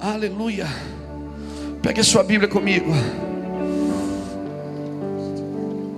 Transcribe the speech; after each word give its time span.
Aleluia. 0.00 0.66
Pegue 1.82 2.00
a 2.00 2.04
sua 2.04 2.22
Bíblia 2.22 2.48
comigo. 2.48 2.90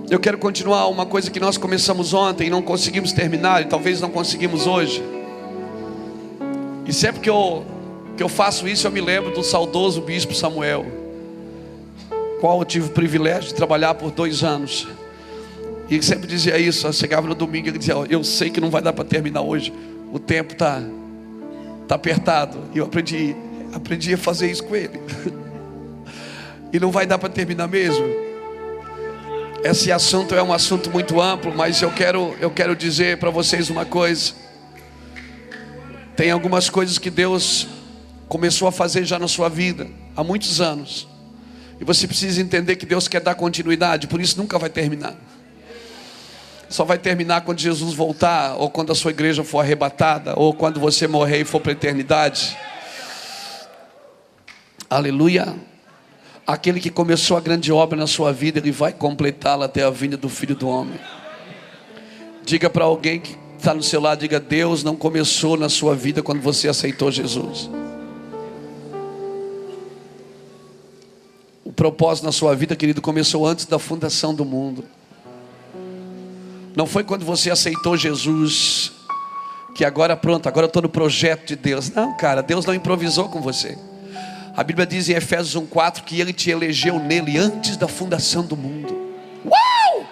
Eu 0.09 0.19
quero 0.19 0.37
continuar 0.37 0.87
uma 0.87 1.05
coisa 1.05 1.31
que 1.31 1.39
nós 1.39 1.57
começamos 1.57 2.13
ontem 2.13 2.47
e 2.47 2.49
não 2.49 2.61
conseguimos 2.61 3.13
terminar, 3.13 3.61
e 3.61 3.65
talvez 3.65 4.01
não 4.01 4.09
conseguimos 4.09 4.67
hoje. 4.67 5.01
E 6.85 6.91
sempre 6.91 7.21
que 7.21 7.29
eu, 7.29 7.65
que 8.17 8.21
eu 8.21 8.27
faço 8.27 8.67
isso, 8.67 8.85
eu 8.85 8.91
me 8.91 8.99
lembro 8.99 9.33
do 9.33 9.41
saudoso 9.41 10.01
bispo 10.01 10.35
Samuel, 10.35 10.85
qual 12.41 12.59
eu 12.59 12.65
tive 12.65 12.87
o 12.87 12.91
privilégio 12.91 13.51
de 13.51 13.55
trabalhar 13.55 13.93
por 13.93 14.11
dois 14.11 14.43
anos. 14.43 14.85
E 15.89 15.93
ele 15.93 16.03
sempre 16.03 16.27
dizia 16.27 16.59
isso, 16.59 16.91
chegava 16.91 17.25
no 17.25 17.35
domingo 17.35 17.67
e 17.67 17.69
ele 17.69 17.77
dizia, 17.77 17.95
eu 18.09 18.21
sei 18.21 18.49
que 18.49 18.59
não 18.59 18.69
vai 18.69 18.81
dar 18.81 18.91
para 18.91 19.05
terminar 19.05 19.43
hoje, 19.43 19.71
o 20.11 20.19
tempo 20.19 20.51
está 20.51 20.83
tá 21.87 21.95
apertado. 21.95 22.57
E 22.75 22.79
eu 22.79 22.85
aprendi, 22.85 23.33
aprendi 23.73 24.13
a 24.13 24.17
fazer 24.17 24.49
isso 24.49 24.63
com 24.63 24.75
ele. 24.75 24.99
e 26.71 26.79
não 26.79 26.91
vai 26.91 27.05
dar 27.05 27.17
para 27.17 27.29
terminar 27.29 27.67
mesmo. 27.67 28.05
Esse 29.63 29.91
assunto 29.91 30.35
é 30.35 30.43
um 30.43 30.51
assunto 30.51 30.89
muito 30.89 31.21
amplo, 31.21 31.53
mas 31.55 31.81
eu 31.81 31.91
quero, 31.91 32.35
eu 32.41 32.51
quero 32.51 32.75
dizer 32.75 33.17
para 33.17 33.29
vocês 33.29 33.69
uma 33.69 33.85
coisa. 33.85 34.33
Tem 36.15 36.31
algumas 36.31 36.69
coisas 36.69 36.97
que 36.97 37.09
Deus 37.09 37.67
começou 38.27 38.67
a 38.67 38.71
fazer 38.71 39.05
já 39.05 39.17
na 39.17 39.27
sua 39.27 39.49
vida 39.49 39.87
há 40.15 40.23
muitos 40.23 40.59
anos. 40.59 41.07
E 41.79 41.83
você 41.83 42.07
precisa 42.07 42.41
entender 42.41 42.75
que 42.75 42.85
Deus 42.85 43.07
quer 43.07 43.21
dar 43.21 43.35
continuidade, 43.35 44.07
por 44.07 44.19
isso 44.19 44.37
nunca 44.37 44.59
vai 44.59 44.69
terminar. 44.69 45.15
Só 46.69 46.83
vai 46.83 46.97
terminar 46.97 47.41
quando 47.41 47.59
Jesus 47.59 47.93
voltar, 47.93 48.55
ou 48.55 48.69
quando 48.69 48.91
a 48.91 48.95
sua 48.95 49.11
igreja 49.11 49.43
for 49.43 49.59
arrebatada, 49.59 50.33
ou 50.35 50.53
quando 50.53 50.79
você 50.79 51.07
morrer 51.07 51.41
e 51.41 51.45
for 51.45 51.59
para 51.59 51.71
a 51.71 51.73
eternidade. 51.73 52.57
Aleluia. 54.93 55.55
Aquele 56.45 56.79
que 56.79 56.91
começou 56.91 57.35
a 57.35 57.39
grande 57.39 57.71
obra 57.71 57.97
na 57.97 58.05
sua 58.05 58.31
vida, 58.31 58.59
ele 58.59 58.71
vai 58.71 58.93
completá-la 58.93 59.65
até 59.65 59.81
a 59.81 59.89
vinda 59.89 60.15
do 60.15 60.29
Filho 60.29 60.55
do 60.55 60.69
Homem. 60.69 60.99
Diga 62.45 62.69
para 62.69 62.85
alguém 62.85 63.19
que 63.19 63.35
está 63.57 63.73
no 63.73 63.81
seu 63.81 63.99
lado, 63.99 64.19
diga: 64.19 64.39
Deus 64.39 64.83
não 64.83 64.95
começou 64.95 65.57
na 65.57 65.67
sua 65.67 65.95
vida 65.95 66.21
quando 66.21 66.41
você 66.41 66.67
aceitou 66.67 67.09
Jesus. 67.09 67.71
O 71.65 71.73
propósito 71.73 72.25
na 72.25 72.31
sua 72.31 72.55
vida, 72.55 72.75
querido, 72.75 73.01
começou 73.01 73.47
antes 73.47 73.65
da 73.65 73.79
fundação 73.79 74.35
do 74.35 74.45
mundo. 74.45 74.85
Não 76.75 76.85
foi 76.85 77.03
quando 77.03 77.25
você 77.25 77.49
aceitou 77.49 77.97
Jesus 77.97 78.91
que 79.73 79.83
agora 79.83 80.15
pronto, 80.15 80.45
agora 80.45 80.65
eu 80.65 80.67
estou 80.67 80.83
no 80.83 80.89
projeto 80.89 81.47
de 81.47 81.55
Deus. 81.55 81.89
Não, 81.89 82.15
cara, 82.15 82.43
Deus 82.43 82.63
não 82.63 82.75
improvisou 82.75 83.27
com 83.27 83.41
você. 83.41 83.75
A 84.55 84.63
Bíblia 84.63 84.85
diz 84.85 85.09
em 85.09 85.13
Efésios 85.13 85.55
1,4 85.55 86.03
que 86.03 86.21
Ele 86.21 86.31
te 86.31 86.51
elegeu 86.51 86.99
nele 86.99 87.37
antes 87.37 87.75
da 87.75 87.87
fundação 87.87 88.45
do 88.45 88.55
mundo. 88.55 88.95
Uau! 89.43 90.05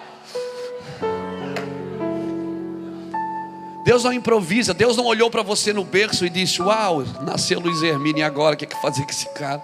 Deus 3.84 4.02
não 4.02 4.12
improvisa, 4.12 4.74
Deus 4.74 4.96
não 4.96 5.04
olhou 5.04 5.30
para 5.30 5.42
você 5.42 5.72
no 5.72 5.84
berço 5.84 6.26
e 6.26 6.30
disse: 6.30 6.60
Uau, 6.60 7.04
nasceu 7.24 7.60
Luiz 7.60 7.82
Hermínio 7.82 8.18
e 8.18 8.22
agora 8.24 8.56
o 8.56 8.58
que 8.58 8.64
é 8.64 8.68
que 8.68 8.80
fazer 8.82 9.04
com 9.04 9.10
esse 9.10 9.28
cara? 9.32 9.62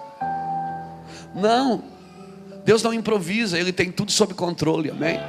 Não, 1.35 1.83
Deus 2.63 2.81
não 2.81 2.93
improvisa, 2.93 3.59
Ele 3.59 3.73
tem 3.73 3.91
tudo 3.91 4.13
sob 4.13 4.33
controle, 4.33 4.91
amém? 4.91 5.19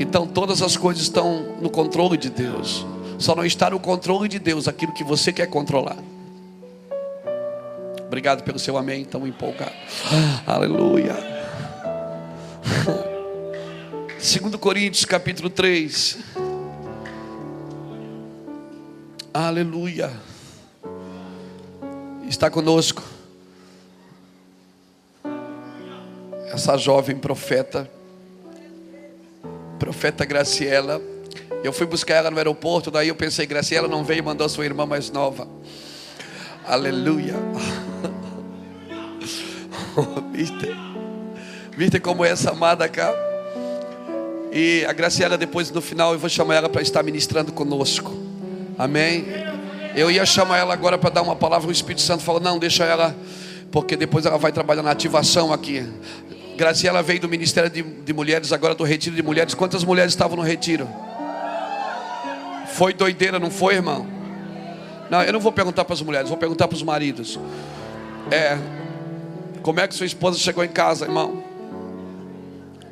Então 0.00 0.26
todas 0.26 0.62
as 0.62 0.76
coisas 0.76 1.04
estão 1.04 1.58
no 1.60 1.70
controle 1.70 2.16
de 2.16 2.28
Deus, 2.28 2.84
só 3.18 3.36
não 3.36 3.44
está 3.44 3.70
no 3.70 3.78
controle 3.78 4.28
de 4.28 4.40
Deus 4.40 4.66
aquilo 4.66 4.92
que 4.92 5.04
você 5.04 5.32
quer 5.32 5.46
controlar. 5.46 5.96
Obrigado 8.12 8.42
pelo 8.42 8.58
seu 8.58 8.76
amém, 8.76 9.06
tão 9.06 9.26
empolgado. 9.26 9.72
Aleluia. 10.46 11.16
2 14.18 14.54
Coríntios 14.56 15.06
capítulo 15.06 15.48
3. 15.48 16.18
Aleluia. 19.32 20.12
Está 22.28 22.50
conosco 22.50 23.02
essa 26.48 26.76
jovem 26.76 27.16
profeta, 27.16 27.90
profeta 29.78 30.26
Graciela. 30.26 31.00
Eu 31.64 31.72
fui 31.72 31.86
buscar 31.86 32.16
ela 32.16 32.30
no 32.30 32.36
aeroporto, 32.36 32.90
daí 32.90 33.08
eu 33.08 33.16
pensei, 33.16 33.46
Graciela 33.46 33.88
não 33.88 34.04
veio, 34.04 34.22
mandou 34.22 34.46
sua 34.50 34.66
irmã 34.66 34.84
mais 34.84 35.08
nova. 35.08 35.48
Aleluia. 36.66 37.34
Viste? 40.32 40.76
Viste 41.76 42.00
como 42.00 42.24
é 42.24 42.30
essa 42.30 42.50
amada 42.50 42.88
cá? 42.88 43.12
E 44.52 44.84
a 44.86 44.92
Graciela, 44.92 45.36
depois 45.38 45.70
no 45.70 45.80
final, 45.80 46.12
eu 46.12 46.18
vou 46.18 46.28
chamar 46.28 46.56
ela 46.56 46.68
para 46.68 46.82
estar 46.82 47.02
ministrando 47.02 47.52
conosco. 47.52 48.12
Amém? 48.78 49.24
Eu 49.94 50.10
ia 50.10 50.24
chamar 50.24 50.58
ela 50.58 50.72
agora 50.72 50.96
para 50.96 51.10
dar 51.10 51.22
uma 51.22 51.34
palavra. 51.34 51.68
O 51.68 51.72
Espírito 51.72 52.02
Santo 52.02 52.22
falou: 52.22 52.40
Não, 52.40 52.58
deixa 52.58 52.84
ela, 52.84 53.14
porque 53.70 53.96
depois 53.96 54.24
ela 54.24 54.38
vai 54.38 54.52
trabalhar 54.52 54.82
na 54.82 54.90
ativação 54.90 55.52
aqui. 55.52 55.86
Graciela 56.56 57.02
veio 57.02 57.20
do 57.20 57.28
Ministério 57.28 57.70
de, 57.70 57.82
de 57.82 58.12
Mulheres, 58.12 58.52
agora 58.52 58.74
do 58.74 58.84
Retiro 58.84 59.16
de 59.16 59.22
Mulheres. 59.22 59.54
Quantas 59.54 59.82
mulheres 59.84 60.12
estavam 60.12 60.36
no 60.36 60.42
retiro? 60.42 60.88
Foi 62.74 62.92
doideira, 62.92 63.38
não 63.38 63.50
foi, 63.50 63.74
irmão? 63.74 64.06
Não, 65.10 65.22
eu 65.22 65.32
não 65.32 65.40
vou 65.40 65.52
perguntar 65.52 65.84
para 65.84 65.94
as 65.94 66.02
mulheres, 66.02 66.28
vou 66.28 66.38
perguntar 66.38 66.68
para 66.68 66.76
os 66.76 66.82
maridos. 66.82 67.38
É, 68.30 68.56
como 69.62 69.80
é 69.80 69.86
que 69.86 69.94
sua 69.94 70.06
esposa 70.06 70.38
chegou 70.38 70.64
em 70.64 70.68
casa, 70.68 71.04
irmão? 71.04 71.42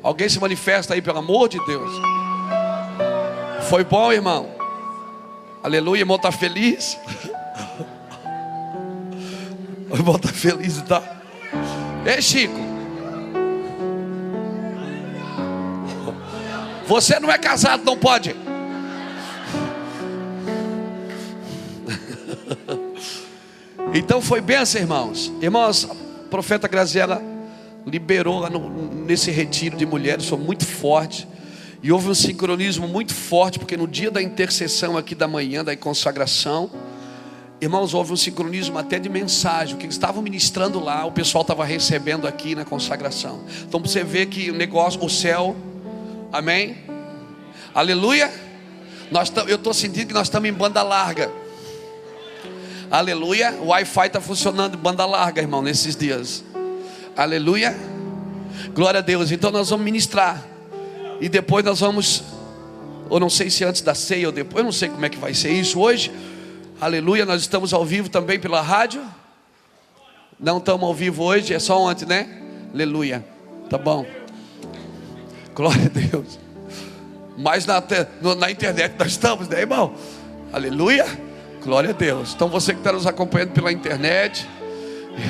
Alguém 0.03 0.27
se 0.29 0.39
manifesta 0.39 0.93
aí, 0.93 1.01
pelo 1.01 1.19
amor 1.19 1.49
de 1.49 1.63
Deus. 1.65 1.91
Foi 3.69 3.83
bom, 3.83 4.11
irmão? 4.11 4.49
Aleluia, 5.63 6.01
irmão, 6.01 6.17
está 6.17 6.31
feliz? 6.31 6.97
O 9.89 9.95
irmão 9.95 10.15
está 10.15 10.29
feliz, 10.29 10.81
tá? 10.83 11.03
Ei, 12.05 12.21
Chico. 12.21 12.55
Você 16.87 17.19
não 17.19 17.29
é 17.29 17.37
casado, 17.37 17.83
não 17.83 17.97
pode. 17.97 18.33
Então 23.93 24.21
foi 24.21 24.39
benção, 24.39 24.79
irmãos. 24.79 25.31
Irmãos, 25.41 25.85
a 25.89 26.29
profeta 26.29 26.65
Graziela 26.65 27.21
liberou 27.85 28.39
lá 28.39 28.49
no, 28.49 28.69
nesse 29.03 29.31
retiro 29.31 29.75
de 29.75 29.85
mulheres, 29.85 30.27
foi 30.29 30.37
muito 30.37 30.65
forte. 30.65 31.27
E 31.83 31.91
houve 31.91 32.07
um 32.07 32.13
sincronismo 32.13 32.87
muito 32.87 33.13
forte, 33.13 33.59
porque 33.59 33.75
no 33.75 33.85
dia 33.85 34.09
da 34.09 34.21
intercessão 34.21 34.97
aqui 34.97 35.13
da 35.13 35.27
manhã, 35.27 35.61
da 35.61 35.75
consagração, 35.75 36.71
irmãos, 37.59 37.93
houve 37.93 38.13
um 38.13 38.15
sincronismo 38.15 38.77
até 38.77 38.97
de 38.97 39.09
mensagem. 39.09 39.75
O 39.75 39.77
que 39.77 39.85
eles 39.85 39.95
estavam 39.95 40.21
ministrando 40.21 40.79
lá, 40.79 41.05
o 41.05 41.11
pessoal 41.11 41.41
estava 41.41 41.65
recebendo 41.65 42.25
aqui 42.25 42.55
na 42.55 42.63
consagração. 42.63 43.43
Então 43.67 43.81
você 43.81 44.05
vê 44.05 44.25
que 44.25 44.51
o 44.51 44.55
negócio, 44.55 45.03
o 45.03 45.09
céu, 45.09 45.53
amém? 46.31 46.77
Aleluia. 47.73 48.31
Nós, 49.11 49.33
eu 49.47 49.55
estou 49.57 49.73
sentindo 49.73 50.07
que 50.07 50.13
nós 50.13 50.27
estamos 50.27 50.47
em 50.47 50.53
banda 50.53 50.81
larga. 50.81 51.40
Aleluia. 52.91 53.53
O 53.61 53.67
Wi-Fi 53.67 54.07
está 54.07 54.19
funcionando 54.19 54.77
banda 54.77 55.05
larga, 55.05 55.41
irmão, 55.41 55.61
nesses 55.61 55.95
dias. 55.95 56.43
Aleluia. 57.15 57.73
Glória 58.73 58.97
a 58.97 59.01
Deus. 59.01 59.31
Então 59.31 59.49
nós 59.49 59.69
vamos 59.69 59.85
ministrar. 59.85 60.45
E 61.21 61.29
depois 61.29 61.63
nós 61.63 61.79
vamos, 61.79 62.21
ou 63.09 63.17
não 63.17 63.29
sei 63.29 63.49
se 63.49 63.63
antes 63.63 63.81
da 63.81 63.95
ceia 63.95 64.27
ou 64.27 64.33
depois, 64.33 64.57
eu 64.57 64.65
não 64.65 64.73
sei 64.73 64.89
como 64.89 65.05
é 65.05 65.09
que 65.09 65.17
vai 65.17 65.33
ser 65.33 65.51
isso 65.53 65.79
hoje. 65.79 66.11
Aleluia, 66.81 67.25
nós 67.25 67.39
estamos 67.39 67.73
ao 67.73 67.85
vivo 67.85 68.09
também 68.09 68.37
pela 68.37 68.59
rádio. 68.59 69.01
Não 70.37 70.57
estamos 70.57 70.83
ao 70.83 70.93
vivo 70.93 71.23
hoje, 71.23 71.53
é 71.53 71.59
só 71.59 71.81
ontem, 71.81 72.05
né? 72.05 72.41
Aleluia. 72.73 73.23
Tá 73.69 73.77
bom. 73.77 74.05
Glória 75.55 75.85
a 75.85 75.89
Deus. 75.89 76.37
Mas 77.37 77.65
na, 77.65 77.81
na 78.37 78.51
internet 78.51 78.95
nós 78.99 79.11
estamos, 79.11 79.47
né, 79.47 79.61
irmão? 79.61 79.93
Aleluia. 80.51 81.05
Glória 81.63 81.91
a 81.91 81.93
Deus. 81.93 82.33
Então 82.33 82.49
você 82.49 82.73
que 82.73 82.79
está 82.79 82.91
nos 82.91 83.05
acompanhando 83.05 83.51
pela 83.51 83.71
internet, 83.71 84.47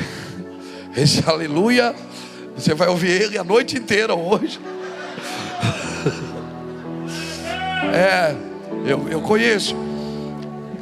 esse 0.95 1.23
aleluia, 1.29 1.93
você 2.55 2.73
vai 2.73 2.87
ouvir 2.87 3.21
ele 3.21 3.37
a 3.37 3.43
noite 3.43 3.77
inteira 3.77 4.15
hoje. 4.15 4.59
É, 7.93 8.33
eu, 8.85 9.09
eu 9.09 9.21
conheço. 9.21 9.75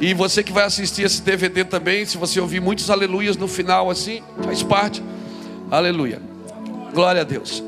E 0.00 0.14
você 0.14 0.44
que 0.44 0.52
vai 0.52 0.64
assistir 0.64 1.02
esse 1.02 1.20
DVD 1.22 1.64
também, 1.64 2.06
se 2.06 2.16
você 2.16 2.38
ouvir 2.38 2.60
muitos 2.60 2.88
aleluias 2.88 3.36
no 3.36 3.48
final 3.48 3.90
assim, 3.90 4.22
faz 4.44 4.62
parte. 4.62 5.02
Aleluia. 5.70 6.22
Glória 6.94 7.22
a 7.22 7.24
Deus. 7.24 7.64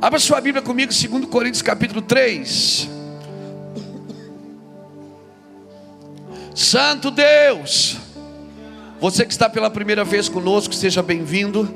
Abra 0.00 0.18
sua 0.18 0.40
Bíblia 0.40 0.62
comigo, 0.62 0.90
2 0.92 1.26
Coríntios 1.26 1.60
capítulo 1.60 2.00
3. 2.00 2.99
Santo 6.60 7.10
Deus. 7.10 7.96
Você 9.00 9.24
que 9.24 9.32
está 9.32 9.48
pela 9.48 9.70
primeira 9.70 10.04
vez 10.04 10.28
conosco, 10.28 10.74
seja 10.74 11.02
bem-vindo. 11.02 11.66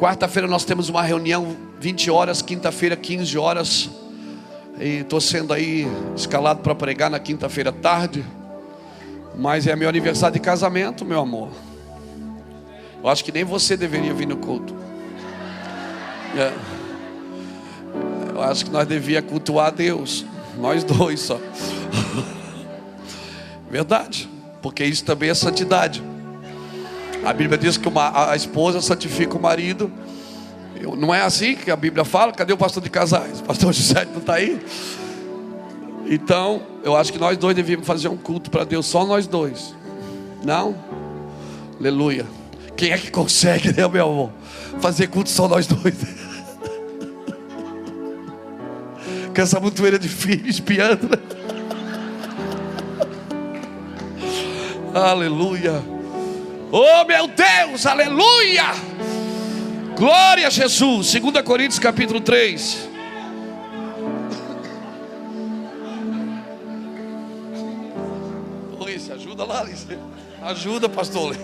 Quarta-feira 0.00 0.48
nós 0.48 0.64
temos 0.64 0.88
uma 0.88 1.00
reunião 1.00 1.56
20 1.78 2.10
horas, 2.10 2.42
quinta-feira 2.42 2.96
15 2.96 3.38
horas. 3.38 3.88
E 4.80 4.98
estou 4.98 5.20
sendo 5.20 5.52
aí 5.52 5.86
escalado 6.16 6.60
para 6.60 6.74
pregar 6.74 7.08
na 7.08 7.20
quinta-feira 7.20 7.70
tarde. 7.70 8.24
Mas 9.38 9.68
é 9.68 9.76
meu 9.76 9.88
aniversário 9.88 10.34
de 10.34 10.40
casamento, 10.40 11.04
meu 11.04 11.20
amor. 11.20 11.50
Eu 13.00 13.08
acho 13.08 13.24
que 13.24 13.30
nem 13.30 13.44
você 13.44 13.76
deveria 13.76 14.12
vir 14.12 14.26
no 14.26 14.38
culto. 14.38 14.74
É. 16.36 16.52
Eu 18.34 18.42
acho 18.42 18.64
que 18.64 18.72
nós 18.72 18.88
devíamos 18.88 19.30
cultuar 19.30 19.68
a 19.68 19.70
Deus. 19.70 20.26
Nós 20.58 20.82
dois 20.82 21.20
só. 21.20 21.38
Verdade. 23.70 24.28
Porque 24.62 24.84
isso 24.84 25.04
também 25.04 25.30
é 25.30 25.34
santidade. 25.34 26.02
A 27.24 27.32
Bíblia 27.32 27.58
diz 27.58 27.76
que 27.76 27.88
uma, 27.88 28.30
a 28.30 28.36
esposa 28.36 28.80
santifica 28.80 29.36
o 29.36 29.40
marido. 29.40 29.90
Não 30.96 31.14
é 31.14 31.22
assim 31.22 31.56
que 31.56 31.70
a 31.70 31.76
Bíblia 31.76 32.04
fala? 32.04 32.32
Cadê 32.32 32.52
o 32.52 32.56
pastor 32.56 32.82
de 32.82 32.90
casais? 32.90 33.40
O 33.40 33.42
pastor 33.44 33.72
José 33.72 34.04
não 34.04 34.18
está 34.18 34.34
aí? 34.34 34.60
Então, 36.08 36.62
eu 36.84 36.94
acho 36.94 37.12
que 37.12 37.18
nós 37.18 37.36
dois 37.36 37.56
devíamos 37.56 37.86
fazer 37.86 38.08
um 38.08 38.16
culto 38.16 38.50
para 38.50 38.64
Deus, 38.64 38.86
só 38.86 39.04
nós 39.04 39.26
dois. 39.26 39.74
Não? 40.44 40.76
Aleluia. 41.80 42.24
Quem 42.76 42.92
é 42.92 42.98
que 42.98 43.10
consegue, 43.10 43.72
né, 43.76 43.88
meu 43.88 44.04
amor? 44.04 44.30
Fazer 44.80 45.08
culto 45.08 45.30
só 45.30 45.48
nós 45.48 45.66
dois. 45.66 45.94
Com 49.34 49.42
essa 49.42 49.58
montoeira 49.58 49.98
de 49.98 50.08
filhos 50.08 50.48
espiando, 50.48 51.08
né? 51.08 51.18
Aleluia. 54.96 55.84
Oh 56.72 57.04
meu 57.04 57.28
Deus, 57.28 57.84
aleluia! 57.84 58.64
Glória 59.94 60.46
a 60.46 60.50
Jesus. 60.50 61.12
2 61.12 61.42
Coríntios 61.44 61.78
capítulo 61.78 62.18
3. 62.18 62.88
Luiz, 68.78 69.10
ajuda 69.10 69.44
lá, 69.44 69.60
Luiz. 69.60 69.86
Ajuda, 70.40 70.88
pastor. 70.88 71.36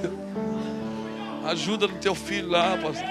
Ajuda 1.45 1.89
no 1.89 1.99
teu 1.99 2.15
filho 2.15 2.49
lá, 2.49 2.79
pastor. 2.79 3.07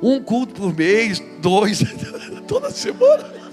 Um 0.00 0.22
culto 0.22 0.54
por 0.54 0.72
mês, 0.72 1.20
dois, 1.40 1.82
toda 2.46 2.70
semana. 2.70 3.43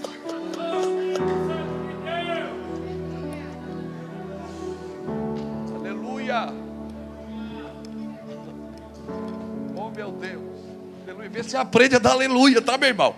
Vê 11.42 11.48
se 11.48 11.56
aprende 11.56 11.96
a 11.96 11.98
dar 11.98 12.12
aleluia, 12.12 12.62
tá, 12.62 12.78
meu 12.78 12.88
irmão? 12.88 13.16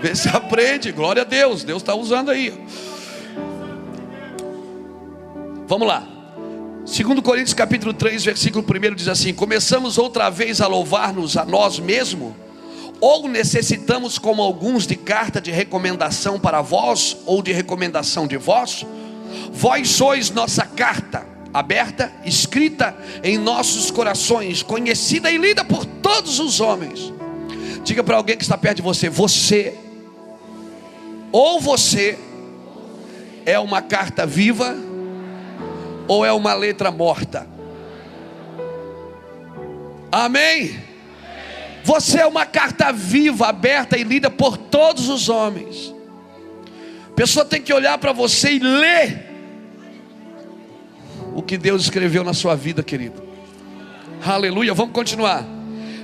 Vê 0.00 0.14
se 0.14 0.26
aprende, 0.26 0.90
glória 0.90 1.20
a 1.20 1.24
Deus. 1.24 1.62
Deus 1.62 1.82
está 1.82 1.94
usando 1.94 2.30
aí. 2.30 2.58
Vamos 5.66 5.86
lá. 5.86 6.08
Segundo 6.86 7.20
Coríntios 7.20 7.52
capítulo 7.52 7.92
3, 7.92 8.24
versículo 8.24 8.64
1 8.64 8.94
diz 8.94 9.06
assim: 9.06 9.34
Começamos 9.34 9.98
outra 9.98 10.30
vez 10.30 10.62
a 10.62 10.66
louvar-nos 10.66 11.36
a 11.36 11.44
nós 11.44 11.78
mesmos, 11.78 12.32
ou 12.98 13.28
necessitamos 13.28 14.18
como 14.18 14.40
alguns 14.40 14.86
de 14.86 14.96
carta 14.96 15.38
de 15.38 15.50
recomendação 15.50 16.40
para 16.40 16.62
vós, 16.62 17.18
ou 17.26 17.42
de 17.42 17.52
recomendação 17.52 18.26
de 18.26 18.38
vós? 18.38 18.86
Vós 19.52 19.90
sois 19.90 20.30
nossa 20.30 20.64
carta, 20.64 21.26
aberta, 21.52 22.10
escrita 22.24 22.96
em 23.22 23.36
nossos 23.36 23.90
corações, 23.90 24.62
conhecida 24.62 25.30
e 25.30 25.36
lida 25.36 25.62
por 25.62 25.84
todos 25.84 26.40
os 26.40 26.58
homens 26.58 27.12
Diga 27.84 28.04
para 28.04 28.16
alguém 28.16 28.36
que 28.36 28.42
está 28.42 28.56
perto 28.56 28.76
de 28.76 28.82
você: 28.82 29.08
você, 29.08 29.74
ou 31.30 31.60
você 31.60 32.18
é 33.44 33.58
uma 33.58 33.82
carta 33.82 34.24
viva, 34.24 34.76
ou 36.06 36.24
é 36.24 36.32
uma 36.32 36.54
letra 36.54 36.90
morta. 36.90 37.46
Amém? 40.10 40.78
Você 41.84 42.20
é 42.20 42.26
uma 42.26 42.46
carta 42.46 42.92
viva, 42.92 43.48
aberta 43.48 43.98
e 43.98 44.04
lida 44.04 44.30
por 44.30 44.56
todos 44.56 45.08
os 45.08 45.28
homens. 45.28 45.92
A 47.10 47.14
pessoa 47.14 47.44
tem 47.44 47.60
que 47.60 47.72
olhar 47.72 47.98
para 47.98 48.12
você 48.12 48.52
e 48.52 48.58
ler 48.58 49.32
o 51.34 51.42
que 51.42 51.58
Deus 51.58 51.82
escreveu 51.82 52.22
na 52.22 52.34
sua 52.34 52.54
vida, 52.54 52.82
querido. 52.82 53.22
Aleluia. 54.24 54.72
Vamos 54.72 54.92
continuar. 54.92 55.44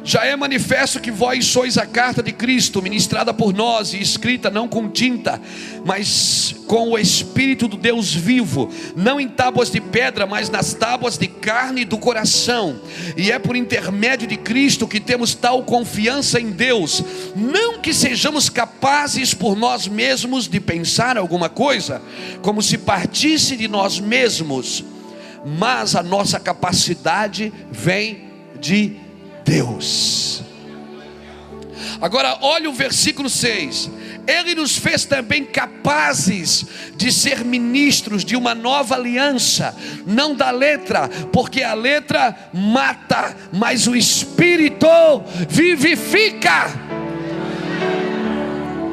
Já 0.08 0.24
é 0.24 0.34
manifesto 0.34 1.00
que 1.00 1.10
vós 1.10 1.44
sois 1.44 1.76
a 1.76 1.84
carta 1.84 2.22
de 2.22 2.32
Cristo, 2.32 2.80
ministrada 2.80 3.34
por 3.34 3.52
nós 3.52 3.92
e 3.92 4.00
escrita 4.00 4.48
não 4.48 4.66
com 4.66 4.88
tinta, 4.88 5.38
mas 5.84 6.56
com 6.66 6.92
o 6.92 6.98
Espírito 6.98 7.68
do 7.68 7.76
Deus 7.76 8.14
vivo, 8.14 8.70
não 8.96 9.20
em 9.20 9.28
tábuas 9.28 9.70
de 9.70 9.82
pedra, 9.82 10.26
mas 10.26 10.48
nas 10.48 10.72
tábuas 10.72 11.18
de 11.18 11.26
carne 11.26 11.84
do 11.84 11.98
coração. 11.98 12.80
E 13.18 13.30
é 13.30 13.38
por 13.38 13.54
intermédio 13.54 14.26
de 14.26 14.38
Cristo 14.38 14.88
que 14.88 14.98
temos 14.98 15.34
tal 15.34 15.62
confiança 15.64 16.40
em 16.40 16.52
Deus, 16.52 17.04
não 17.36 17.78
que 17.78 17.92
sejamos 17.92 18.48
capazes 18.48 19.34
por 19.34 19.54
nós 19.54 19.86
mesmos 19.86 20.48
de 20.48 20.58
pensar 20.58 21.18
alguma 21.18 21.50
coisa, 21.50 22.00
como 22.40 22.62
se 22.62 22.78
partisse 22.78 23.58
de 23.58 23.68
nós 23.68 24.00
mesmos, 24.00 24.82
mas 25.44 25.94
a 25.94 26.02
nossa 26.02 26.40
capacidade 26.40 27.52
vem 27.70 28.26
de 28.58 28.86
Deus 28.88 29.07
Deus. 29.48 30.42
Agora, 32.02 32.38
olha 32.42 32.68
o 32.68 32.72
versículo 32.72 33.30
6. 33.30 33.90
Ele 34.26 34.54
nos 34.54 34.76
fez 34.76 35.06
também 35.06 35.42
capazes 35.42 36.66
de 36.94 37.10
ser 37.10 37.42
ministros 37.46 38.26
de 38.26 38.36
uma 38.36 38.54
nova 38.54 38.94
aliança, 38.94 39.74
não 40.06 40.34
da 40.34 40.50
letra, 40.50 41.08
porque 41.32 41.62
a 41.62 41.72
letra 41.72 42.36
mata, 42.52 43.34
mas 43.50 43.86
o 43.86 43.96
Espírito 43.96 44.86
vivifica. 45.48 46.70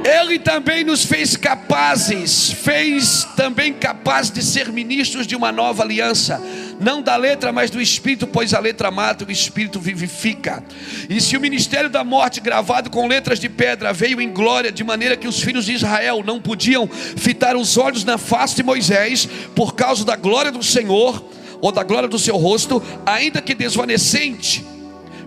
Ele 0.05 0.39
também 0.39 0.83
nos 0.83 1.03
fez 1.03 1.35
capazes, 1.35 2.51
fez 2.51 3.27
também 3.35 3.73
capazes 3.73 4.31
de 4.31 4.43
ser 4.43 4.71
ministros 4.71 5.25
de 5.27 5.35
uma 5.35 5.51
nova 5.51 5.83
aliança, 5.83 6.39
não 6.79 7.01
da 7.01 7.15
letra, 7.15 7.51
mas 7.51 7.69
do 7.69 7.81
Espírito, 7.81 8.27
pois 8.27 8.53
a 8.53 8.59
letra 8.59 8.91
mata, 8.91 9.25
o 9.25 9.31
Espírito 9.31 9.79
vivifica. 9.79 10.63
E 11.09 11.21
se 11.21 11.37
o 11.37 11.41
ministério 11.41 11.89
da 11.89 12.03
morte, 12.03 12.41
gravado 12.41 12.89
com 12.89 13.07
letras 13.07 13.39
de 13.39 13.49
pedra, 13.49 13.93
veio 13.93 14.19
em 14.19 14.31
glória, 14.31 14.71
de 14.71 14.83
maneira 14.83 15.15
que 15.15 15.27
os 15.27 15.39
filhos 15.41 15.65
de 15.65 15.73
Israel 15.73 16.23
não 16.25 16.41
podiam 16.41 16.87
fitar 16.87 17.55
os 17.55 17.77
olhos 17.77 18.03
na 18.03 18.17
face 18.17 18.55
de 18.55 18.63
Moisés, 18.63 19.27
por 19.55 19.75
causa 19.75 20.03
da 20.03 20.15
glória 20.15 20.51
do 20.51 20.63
Senhor, 20.63 21.23
ou 21.61 21.71
da 21.71 21.83
glória 21.83 22.09
do 22.09 22.19
seu 22.19 22.37
rosto, 22.37 22.83
ainda 23.05 23.41
que 23.41 23.55
desvanecente, 23.55 24.65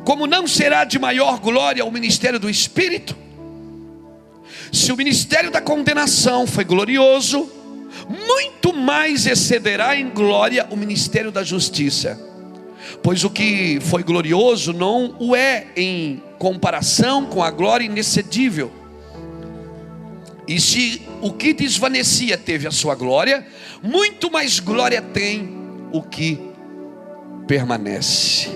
como 0.04 0.26
não 0.26 0.46
será 0.46 0.84
de 0.84 0.98
maior 0.98 1.38
glória 1.38 1.84
o 1.84 1.90
ministério 1.90 2.38
do 2.38 2.48
Espírito? 2.48 3.16
Se 4.72 4.92
o 4.92 4.96
ministério 4.96 5.50
da 5.50 5.60
condenação 5.60 6.46
foi 6.46 6.64
glorioso, 6.64 7.50
muito 8.08 8.72
mais 8.72 9.26
excederá 9.26 9.96
em 9.96 10.08
glória 10.10 10.66
o 10.70 10.76
ministério 10.76 11.32
da 11.32 11.42
justiça. 11.42 12.20
Pois 13.02 13.24
o 13.24 13.30
que 13.30 13.78
foi 13.80 14.02
glorioso 14.02 14.72
não 14.72 15.14
o 15.18 15.34
é 15.34 15.66
em 15.76 16.22
comparação 16.38 17.26
com 17.26 17.42
a 17.42 17.50
glória 17.50 17.84
inexcedível. 17.84 18.72
E 20.46 20.58
se 20.60 21.02
o 21.20 21.32
que 21.32 21.52
desvanecia 21.52 22.38
teve 22.38 22.66
a 22.66 22.70
sua 22.70 22.94
glória, 22.94 23.46
muito 23.82 24.30
mais 24.30 24.58
glória 24.58 25.02
tem 25.02 25.50
o 25.92 26.02
que 26.02 26.40
permanece. 27.46 28.48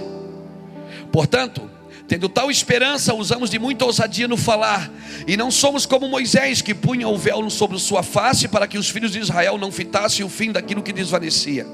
Portanto, 1.10 1.70
Tendo 2.12 2.28
tal 2.28 2.50
esperança, 2.50 3.14
usamos 3.14 3.48
de 3.48 3.58
muita 3.58 3.86
ousadia 3.86 4.28
no 4.28 4.36
falar, 4.36 4.92
e 5.26 5.34
não 5.34 5.50
somos 5.50 5.86
como 5.86 6.06
Moisés, 6.06 6.60
que 6.60 6.74
punha 6.74 7.08
o 7.08 7.16
véu 7.16 7.48
sobre 7.48 7.78
sua 7.78 8.02
face 8.02 8.48
para 8.48 8.66
que 8.66 8.76
os 8.76 8.90
filhos 8.90 9.12
de 9.12 9.18
Israel 9.18 9.56
não 9.56 9.72
fitassem 9.72 10.22
o 10.22 10.28
fim 10.28 10.52
daquilo 10.52 10.82
que 10.82 10.92
desvanecia. 10.92 11.66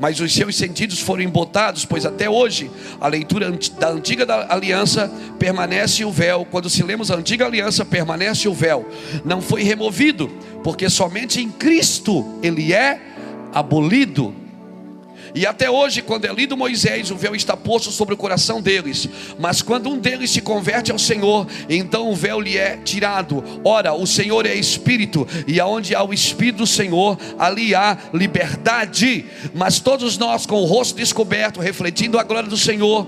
Mas 0.00 0.18
os 0.20 0.32
seus 0.32 0.56
sentidos 0.56 1.00
foram 1.00 1.22
embotados, 1.22 1.84
pois 1.84 2.06
até 2.06 2.30
hoje 2.30 2.70
a 2.98 3.08
leitura 3.08 3.52
da 3.78 3.90
antiga 3.90 4.46
aliança 4.48 5.12
permanece 5.38 6.02
o 6.02 6.10
véu. 6.10 6.46
Quando 6.50 6.70
se 6.70 6.82
lemos 6.82 7.10
a 7.10 7.16
antiga 7.16 7.44
aliança, 7.44 7.84
permanece 7.84 8.48
o 8.48 8.54
véu. 8.54 8.88
Não 9.22 9.42
foi 9.42 9.62
removido, 9.64 10.28
porque 10.64 10.88
somente 10.88 11.42
em 11.42 11.50
Cristo 11.50 12.38
ele 12.42 12.72
é 12.72 12.98
abolido. 13.52 14.34
E 15.34 15.46
até 15.46 15.70
hoje, 15.70 16.02
quando 16.02 16.24
é 16.24 16.32
lido 16.32 16.56
Moisés, 16.56 17.10
o 17.10 17.16
véu 17.16 17.34
está 17.34 17.56
posto 17.56 17.90
sobre 17.90 18.14
o 18.14 18.16
coração 18.16 18.60
deles. 18.60 19.08
Mas 19.38 19.62
quando 19.62 19.90
um 19.90 19.98
deles 19.98 20.30
se 20.30 20.40
converte 20.40 20.90
ao 20.90 20.98
Senhor, 20.98 21.46
então 21.68 22.10
o 22.10 22.14
véu 22.14 22.40
lhe 22.40 22.56
é 22.56 22.76
tirado. 22.76 23.44
Ora, 23.64 23.92
o 23.92 24.06
Senhor 24.06 24.46
é 24.46 24.54
Espírito, 24.54 25.26
e 25.46 25.60
aonde 25.60 25.94
há 25.94 26.02
o 26.02 26.12
Espírito 26.12 26.58
do 26.58 26.66
Senhor, 26.66 27.18
ali 27.38 27.74
há 27.74 27.96
liberdade. 28.12 29.26
Mas 29.54 29.80
todos 29.80 30.16
nós, 30.18 30.46
com 30.46 30.56
o 30.56 30.64
rosto 30.64 30.96
descoberto, 30.96 31.60
refletindo 31.60 32.18
a 32.18 32.22
glória 32.22 32.48
do 32.48 32.56
Senhor, 32.56 33.06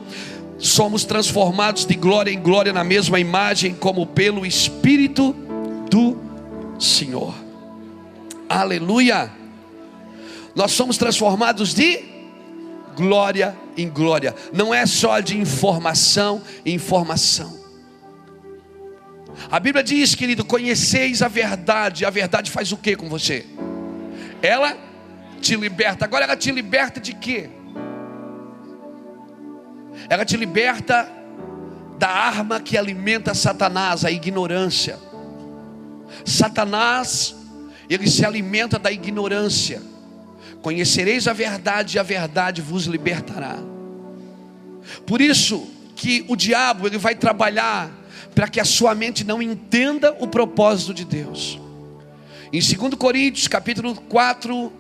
somos 0.59 1.05
transformados 1.05 1.87
de 1.87 1.95
glória 1.95 2.31
em 2.31 2.41
glória 2.41 2.73
na 2.73 2.85
mesma 2.85 3.19
imagem, 3.19 3.75
como 3.75 4.07
pelo 4.07 4.45
Espírito 4.45 5.35
do 5.91 6.17
Senhor. 6.79 7.35
Aleluia! 8.49 9.31
Nós 10.55 10.73
somos 10.73 10.99
transformados 10.99 11.73
de 11.73 12.10
glória 13.01 13.57
em 13.79 13.89
glória. 13.89 14.35
Não 14.53 14.75
é 14.75 14.85
só 14.85 15.21
de 15.21 15.39
informação 15.39 16.43
em 16.67 16.75
informação. 16.75 17.59
A 19.51 19.59
Bíblia 19.59 19.83
diz, 19.83 20.15
querido, 20.15 20.45
conheceis 20.45 21.23
a 21.23 21.29
verdade. 21.29 22.05
A 22.05 22.11
verdade 22.11 22.51
faz 22.51 22.73
o 22.73 22.77
que 22.77 22.95
com 22.95 23.09
você? 23.09 23.47
Ela 24.43 24.77
te 25.41 25.57
liberta. 25.57 26.05
Agora 26.05 26.27
ela 26.27 26.37
te 26.37 26.53
liberta 26.53 27.01
de 27.01 27.15
quê? 27.15 27.49
Ela 30.11 30.27
te 30.27 30.37
liberta 30.37 31.11
da 31.99 32.09
arma 32.09 32.61
que 32.61 32.77
alimenta 32.77 33.33
Satanás, 33.33 34.05
a 34.05 34.11
ignorância. 34.11 34.99
Satanás, 36.27 37.35
ele 37.89 38.11
se 38.11 38.27
alimenta 38.27 38.79
da 38.79 38.93
ignorância. 38.93 39.90
Conhecereis 40.63 41.27
a 41.27 41.33
verdade 41.33 41.97
e 41.97 42.01
a 42.01 42.03
verdade 42.03 42.61
vos 42.61 42.85
libertará. 42.85 43.59
Por 45.07 45.21
isso 45.21 45.69
que 45.97 46.25
o 46.29 46.37
diabo 46.37 46.87
ele 46.87 46.99
vai 46.99 47.15
trabalhar 47.15 47.91
para 48.35 48.49
que 48.49 48.61
a 48.61 48.65
sua 48.65 48.95
mente 48.95 49.25
não 49.25 49.43
entenda 49.43 50.17
o 50.19 50.27
propósito 50.27 50.95
de 50.95 51.05
Deus. 51.05 51.59
Em 52.53 52.61
2 52.61 52.95
Coríntios, 52.95 53.49
capítulo 53.49 53.95
4, 53.95 54.73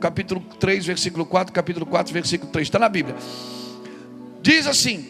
capítulo 0.00 0.40
3, 0.60 0.86
versículo 0.86 1.26
4, 1.26 1.52
capítulo 1.52 1.86
4, 1.86 2.12
versículo 2.12 2.50
3, 2.50 2.66
está 2.66 2.78
na 2.78 2.88
Bíblia. 2.88 3.16
Diz 4.42 4.66
assim: 4.66 5.08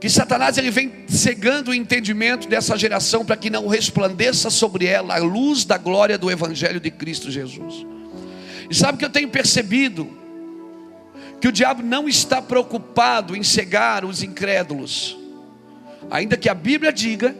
que 0.00 0.08
Satanás 0.08 0.56
ele 0.58 0.70
vem 0.70 1.04
cegando 1.08 1.70
o 1.70 1.74
entendimento 1.74 2.48
dessa 2.48 2.76
geração 2.76 3.24
para 3.24 3.36
que 3.36 3.50
não 3.50 3.66
resplandeça 3.66 4.48
sobre 4.48 4.86
ela 4.86 5.16
a 5.16 5.18
luz 5.18 5.64
da 5.64 5.76
glória 5.76 6.16
do 6.16 6.30
evangelho 6.30 6.78
de 6.78 6.90
Cristo 6.90 7.30
Jesus. 7.30 7.86
E 8.70 8.74
sabe 8.74 8.96
o 8.96 8.98
que 8.98 9.04
eu 9.04 9.10
tenho 9.10 9.28
percebido? 9.28 10.08
Que 11.40 11.48
o 11.48 11.52
diabo 11.52 11.82
não 11.82 12.08
está 12.08 12.42
preocupado 12.42 13.36
em 13.36 13.42
cegar 13.42 14.04
os 14.04 14.22
incrédulos, 14.22 15.16
ainda 16.10 16.36
que 16.36 16.48
a 16.48 16.54
Bíblia 16.54 16.92
diga 16.92 17.34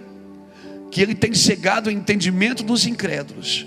que 0.91 1.03
ele 1.03 1.15
tem 1.15 1.35
cegado 1.35 1.89
o 1.89 1.93
entendimento 1.93 2.63
dos 2.63 2.87
incrédulos. 2.87 3.67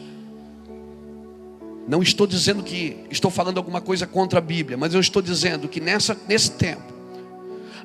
Não 1.88 2.01
estou 2.01 2.25
dizendo 2.25 2.63
que 2.63 3.06
estou 3.10 3.30
falando 3.30 3.58
alguma 3.58 3.82
coisa 3.82 4.08
contra 4.08 4.39
a 4.39 4.41
Bíblia, 4.41 4.77
mas 4.77 4.94
eu 4.94 5.00
estou 5.00 5.22
dizendo 5.22 5.68
que 5.68 5.82
nessa, 5.82 6.18
nesse 6.27 6.51
tempo, 6.51 6.94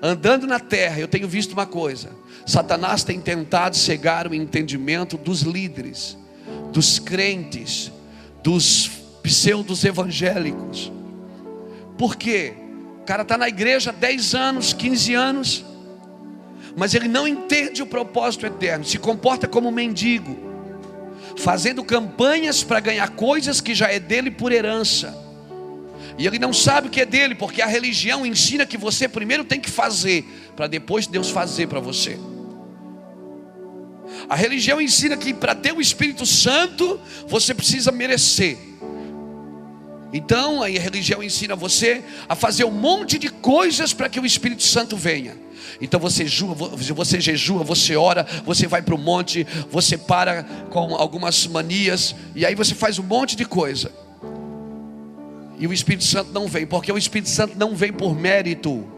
andando 0.02 0.47
na 0.47 0.61
terra, 0.61 1.00
eu 1.00 1.09
tenho 1.09 1.26
visto 1.26 1.52
uma 1.52 1.66
coisa: 1.66 2.11
Satanás 2.47 3.02
tem 3.02 3.21
tentado 3.21 3.76
cegar 3.76 4.28
o 4.28 4.35
entendimento 4.35 5.16
dos 5.16 5.42
líderes, 5.42 6.16
dos 6.73 6.99
crentes, 6.99 7.90
dos 8.42 8.87
pseudos 9.26 9.85
evangélicos. 9.85 10.92
Por 11.99 12.14
quê? 12.14 12.54
O 13.02 13.04
cara 13.04 13.23
está 13.23 13.37
na 13.37 13.49
igreja 13.49 13.90
há 13.90 13.92
10 13.92 14.35
anos, 14.35 14.73
15 14.73 15.14
anos, 15.14 15.64
mas 16.76 16.95
ele 16.95 17.09
não 17.09 17.26
entende 17.26 17.83
o 17.83 17.87
propósito 17.87 18.47
eterno, 18.47 18.85
se 18.85 18.99
comporta 18.99 19.49
como 19.49 19.68
um 19.68 19.73
mendigo, 19.73 20.37
fazendo 21.37 21.83
campanhas 21.83 22.62
para 22.62 22.78
ganhar 22.80 23.09
coisas 23.11 23.61
que 23.61 23.75
já 23.75 23.90
é 23.90 23.99
dele 23.99 24.30
por 24.30 24.52
herança. 24.52 25.16
E 26.18 26.26
ele 26.26 26.38
não 26.38 26.52
sabe 26.52 26.87
o 26.87 26.90
que 26.90 27.00
é 27.00 27.06
dele, 27.06 27.35
porque 27.35 27.61
a 27.61 27.66
religião 27.66 28.25
ensina 28.25 28.64
que 28.64 28.78
você 28.78 29.09
primeiro 29.09 29.45
tem 29.45 29.61
que 29.61 29.71
fazer, 29.71 30.25
para 30.54 30.66
depois 30.66 31.06
Deus 31.06 31.30
fazer 31.30 31.66
para 31.66 31.80
você. 31.80 32.18
A 34.28 34.35
religião 34.35 34.80
ensina 34.80 35.16
que 35.16 35.35
para 35.35 35.54
ter 35.54 35.73
o 35.73 35.80
Espírito 35.80 36.25
Santo, 36.25 37.00
você 37.28 37.54
precisa 37.54 37.92
merecer. 37.92 38.59
Então, 40.16 40.62
a 40.62 40.66
religião 40.66 41.23
ensina 41.23 41.54
você 41.54 42.02
a 42.26 42.35
fazer 42.35 42.64
um 42.64 42.70
monte 42.70 43.18
de 43.18 43.28
coisas 43.28 43.92
para 43.92 44.08
que 44.08 44.18
o 44.18 44.25
Espírito 44.25 44.62
Santo 44.62 44.96
venha. 44.96 45.37
Então 45.78 46.00
você 46.00 46.26
jejua, 46.26 46.54
você 46.54 47.20
jejua, 47.20 47.62
você 47.62 47.96
ora, 47.96 48.26
você 48.46 48.66
vai 48.66 48.80
para 48.80 48.94
o 48.94 48.99
monte, 48.99 49.46
você 49.70 49.99
para 49.99 50.42
com 50.70 50.94
algumas 50.94 51.46
manias, 51.46 52.14
e 52.35 52.46
aí 52.46 52.54
você 52.54 52.75
faz 52.75 52.99
um 52.99 53.02
monte 53.02 53.37
de 53.37 53.44
coisa. 53.44 53.92
E 55.58 55.66
o 55.66 55.73
Espírito 55.73 56.04
Santo 56.04 56.32
não 56.32 56.46
vem, 56.46 56.66
porque 56.66 56.90
o 56.90 56.96
Espírito 56.96 57.28
Santo 57.28 57.58
não 57.58 57.76
vem 57.76 57.92
por 57.92 58.18
mérito. 58.18 58.95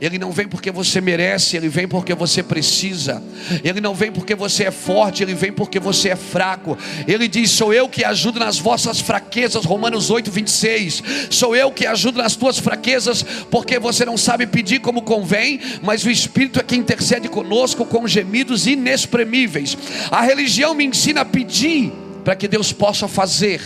Ele 0.00 0.18
não 0.18 0.32
vem 0.32 0.46
porque 0.46 0.70
você 0.70 1.00
merece, 1.00 1.56
ele 1.56 1.68
vem 1.68 1.86
porque 1.86 2.14
você 2.14 2.42
precisa. 2.42 3.22
Ele 3.64 3.80
não 3.80 3.94
vem 3.94 4.10
porque 4.12 4.34
você 4.34 4.64
é 4.64 4.70
forte, 4.70 5.22
ele 5.22 5.34
vem 5.34 5.52
porque 5.52 5.78
você 5.78 6.10
é 6.10 6.16
fraco. 6.16 6.76
Ele 7.06 7.28
diz: 7.28 7.50
Sou 7.50 7.72
eu 7.72 7.88
que 7.88 8.04
ajudo 8.04 8.38
nas 8.38 8.58
vossas 8.58 9.00
fraquezas, 9.00 9.64
Romanos 9.64 10.10
8, 10.10 10.30
26. 10.30 11.02
Sou 11.30 11.54
eu 11.54 11.70
que 11.70 11.86
ajudo 11.86 12.18
nas 12.18 12.36
tuas 12.36 12.58
fraquezas, 12.58 13.22
porque 13.50 13.78
você 13.78 14.04
não 14.04 14.16
sabe 14.16 14.46
pedir 14.46 14.80
como 14.80 15.02
convém, 15.02 15.60
mas 15.82 16.04
o 16.04 16.10
Espírito 16.10 16.60
é 16.60 16.62
que 16.62 16.76
intercede 16.76 17.28
conosco 17.28 17.84
com 17.84 18.06
gemidos 18.06 18.66
inexprimíveis. 18.66 19.76
A 20.10 20.22
religião 20.22 20.74
me 20.74 20.84
ensina 20.84 21.22
a 21.22 21.24
pedir 21.24 21.92
para 22.24 22.36
que 22.36 22.48
Deus 22.48 22.72
possa 22.72 23.08
fazer. 23.08 23.60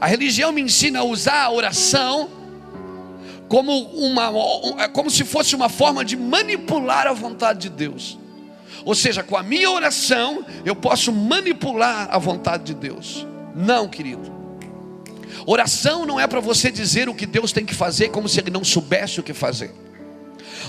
A 0.00 0.06
religião 0.06 0.50
me 0.52 0.60
ensina 0.60 1.00
a 1.00 1.04
usar 1.04 1.42
a 1.42 1.50
oração 1.50 2.43
como, 3.54 3.84
uma, 3.94 4.32
é 4.82 4.88
como 4.88 5.08
se 5.08 5.24
fosse 5.24 5.54
uma 5.54 5.68
forma 5.68 6.04
de 6.04 6.16
manipular 6.16 7.06
a 7.06 7.12
vontade 7.12 7.60
de 7.60 7.68
Deus. 7.68 8.18
Ou 8.84 8.96
seja, 8.96 9.22
com 9.22 9.36
a 9.36 9.44
minha 9.44 9.70
oração, 9.70 10.44
eu 10.64 10.74
posso 10.74 11.12
manipular 11.12 12.08
a 12.10 12.18
vontade 12.18 12.64
de 12.64 12.74
Deus. 12.74 13.24
Não, 13.54 13.88
querido. 13.88 14.28
Oração 15.46 16.04
não 16.04 16.18
é 16.18 16.26
para 16.26 16.40
você 16.40 16.68
dizer 16.68 17.08
o 17.08 17.14
que 17.14 17.26
Deus 17.26 17.52
tem 17.52 17.64
que 17.64 17.76
fazer, 17.76 18.08
como 18.08 18.28
se 18.28 18.40
Ele 18.40 18.50
não 18.50 18.64
soubesse 18.64 19.20
o 19.20 19.22
que 19.22 19.32
fazer. 19.32 19.72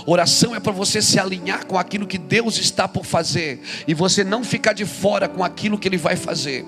Oração 0.05 0.53
é 0.53 0.59
para 0.59 0.71
você 0.71 1.01
se 1.01 1.19
alinhar 1.19 1.65
com 1.65 1.79
aquilo 1.79 2.05
que 2.05 2.19
Deus 2.19 2.59
está 2.59 2.87
por 2.87 3.03
fazer 3.03 3.63
e 3.87 3.95
você 3.95 4.23
não 4.23 4.43
ficar 4.43 4.73
de 4.73 4.85
fora 4.85 5.27
com 5.27 5.43
aquilo 5.43 5.79
que 5.79 5.87
Ele 5.87 5.97
vai 5.97 6.15
fazer. 6.15 6.63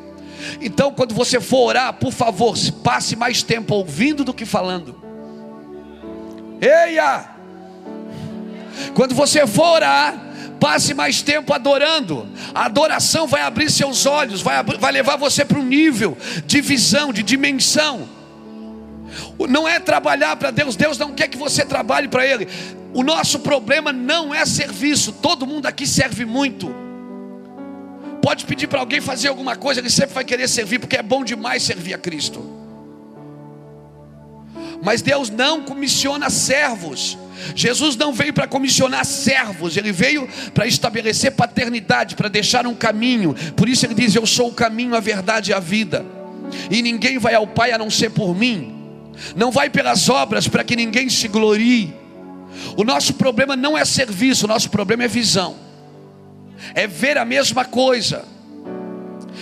Então, 0.59 0.91
quando 0.91 1.13
você 1.13 1.39
for 1.39 1.67
orar, 1.67 1.93
por 1.93 2.11
favor, 2.11 2.57
passe 2.83 3.15
mais 3.15 3.43
tempo 3.43 3.75
ouvindo 3.75 4.23
do 4.23 4.33
que 4.33 4.47
falando. 4.47 5.05
Eia! 6.61 7.29
Quando 8.93 9.13
você 9.13 9.45
for 9.45 9.75
orar, 9.75 10.27
passe 10.59 10.93
mais 10.93 11.21
tempo 11.21 11.53
adorando. 11.53 12.27
A 12.53 12.65
adoração 12.65 13.27
vai 13.27 13.41
abrir 13.41 13.69
seus 13.71 14.05
olhos, 14.05 14.41
vai, 14.41 14.63
vai 14.63 14.91
levar 14.91 15.15
você 15.15 15.45
para 15.45 15.59
um 15.59 15.63
nível 15.63 16.17
de 16.45 16.61
visão, 16.61 17.13
de 17.13 17.23
dimensão. 17.23 18.07
Não 19.49 19.67
é 19.67 19.79
trabalhar 19.79 20.35
para 20.35 20.51
Deus, 20.51 20.75
Deus 20.75 20.97
não 20.97 21.13
quer 21.13 21.27
que 21.27 21.37
você 21.37 21.65
trabalhe 21.65 22.07
para 22.07 22.25
Ele. 22.25 22.47
O 22.93 23.03
nosso 23.03 23.39
problema 23.39 23.93
não 23.93 24.33
é 24.33 24.45
serviço, 24.45 25.11
todo 25.13 25.45
mundo 25.45 25.65
aqui 25.65 25.85
serve 25.85 26.25
muito. 26.25 26.73
Pode 28.21 28.45
pedir 28.45 28.67
para 28.67 28.79
alguém 28.79 28.99
fazer 28.99 29.29
alguma 29.29 29.55
coisa, 29.55 29.79
ele 29.79 29.89
sempre 29.89 30.13
vai 30.13 30.25
querer 30.25 30.47
servir, 30.47 30.79
porque 30.79 30.97
é 30.97 31.03
bom 31.03 31.23
demais 31.23 31.63
servir 31.63 31.93
a 31.93 31.97
Cristo. 31.97 32.56
Mas 34.81 35.01
Deus 35.01 35.29
não 35.29 35.63
comissiona 35.63 36.29
servos. 36.29 37.17
Jesus 37.55 37.95
não 37.95 38.13
veio 38.13 38.33
para 38.33 38.47
comissionar 38.47 39.05
servos, 39.05 39.77
ele 39.77 39.91
veio 39.91 40.27
para 40.53 40.65
estabelecer 40.65 41.31
paternidade, 41.31 42.15
para 42.15 42.29
deixar 42.29 42.65
um 42.65 42.73
caminho. 42.73 43.35
Por 43.55 43.69
isso 43.69 43.85
ele 43.85 43.93
diz: 43.93 44.15
Eu 44.15 44.25
sou 44.25 44.49
o 44.49 44.53
caminho, 44.53 44.95
a 44.95 44.99
verdade 44.99 45.51
e 45.51 45.53
a 45.53 45.59
vida. 45.59 46.05
E 46.71 46.81
ninguém 46.81 47.17
vai 47.17 47.35
ao 47.35 47.47
Pai 47.47 47.71
a 47.71 47.77
não 47.77 47.89
ser 47.89 48.09
por 48.09 48.35
mim. 48.35 48.75
Não 49.35 49.51
vai 49.51 49.69
pelas 49.69 50.09
obras 50.09 50.47
para 50.47 50.63
que 50.63 50.75
ninguém 50.75 51.09
se 51.09 51.27
glorie. 51.27 51.93
O 52.75 52.83
nosso 52.83 53.13
problema 53.13 53.55
não 53.55 53.77
é 53.77 53.83
serviço, 53.85 54.45
o 54.45 54.47
nosso 54.47 54.69
problema 54.69 55.03
é 55.03 55.07
visão. 55.07 55.55
É 56.73 56.87
ver 56.87 57.17
a 57.17 57.25
mesma 57.25 57.65
coisa. 57.65 58.25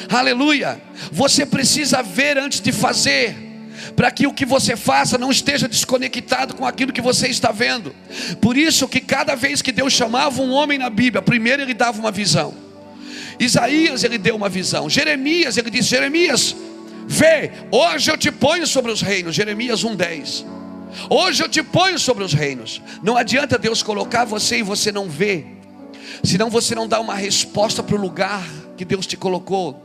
Aleluia. 0.10 0.82
Você 1.12 1.46
precisa 1.46 2.01
ver 2.01 2.38
antes 2.38 2.60
de 2.60 2.72
fazer 2.72 3.45
para 3.96 4.12
que 4.12 4.27
o 4.27 4.34
que 4.34 4.46
você 4.46 4.75
faça 4.75 5.18
não 5.18 5.32
esteja 5.32 5.68
desconectado 5.68 6.56
com 6.56 6.65
aquilo 6.65 6.94
que 6.94 7.01
você 7.01 7.27
está 7.27 7.51
vendo. 7.51 7.96
Por 8.42 8.58
isso 8.58 8.88
que 8.88 9.00
cada 9.00 9.36
vez 9.36 9.62
que 9.62 9.72
Deus 9.72 9.94
chamava 9.94 10.42
um 10.42 10.51
homem 10.51 10.77
na 10.77 10.89
Bíblia, 10.89 11.22
primeiro 11.22 11.62
ele 11.62 11.74
dava 11.74 12.00
uma 12.00 12.12
visão. 12.12 12.54
Isaías 13.39 14.04
ele 14.04 14.18
deu 14.18 14.36
uma 14.36 14.50
visão. 14.50 14.89
Jeremias 14.89 15.58
ele 15.58 15.70
disse: 15.70 15.89
Jeremias, 15.89 16.56
Vê, 17.08 17.51
hoje 17.72 18.10
eu 18.10 18.18
te 18.18 18.32
ponho 18.32 18.65
sobre 18.65 18.92
os 18.92 19.01
reinos, 19.01 19.36
Jeremias 19.36 19.84
1:10. 19.84 20.46
Hoje 21.10 21.44
eu 21.44 21.50
te 21.50 21.62
ponho 21.62 22.00
sobre 22.00 22.24
os 22.24 22.34
reinos. 22.34 22.82
Não 23.04 23.15
adianta 23.15 23.58
Deus 23.58 23.84
colocar 23.84 24.25
você 24.25 24.60
e 24.60 24.63
você 24.63 24.92
não 24.92 25.08
vê, 25.08 25.46
senão 26.24 26.50
você 26.50 26.74
não 26.74 26.88
dá 26.88 27.00
uma 27.00 27.15
resposta 27.15 27.84
para 27.84 27.96
o 27.96 28.00
lugar 28.00 28.44
que 28.75 28.84
Deus 28.84 29.06
te 29.06 29.15
colocou. 29.15 29.82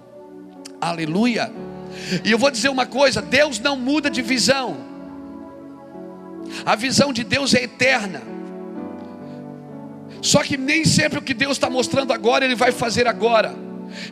Aleluia. 0.80 1.52
E 2.25 2.30
eu 2.30 2.38
vou 2.38 2.50
dizer 2.50 2.69
uma 2.69 2.87
coisa: 2.87 3.21
Deus 3.21 3.59
não 3.59 3.76
muda 3.76 4.11
de 4.11 4.23
visão. 4.23 4.76
A 6.64 6.75
visão 6.75 7.12
de 7.12 7.25
Deus 7.25 7.54
é 7.54 7.64
eterna. 7.64 8.23
Só 10.23 10.42
que 10.42 10.57
nem 10.57 10.85
sempre 10.85 11.19
o 11.19 11.23
que 11.23 11.33
Deus 11.33 11.52
está 11.52 11.71
mostrando 11.71 12.12
agora, 12.12 12.45
Ele 12.45 12.54
vai 12.54 12.73
fazer 12.73 13.07
agora. 13.07 13.54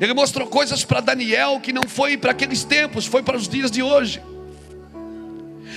Ele 0.01 0.15
mostrou 0.15 0.47
coisas 0.47 0.85
para 0.85 1.01
Daniel 1.01 1.61
que 1.61 1.73
não 1.73 1.83
foi 1.87 2.17
para 2.17 2.33
aqueles 2.33 2.65
tempos, 2.65 3.07
foi 3.07 3.23
para 3.23 3.37
os 3.37 3.49
dias 3.49 3.71
de 3.71 3.83
hoje. 3.83 4.23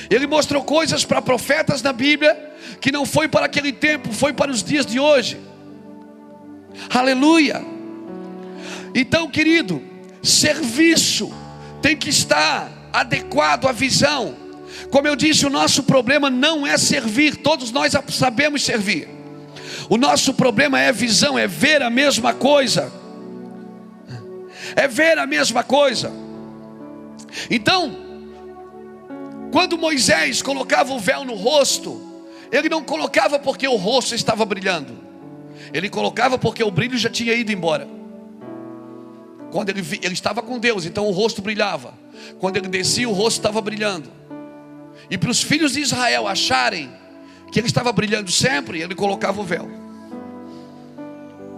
Ele 0.09 0.27
mostrou 0.27 0.63
coisas 0.63 1.05
para 1.05 1.21
profetas 1.21 1.81
na 1.81 1.93
Bíblia 1.93 2.51
que 2.79 2.91
não 2.91 3.05
foi 3.05 3.27
para 3.27 3.45
aquele 3.45 3.71
tempo, 3.71 4.11
foi 4.11 4.33
para 4.33 4.51
os 4.51 4.63
dias 4.63 4.85
de 4.85 4.99
hoje. 4.99 5.39
Aleluia. 6.89 7.61
Então, 8.93 9.29
querido, 9.29 9.81
serviço 10.21 11.31
tem 11.81 11.95
que 11.95 12.09
estar 12.09 12.71
adequado 12.93 13.67
à 13.67 13.71
visão. 13.71 14.35
Como 14.89 15.07
eu 15.07 15.15
disse, 15.15 15.45
o 15.45 15.49
nosso 15.49 15.83
problema 15.83 16.29
não 16.29 16.65
é 16.65 16.77
servir, 16.77 17.37
todos 17.37 17.71
nós 17.71 17.93
sabemos 18.09 18.63
servir. 18.63 19.07
O 19.89 19.97
nosso 19.97 20.33
problema 20.33 20.79
é 20.79 20.91
visão, 20.91 21.37
é 21.37 21.47
ver 21.47 21.81
a 21.81 21.89
mesma 21.89 22.33
coisa. 22.33 22.91
É 24.75 24.87
ver 24.87 25.17
a 25.17 25.25
mesma 25.25 25.63
coisa. 25.63 26.11
Então, 27.49 27.97
quando 29.51 29.77
Moisés 29.77 30.41
colocava 30.41 30.93
o 30.93 30.99
véu 30.99 31.25
no 31.25 31.35
rosto, 31.35 32.25
ele 32.51 32.69
não 32.69 32.83
colocava 32.83 33.39
porque 33.39 33.67
o 33.67 33.75
rosto 33.75 34.15
estava 34.15 34.45
brilhando, 34.45 34.97
ele 35.73 35.89
colocava 35.89 36.37
porque 36.37 36.63
o 36.63 36.71
brilho 36.71 36.97
já 36.97 37.09
tinha 37.09 37.33
ido 37.33 37.51
embora. 37.51 37.87
Quando 39.51 39.69
ele, 39.69 39.81
ele 40.01 40.13
estava 40.13 40.41
com 40.41 40.57
Deus, 40.57 40.85
então 40.85 41.05
o 41.05 41.11
rosto 41.11 41.41
brilhava. 41.41 41.93
Quando 42.39 42.57
ele 42.57 42.67
descia, 42.67 43.07
o 43.07 43.11
rosto 43.11 43.37
estava 43.37 43.59
brilhando. 43.61 44.09
E 45.09 45.17
para 45.17 45.29
os 45.29 45.43
filhos 45.43 45.73
de 45.73 45.81
Israel 45.81 46.27
acharem 46.27 46.89
que 47.51 47.59
ele 47.59 47.67
estava 47.67 47.91
brilhando 47.91 48.31
sempre, 48.31 48.81
ele 48.81 48.95
colocava 48.95 49.41
o 49.41 49.43
véu. 49.43 49.69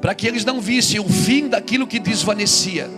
Para 0.01 0.15
que 0.15 0.27
eles 0.27 0.43
não 0.43 0.59
vissem 0.59 0.99
o 0.99 1.07
fim 1.07 1.47
daquilo 1.47 1.85
que 1.85 1.99
desvanecia. 1.99 2.89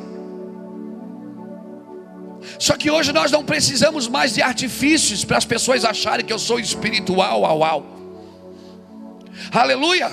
Só 2.57 2.77
que 2.77 2.89
hoje 2.89 3.11
nós 3.11 3.31
não 3.31 3.43
precisamos 3.43 4.07
mais 4.07 4.33
de 4.33 4.41
artifícios 4.41 5.25
para 5.25 5.37
as 5.37 5.45
pessoas 5.45 5.83
acharem 5.83 6.25
que 6.25 6.31
eu 6.31 6.39
sou 6.39 6.57
espiritual, 6.57 7.43
au, 7.45 7.63
au. 7.63 7.85
Aleluia. 9.51 10.11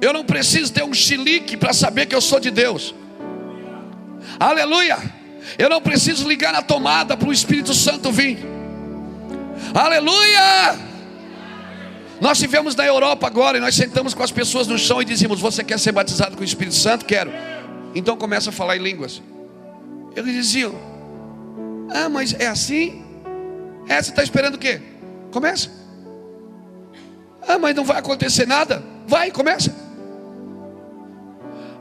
Eu 0.00 0.12
não 0.12 0.24
preciso 0.24 0.70
ter 0.72 0.84
um 0.84 0.92
chilique 0.92 1.56
para 1.56 1.72
saber 1.72 2.04
que 2.04 2.14
eu 2.14 2.20
sou 2.20 2.38
de 2.38 2.50
Deus. 2.50 2.94
Aleluia. 4.38 4.98
Eu 5.58 5.68
não 5.68 5.80
preciso 5.80 6.26
ligar 6.28 6.52
na 6.52 6.62
tomada 6.62 7.16
para 7.16 7.28
o 7.28 7.32
Espírito 7.32 7.74
Santo 7.74 8.10
vir. 8.10 8.38
Aleluia. 9.74 10.78
Nós 12.20 12.38
estivemos 12.38 12.74
na 12.74 12.86
Europa 12.86 13.26
agora 13.26 13.58
e 13.58 13.60
nós 13.60 13.74
sentamos 13.74 14.14
com 14.14 14.22
as 14.22 14.30
pessoas 14.30 14.66
no 14.66 14.78
chão 14.78 15.02
e 15.02 15.04
dizíamos: 15.04 15.40
Você 15.40 15.62
quer 15.62 15.78
ser 15.78 15.92
batizado 15.92 16.36
com 16.36 16.42
o 16.42 16.44
Espírito 16.44 16.76
Santo? 16.76 17.04
Quero. 17.04 17.30
Então 17.94 18.16
começa 18.16 18.50
a 18.50 18.52
falar 18.52 18.76
em 18.76 18.82
línguas. 18.82 19.22
Eles 20.16 20.32
diziam: 20.32 20.74
Ah, 21.90 22.08
mas 22.08 22.34
é 22.38 22.46
assim? 22.46 23.04
É, 23.88 24.00
você 24.00 24.10
está 24.10 24.22
esperando 24.22 24.54
o 24.54 24.58
quê? 24.58 24.80
Começa. 25.30 25.70
Ah, 27.46 27.58
mas 27.58 27.74
não 27.74 27.84
vai 27.84 27.98
acontecer 27.98 28.46
nada? 28.46 28.82
Vai, 29.06 29.30
começa. 29.30 29.83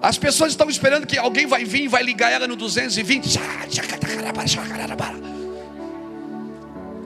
As 0.03 0.17
pessoas 0.17 0.51
estão 0.51 0.69
esperando 0.69 1.07
que 1.07 1.17
alguém 1.17 1.47
vai 1.47 1.63
vir 1.63 1.83
e 1.83 1.87
vai 1.87 2.03
ligar 2.03 2.29
ela 2.29 2.45
no 2.45 2.57
220. 2.57 3.39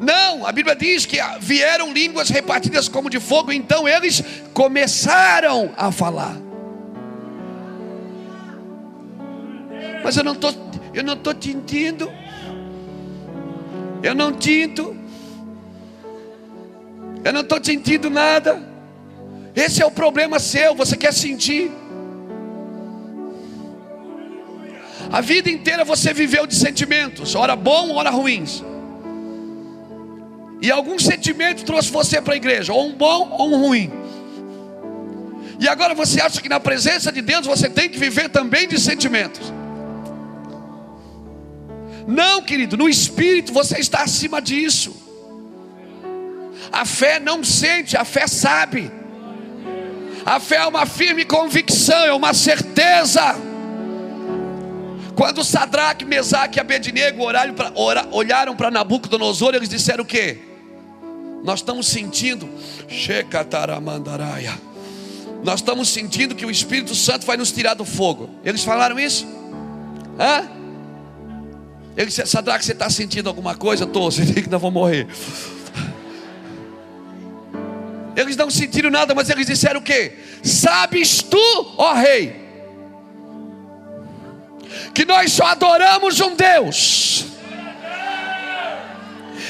Não, 0.02 0.44
a 0.44 0.52
Bíblia 0.52 0.76
diz 0.76 1.06
que 1.06 1.20
vieram 1.40 1.94
línguas 1.94 2.30
repartidas 2.30 2.90
como 2.90 3.08
de 3.08 3.20
fogo, 3.20 3.52
então 3.52 3.88
eles 3.88 4.24
começaram 4.52 5.72
a 5.78 5.92
falar. 5.92 6.36
Mas 10.04 10.18
eu 10.18 10.24
não 10.24 10.34
tô, 10.34 10.52
eu 10.92 11.04
não 11.04 11.18
tô 11.18 11.36
tintindo. 11.36 12.12
Eu 14.02 14.16
não 14.16 14.34
tinto. 14.34 14.98
Eu 17.24 17.32
não 17.32 17.42
estou 17.42 17.64
sentindo 17.64 18.10
nada. 18.10 18.60
Esse 19.56 19.84
é 19.84 19.86
o 19.86 19.92
problema 19.92 20.40
seu. 20.40 20.74
Você 20.74 20.98
quer 20.98 21.14
sentir? 21.14 21.72
A 25.12 25.22
vida 25.22 25.50
inteira 25.50 25.86
você 25.86 26.14
viveu 26.14 26.46
de 26.46 26.56
sentimentos, 26.56 27.34
ora 27.36 27.56
bom, 27.56 27.96
ora 27.96 28.10
ruins. 28.10 28.64
E 30.62 30.72
algum 30.72 31.00
sentimento 31.00 31.64
trouxe 31.64 31.92
você 31.92 32.22
para 32.22 32.34
a 32.34 32.38
igreja, 32.38 32.74
ou 32.74 32.88
um 32.88 32.94
bom 32.94 33.30
ou 33.32 33.54
um 33.54 33.62
ruim. 33.62 33.92
E 35.60 35.68
agora 35.68 35.94
você 35.94 36.22
acha 36.22 36.42
que 36.42 36.50
na 36.50 36.60
presença 36.60 37.12
de 37.12 37.22
Deus 37.22 37.46
você 37.46 37.70
tem 37.70 37.90
que 37.90 37.98
viver 37.98 38.30
também 38.30 38.68
de 38.68 38.80
sentimentos. 38.80 39.54
Não, 42.08 42.42
querido, 42.42 42.78
no 42.78 42.88
espírito 42.88 43.54
você 43.54 43.80
está 43.80 44.04
acima 44.04 44.42
disso. 44.42 44.96
A 46.72 46.86
fé 46.86 47.20
não 47.20 47.44
sente, 47.44 47.96
a 47.96 48.04
fé 48.04 48.28
sabe. 48.28 48.92
A 50.26 50.40
fé 50.40 50.58
é 50.58 50.66
uma 50.66 50.86
firme 50.86 51.24
convicção, 51.24 52.06
é 52.06 52.14
uma 52.14 52.34
certeza. 52.34 53.47
Quando 55.18 55.44
Sadraque, 55.44 56.06
Mesaque 56.06 56.60
e 56.60 56.62
Abednego 56.62 57.24
olharam 58.12 58.56
para 58.56 58.70
Nabucodonosor, 58.70 59.56
eles 59.56 59.68
disseram 59.68 60.04
o 60.04 60.08
quê? 60.08 60.38
Nós 61.44 61.60
estamos 61.60 61.88
sentindo, 61.88 62.48
nós 65.44 65.60
estamos 65.60 65.90
sentindo 65.90 66.36
que 66.36 66.46
o 66.46 66.52
Espírito 66.52 66.94
Santo 66.94 67.26
vai 67.26 67.36
nos 67.36 67.52
tirar 67.52 67.74
do 67.74 67.84
fogo. 67.84 68.30
Eles 68.46 68.64
falaram 68.64 69.00
isso? 69.00 69.26
Hã? 70.20 70.48
Ele 71.96 72.06
disse, 72.06 72.24
Sadraque, 72.28 72.64
você 72.64 72.74
está 72.74 72.88
sentindo 72.88 73.28
alguma 73.28 73.56
coisa? 73.56 73.86
Estou, 73.86 74.12
você 74.12 74.22
tem 74.32 74.44
que 74.44 74.50
nós 74.52 74.62
vamos 74.62 74.80
morrer. 74.80 75.08
Eles 78.16 78.38
não 78.38 78.52
sentiram 78.52 78.92
nada, 78.92 79.16
mas 79.16 79.32
eles 79.32 79.48
disseram 79.48 79.80
o 79.80 79.84
quê? 79.84 80.14
Sabes 80.44 81.24
tu, 81.24 81.74
ó 81.76 81.94
rei, 81.94 82.47
que 84.98 85.06
nós 85.06 85.32
só 85.32 85.46
adoramos 85.46 86.20
um 86.22 86.36
Deus. 86.36 87.26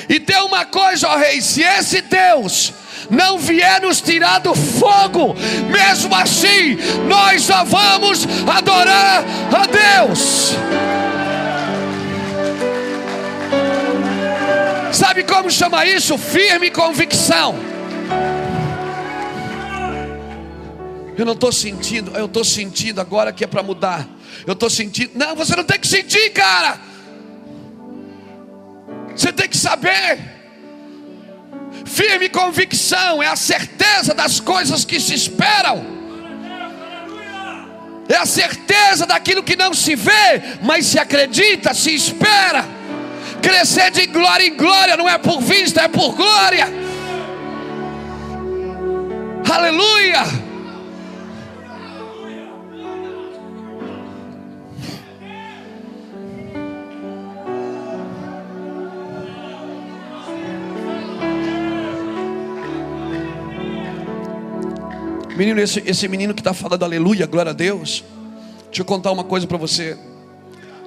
E 0.10 0.20
tem 0.20 0.42
uma 0.42 0.66
coisa, 0.66 1.08
ó 1.08 1.16
rei, 1.16 1.40
se 1.40 1.64
esse 1.64 2.02
Deus 2.02 2.74
não 3.10 3.40
vier 3.40 3.80
nos 3.80 4.02
tirar 4.02 4.40
do 4.40 4.54
fogo, 4.54 5.38
mesmo 5.72 6.14
assim, 6.14 6.78
nós 7.08 7.44
só 7.44 7.64
vamos 7.64 8.28
adorar 8.46 9.24
a 9.58 10.06
Deus. 10.06 10.52
Sabe 14.92 15.24
como 15.24 15.50
chama 15.50 15.86
isso? 15.86 16.18
Firme 16.18 16.70
convicção. 16.70 17.56
Eu 21.18 21.26
não 21.26 21.34
estou 21.34 21.52
sentindo, 21.52 22.12
eu 22.16 22.28
estou 22.28 22.44
sentindo 22.44 23.02
agora 23.02 23.34
que 23.34 23.44
é 23.44 23.48
para 23.48 23.64
mudar. 23.64 24.08
Eu 24.46 24.54
estou 24.54 24.70
sentindo. 24.70 25.12
Não, 25.16 25.36
você 25.36 25.56
não 25.56 25.64
tem 25.64 25.80
que 25.80 25.88
sentir, 25.88 26.30
cara. 26.30 26.80
Você 29.16 29.34
tem 29.34 29.50
que 29.50 29.58
saber. 29.58 30.20
Firme 31.86 32.30
convicção 32.30 33.24
é 33.24 33.28
a 33.28 33.36
certeza 33.36 34.14
das 34.14 34.40
coisas 34.40 34.86
que 34.86 35.00
se 35.00 35.16
esperam. 35.16 35.98
É 38.08 38.16
a 38.16 38.26
certeza 38.26 39.08
daquilo 39.08 39.42
que 39.42 39.56
não 39.56 39.74
se 39.74 39.96
vê, 39.96 40.60
mas 40.62 40.86
se 40.86 41.00
acredita, 41.00 41.74
se 41.74 41.96
espera. 41.96 42.64
Crescer 43.42 43.90
de 43.90 44.06
glória 44.06 44.46
em 44.46 44.56
glória 44.56 44.96
não 44.96 45.10
é 45.10 45.18
por 45.18 45.42
vista, 45.42 45.82
é 45.82 45.88
por 45.88 46.16
glória. 46.16 46.68
Aleluia. 49.50 50.47
Menino, 65.38 65.62
esse, 65.62 65.84
esse 65.86 66.08
menino 66.08 66.34
que 66.34 66.42
está 66.42 66.52
falando 66.52 66.82
aleluia, 66.82 67.28
glória 67.28 67.52
a 67.52 67.54
Deus. 67.54 68.04
Deixa 68.66 68.82
eu 68.82 68.86
contar 68.86 69.12
uma 69.12 69.24
coisa 69.24 69.46
para 69.46 69.56
você. 69.56 69.96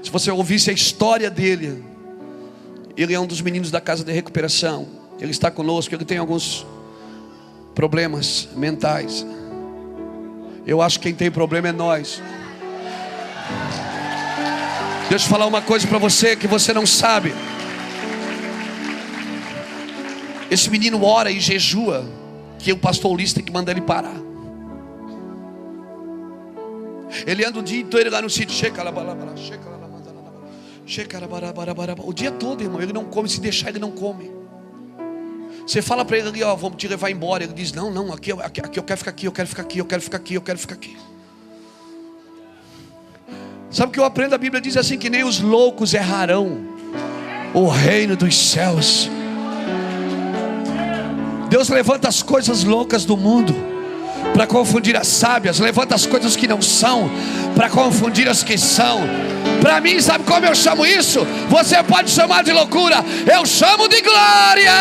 Se 0.03 0.11
você 0.11 0.29
ouvisse 0.29 0.71
a 0.71 0.73
história 0.73 1.31
dele, 1.31 1.85
Ele 2.97 3.15
é 3.15 3.21
um 3.21 3.29
dos 3.29 3.41
meninos 3.41 3.71
da 3.71 3.81
casa 3.81 4.03
de 4.03 4.11
recuperação. 4.11 4.89
Ele 5.21 5.31
está 5.31 5.53
conosco, 5.53 5.95
ele 5.95 6.05
tem 6.05 6.19
alguns 6.19 6.67
problemas 7.77 8.49
mentais. 8.57 9.25
Eu 10.67 10.83
acho 10.83 10.99
que 10.99 11.05
quem 11.05 11.15
tem 11.15 11.31
problema 11.31 11.69
é 11.69 11.73
nós. 11.73 12.21
Deixa 15.09 15.27
eu 15.27 15.31
falar 15.31 15.47
uma 15.47 15.63
coisa 15.63 15.87
para 15.87 15.99
você 15.99 16.35
que 16.35 16.49
você 16.49 16.73
não 16.73 16.87
sabe. 16.87 17.33
Esse 20.51 20.69
menino 20.69 21.05
ora 21.05 21.31
e 21.31 21.39
jejua, 21.39 22.05
que 22.59 22.73
o 22.73 22.77
pastor 22.77 23.13
Ulisses 23.13 23.35
tem 23.35 23.45
que 23.45 23.53
mandar 23.53 23.71
ele 23.71 23.83
parar. 23.83 24.30
Ele 27.27 27.45
anda 27.45 27.59
o 27.59 27.63
dia 27.63 27.81
inteiro 27.81 28.11
lá 28.11 28.23
no 28.23 28.31
sítio, 28.31 28.55
o 32.05 32.13
dia 32.13 32.33
todo, 32.33 32.63
irmão, 32.63 32.81
ele 32.81 32.93
não 32.93 33.05
come, 33.05 33.29
se 33.29 33.41
deixar 33.41 33.69
ele 33.69 33.79
não 33.79 33.93
come. 33.93 34.31
Você 35.67 35.81
fala 35.81 36.05
para 36.05 36.19
ele 36.19 36.29
ali, 36.29 36.43
ó, 36.43 36.57
vamos 36.57 36.79
te 36.79 36.89
levar 36.89 37.11
embora. 37.11 37.45
Ele 37.45 37.53
diz: 37.53 37.73
Não, 37.73 37.93
não, 37.93 38.13
aqui, 38.13 38.33
aqui, 38.33 38.61
aqui 38.61 38.79
eu 38.79 38.83
quero 38.83 38.99
ficar 38.99 39.11
aqui, 39.11 39.27
eu 39.27 39.33
quero 39.33 39.49
ficar 39.49 39.63
aqui, 39.63 39.79
eu 39.79 39.85
quero 39.85 40.03
ficar 40.03 40.17
aqui, 40.17 40.35
eu 40.35 40.43
quero 40.43 40.59
ficar 40.59 40.75
aqui. 40.75 40.97
Sabe 43.71 43.91
o 43.91 43.93
que 43.93 44.01
eu 44.01 44.05
aprendo? 44.05 44.35
A 44.35 44.39
Bíblia 44.39 44.61
diz 44.61 44.77
assim: 44.77 44.99
que 44.99 45.09
nem 45.09 45.23
os 45.23 45.39
loucos 45.39 45.95
errarão 45.95 46.67
o 47.55 47.69
reino 47.69 48.17
dos 48.17 48.37
céus. 48.37 49.09
Deus 51.49 51.69
levanta 51.69 52.09
as 52.09 52.23
coisas 52.23 52.65
loucas 52.65 53.05
do 53.05 53.17
mundo 53.17 53.55
para 54.33 54.47
confundir 54.47 54.97
as 54.97 55.07
sábias, 55.07 55.59
levanta 55.59 55.95
as 55.95 56.07
coisas 56.07 56.37
que 56.37 56.47
não 56.47 56.63
são 56.63 57.11
para 57.55 57.69
confundir 57.69 58.29
as 58.29 58.43
que 58.43 58.57
são. 58.57 59.01
Para 59.61 59.81
mim, 59.81 60.01
sabe 60.01 60.25
como 60.25 60.47
eu 60.47 60.55
chamo 60.55 60.87
isso? 60.87 61.21
Você 61.49 61.83
pode 61.83 62.11
chamar 62.11 62.43
de 62.43 62.53
loucura, 62.53 63.05
eu 63.33 63.45
chamo 63.45 63.89
de 63.89 64.01
glória. 64.01 64.73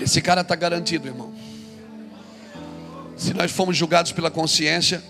Esse 0.00 0.20
cara 0.20 0.40
está 0.40 0.56
garantido, 0.56 1.06
irmão. 1.06 1.32
Se 3.16 3.32
nós 3.32 3.52
formos 3.52 3.76
julgados 3.76 4.10
pela 4.10 4.30
consciência, 4.30 5.02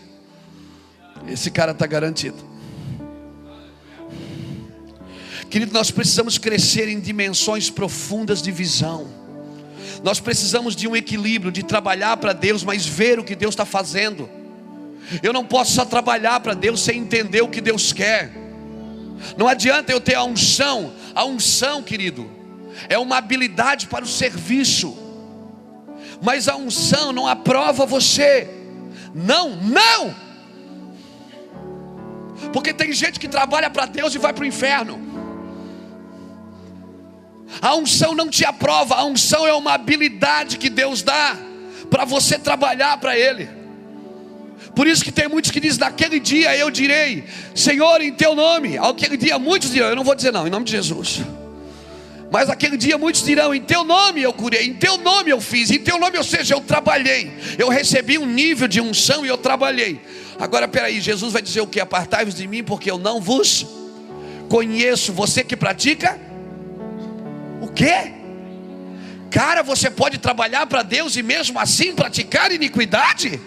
esse 1.26 1.50
cara 1.50 1.72
está 1.72 1.86
garantido. 1.86 2.51
Querido, 5.52 5.72
nós 5.72 5.90
precisamos 5.90 6.38
crescer 6.38 6.88
em 6.88 6.98
dimensões 6.98 7.68
profundas 7.68 8.40
de 8.40 8.50
visão. 8.50 9.06
Nós 10.02 10.18
precisamos 10.18 10.74
de 10.74 10.88
um 10.88 10.96
equilíbrio, 10.96 11.52
de 11.52 11.62
trabalhar 11.62 12.16
para 12.16 12.32
Deus, 12.32 12.64
mas 12.64 12.86
ver 12.86 13.20
o 13.20 13.24
que 13.24 13.36
Deus 13.36 13.52
está 13.52 13.64
fazendo. 13.64 14.28
Eu 15.22 15.32
não 15.32 15.44
posso 15.44 15.72
só 15.72 15.84
trabalhar 15.84 16.40
para 16.40 16.54
Deus 16.54 16.80
sem 16.80 16.98
entender 16.98 17.42
o 17.42 17.48
que 17.48 17.60
Deus 17.60 17.92
quer. 17.92 18.32
Não 19.36 19.46
adianta 19.46 19.92
eu 19.92 20.00
ter 20.00 20.14
a 20.14 20.24
unção, 20.24 20.92
a 21.14 21.24
unção, 21.24 21.82
querido 21.82 22.42
é 22.88 22.98
uma 22.98 23.18
habilidade 23.18 23.86
para 23.86 24.04
o 24.04 24.08
serviço, 24.08 24.96
mas 26.20 26.48
a 26.48 26.56
unção 26.56 27.12
não 27.12 27.26
aprova 27.26 27.84
você. 27.86 28.48
Não, 29.14 29.56
não! 29.56 30.14
Porque 32.52 32.72
tem 32.72 32.92
gente 32.92 33.20
que 33.20 33.28
trabalha 33.28 33.70
para 33.70 33.86
Deus 33.86 34.14
e 34.14 34.18
vai 34.18 34.32
para 34.32 34.42
o 34.42 34.46
inferno. 34.46 35.11
A 37.60 37.74
unção 37.74 38.14
não 38.14 38.28
te 38.28 38.44
aprova, 38.44 38.94
a 38.94 39.04
unção 39.04 39.46
é 39.46 39.52
uma 39.52 39.74
habilidade 39.74 40.58
que 40.58 40.70
Deus 40.70 41.02
dá 41.02 41.36
para 41.90 42.04
você 42.04 42.38
trabalhar 42.38 42.96
para 42.98 43.18
Ele. 43.18 43.48
Por 44.74 44.86
isso 44.86 45.04
que 45.04 45.12
tem 45.12 45.28
muitos 45.28 45.50
que 45.50 45.60
dizem: 45.60 45.80
naquele 45.80 46.18
dia 46.18 46.56
eu 46.56 46.70
direi, 46.70 47.24
Senhor, 47.54 48.00
em 48.00 48.12
teu 48.12 48.34
nome. 48.34 48.78
Aquele 48.78 49.16
dia 49.16 49.38
muitos 49.38 49.70
dirão, 49.70 49.88
eu 49.88 49.96
não 49.96 50.04
vou 50.04 50.14
dizer 50.14 50.32
não, 50.32 50.46
em 50.46 50.50
nome 50.50 50.64
de 50.64 50.72
Jesus. 50.72 51.20
Mas 52.30 52.48
aquele 52.48 52.78
dia 52.78 52.96
muitos 52.96 53.22
dirão: 53.22 53.54
Em 53.54 53.60
teu 53.60 53.84
nome 53.84 54.22
eu 54.22 54.32
curei, 54.32 54.66
em 54.66 54.72
teu 54.72 54.96
nome 54.96 55.30
eu 55.30 55.40
fiz, 55.40 55.70
em 55.70 55.78
teu 55.78 55.98
nome, 55.98 56.16
ou 56.16 56.24
seja, 56.24 56.54
eu 56.54 56.60
trabalhei. 56.60 57.30
Eu 57.58 57.68
recebi 57.68 58.16
um 58.16 58.24
nível 58.24 58.66
de 58.66 58.80
unção 58.80 59.26
e 59.26 59.28
eu 59.28 59.36
trabalhei. 59.36 60.00
Agora, 60.38 60.66
peraí, 60.66 61.00
Jesus 61.00 61.32
vai 61.32 61.42
dizer 61.42 61.60
o 61.60 61.66
que? 61.66 61.78
Apartai-vos 61.78 62.34
de 62.34 62.48
mim, 62.48 62.64
porque 62.64 62.90
eu 62.90 62.96
não 62.96 63.20
vos 63.20 63.66
conheço. 64.48 65.12
Você 65.12 65.44
que 65.44 65.54
pratica 65.54 66.18
quê? 67.74 68.12
Cara, 69.30 69.62
você 69.62 69.90
pode 69.90 70.18
trabalhar 70.18 70.66
para 70.66 70.82
Deus 70.82 71.16
e 71.16 71.22
mesmo 71.22 71.58
assim 71.58 71.94
praticar 71.94 72.52
iniquidade? 72.52 73.40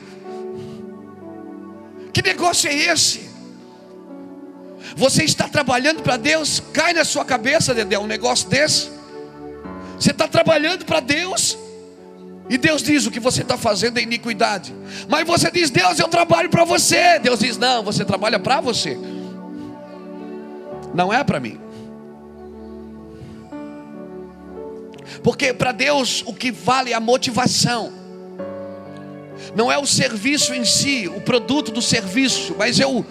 Que 2.12 2.22
negócio 2.22 2.70
é 2.70 2.74
esse? 2.74 3.30
Você 4.96 5.24
está 5.24 5.48
trabalhando 5.48 6.02
para 6.02 6.18
Deus? 6.18 6.62
Cai 6.74 6.94
na 6.94 7.04
sua 7.04 7.26
cabeça, 7.26 7.74
Dedé, 7.74 8.00
um 8.00 8.08
negócio 8.08 8.50
desse. 8.50 8.90
Você 10.00 10.12
está 10.12 10.28
trabalhando 10.28 10.86
para 10.86 11.00
Deus? 11.00 11.58
E 12.50 12.58
Deus 12.58 12.82
diz: 12.84 13.06
o 13.06 13.12
que 13.12 13.20
você 13.20 13.42
está 13.42 13.58
fazendo 13.58 13.98
é 13.98 14.02
iniquidade. 14.02 14.74
Mas 15.10 15.26
você 15.26 15.50
diz: 15.52 15.70
Deus, 15.70 16.00
eu 16.00 16.08
trabalho 16.08 16.50
para 16.50 16.64
você. 16.64 17.20
Deus 17.20 17.40
diz: 17.40 17.58
não, 17.58 17.84
você 17.84 18.06
trabalha 18.06 18.40
para 18.40 18.62
você. 18.62 18.98
Não 20.94 21.12
é 21.12 21.24
para 21.24 21.40
mim. 21.40 21.60
Porque 25.24 25.54
para 25.54 25.72
Deus 25.72 26.24
o 26.26 26.34
que 26.34 26.52
vale 26.52 26.92
é 26.92 26.96
a 26.96 27.00
motivação. 27.00 27.92
Não 29.56 29.72
é 29.72 29.78
o 29.78 29.86
serviço 29.86 30.54
em 30.54 30.66
si, 30.66 31.08
o 31.08 31.22
produto 31.22 31.72
do 31.72 31.82
serviço, 31.82 32.56
mas 32.58 32.80
é 32.80 32.88
o 32.88 33.06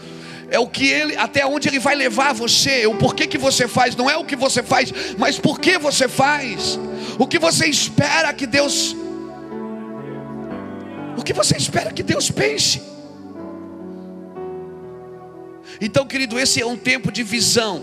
é 0.50 0.58
o 0.58 0.68
que 0.68 0.86
ele, 0.86 1.16
até 1.16 1.44
onde 1.44 1.68
ele 1.68 1.78
vai 1.78 1.96
levar 1.96 2.32
você, 2.32 2.86
o 2.86 2.94
porquê 2.94 3.26
que 3.26 3.38
você 3.38 3.66
faz, 3.66 3.96
não 3.96 4.08
é 4.08 4.16
o 4.16 4.24
que 4.24 4.36
você 4.36 4.62
faz, 4.62 4.92
mas 5.18 5.38
por 5.38 5.58
que 5.58 5.78
você 5.78 6.06
faz, 6.06 6.78
o 7.18 7.26
que 7.26 7.38
você 7.38 7.66
espera 7.66 8.32
que 8.32 8.46
Deus, 8.46 8.94
o 11.16 11.22
que 11.24 11.32
você 11.32 11.56
espera 11.56 11.90
que 11.90 12.02
Deus 12.02 12.30
pense. 12.30 12.80
Então, 15.80 16.06
querido, 16.06 16.38
esse 16.38 16.60
é 16.60 16.66
um 16.66 16.76
tempo 16.76 17.10
de 17.10 17.22
visão, 17.22 17.82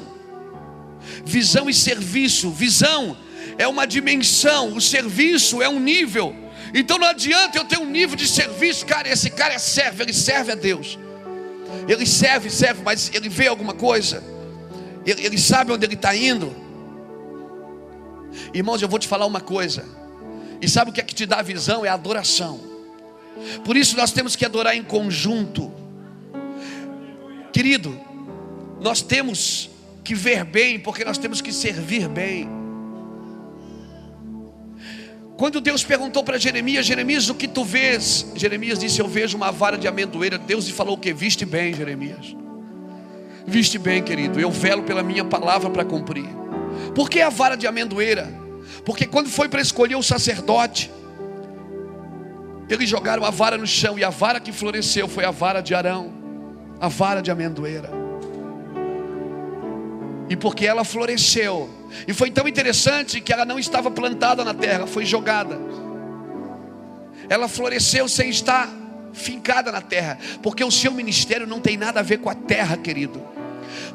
visão 1.26 1.69
e 1.69 1.74
serviço. 1.74 2.50
Visão 2.50 3.17
é 3.57 3.67
uma 3.67 3.85
dimensão, 3.85 4.73
o 4.75 4.81
serviço 4.81 5.61
é 5.61 5.69
um 5.69 5.79
nível. 5.79 6.35
Então 6.73 6.97
não 6.97 7.07
adianta 7.07 7.57
eu 7.57 7.65
ter 7.65 7.77
um 7.77 7.85
nível 7.85 8.15
de 8.15 8.27
serviço, 8.27 8.85
cara, 8.85 9.09
esse 9.09 9.29
cara 9.29 9.53
é 9.53 9.59
servo, 9.59 10.01
ele 10.01 10.13
serve 10.13 10.51
a 10.51 10.55
Deus. 10.55 10.97
Ele 11.87 12.05
serve, 12.05 12.49
serve, 12.49 12.81
mas 12.83 13.11
ele 13.13 13.29
vê 13.29 13.47
alguma 13.47 13.73
coisa. 13.73 14.23
Ele, 15.05 15.25
ele 15.25 15.37
sabe 15.37 15.71
onde 15.71 15.85
ele 15.85 15.95
está 15.95 16.15
indo. 16.15 16.55
Irmãos, 18.53 18.81
eu 18.81 18.87
vou 18.87 18.99
te 18.99 19.07
falar 19.07 19.25
uma 19.25 19.41
coisa. 19.41 19.85
E 20.61 20.69
sabe 20.69 20.91
o 20.91 20.93
que 20.93 21.01
é 21.01 21.03
que 21.03 21.15
te 21.15 21.25
dá 21.25 21.39
a 21.39 21.41
visão? 21.41 21.85
É 21.85 21.89
a 21.89 21.93
adoração. 21.93 22.59
Por 23.65 23.75
isso 23.75 23.97
nós 23.97 24.11
temos 24.11 24.35
que 24.35 24.45
adorar 24.45 24.75
em 24.75 24.83
conjunto. 24.83 25.71
Querido, 27.51 27.99
nós 28.79 29.01
temos 29.01 29.69
que 30.03 30.13
ver 30.13 30.43
bem, 30.43 30.79
porque 30.79 31.03
nós 31.03 31.17
temos 31.17 31.41
que 31.41 31.51
servir 31.51 32.07
bem. 32.07 32.61
Quando 35.41 35.60
Deus 35.60 35.84
perguntou 35.84 36.23
para 36.23 36.38
Jeremias, 36.38 36.86
Jeremias, 36.86 37.27
o 37.27 37.34
que 37.34 37.47
tu 37.47 37.65
vês? 37.65 38.27
Jeremias 38.36 38.77
disse: 38.77 38.99
Eu 38.99 39.08
vejo 39.08 39.36
uma 39.36 39.51
vara 39.51 39.75
de 39.75 39.88
amendoeira. 39.88 40.38
Deus 40.38 40.67
lhe 40.67 40.71
falou 40.71 40.93
o 40.93 40.97
que? 40.99 41.12
Viste 41.12 41.47
bem, 41.47 41.73
Jeremias. 41.73 42.36
Viste 43.47 43.80
bem, 43.80 44.04
querido. 44.04 44.39
Eu 44.39 44.51
velo 44.51 44.84
pela 44.84 45.01
minha 45.01 45.25
palavra 45.25 45.67
para 45.71 45.84
cumprir. 45.84 46.30
Por 46.93 47.10
que 47.10 47.21
a 47.21 47.30
vara 47.30 47.56
de 47.56 47.65
amendoeira? 47.65 48.32
Porque 48.86 49.08
quando 49.08 49.30
foi 49.30 49.49
para 49.49 49.60
escolher 49.60 49.95
o 49.95 50.04
sacerdote, 50.04 50.91
eles 52.69 52.88
jogaram 52.88 53.25
a 53.25 53.32
vara 53.32 53.58
no 53.58 53.65
chão 53.65 53.97
e 53.97 54.04
a 54.04 54.12
vara 54.12 54.39
que 54.39 54.51
floresceu 54.51 55.08
foi 55.08 55.25
a 55.25 55.32
vara 55.32 55.60
de 55.60 55.73
Arão, 55.73 56.13
a 56.80 56.88
vara 56.88 57.19
de 57.19 57.32
amendoeira. 57.32 57.89
E 60.30 60.36
porque 60.36 60.67
ela 60.67 60.84
floresceu, 60.84 61.67
e 62.08 62.13
foi 62.13 62.32
tão 62.32 62.47
interessante 62.47 63.21
que 63.21 63.32
ela 63.32 63.45
não 63.45 63.60
estava 63.60 63.91
plantada 63.91 64.43
na 64.43 64.54
terra, 64.54 64.88
foi 64.88 65.06
jogada. 65.06 65.60
Ela 67.30 67.47
floresceu 67.47 68.08
sem 68.08 68.30
estar 68.30 68.69
fincada 69.13 69.71
na 69.71 69.82
terra, 69.82 70.17
porque 70.41 70.63
o 70.63 70.71
seu 70.71 70.91
ministério 70.91 71.45
não 71.45 71.60
tem 71.60 71.77
nada 71.77 71.99
a 71.99 72.04
ver 72.04 72.17
com 72.19 72.30
a 72.30 72.36
terra, 72.36 72.77
querido. 72.77 73.21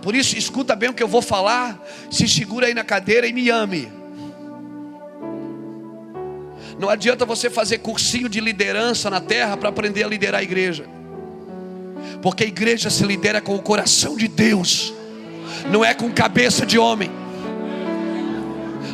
Por 0.03 0.15
isso, 0.15 0.37
escuta 0.37 0.77
bem 0.77 0.91
o 0.91 0.95
que 0.95 1.03
eu 1.03 1.09
vou 1.09 1.23
falar, 1.23 1.83
se 2.11 2.29
segura 2.29 2.67
aí 2.67 2.75
na 2.75 2.85
cadeira 2.85 3.27
e 3.27 3.33
me 3.33 3.51
ame. 3.51 3.91
Não 6.79 6.91
adianta 6.91 7.25
você 7.25 7.49
fazer 7.49 7.79
cursinho 7.79 8.29
de 8.29 8.41
liderança 8.41 9.09
na 9.09 9.21
terra 9.21 9.57
para 9.57 9.71
aprender 9.71 10.05
a 10.05 10.09
liderar 10.09 10.41
a 10.41 10.45
igreja. 10.45 10.87
Porque 12.21 12.45
a 12.45 12.47
igreja 12.47 12.91
se 12.91 13.05
lidera 13.05 13.41
com 13.41 13.55
o 13.55 13.63
coração 13.63 14.17
de 14.17 14.29
Deus, 14.29 14.93
não 15.71 15.85
é 15.85 15.95
com 15.95 16.11
cabeça 16.13 16.67
de 16.67 16.79
homem. 16.79 17.11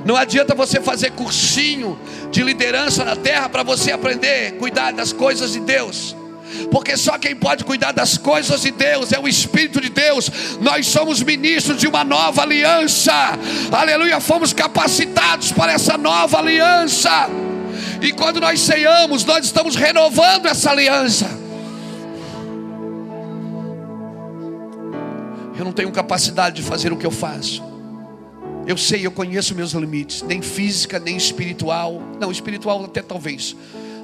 Não 0.05 0.17
adianta 0.17 0.55
você 0.55 0.81
fazer 0.81 1.13
cursinho 1.13 1.99
de 2.31 2.43
liderança 2.43 3.05
na 3.05 3.15
terra 3.15 3.49
para 3.49 3.63
você 3.63 3.93
aprender 3.93 4.49
a 4.49 4.53
cuidar 4.59 4.93
das 4.93 5.13
coisas 5.13 5.53
de 5.53 5.61
Deus. 5.61 6.17
porque 6.71 6.97
só 6.97 7.17
quem 7.19 7.35
pode 7.35 7.65
cuidar 7.65 7.93
das 7.93 8.19
coisas 8.19 8.61
de 8.61 8.71
Deus 8.71 9.11
é 9.13 9.19
o 9.19 9.27
Espírito 9.27 9.81
de 9.81 9.89
Deus. 9.89 10.31
Nós 10.61 10.87
somos 10.87 11.23
ministros 11.23 11.79
de 11.79 11.87
uma 11.87 12.05
nova 12.05 12.43
aliança, 12.43 13.13
aleluia. 13.71 14.21
Fomos 14.21 14.53
capacitados 14.53 15.51
para 15.53 15.73
essa 15.73 15.97
nova 15.97 16.39
aliança, 16.39 17.29
e 18.03 18.13
quando 18.13 18.41
nós 18.41 18.61
ceiamos, 18.61 19.25
nós 19.25 19.45
estamos 19.47 19.77
renovando 19.77 20.47
essa 20.47 20.71
aliança. 20.71 21.27
Eu 25.57 25.65
não 25.65 25.73
tenho 25.73 25.91
capacidade 25.93 26.57
de 26.57 26.63
fazer 26.63 26.93
o 26.93 26.97
que 26.97 27.07
eu 27.07 27.11
faço. 27.11 27.72
Eu 28.67 28.77
sei, 28.77 29.05
eu 29.05 29.11
conheço 29.11 29.55
meus 29.55 29.73
limites, 29.73 30.23
nem 30.23 30.41
física, 30.41 30.99
nem 30.99 31.17
espiritual. 31.17 32.01
Não, 32.21 32.31
espiritual 32.31 32.85
até 32.85 33.03
talvez. 33.03 33.57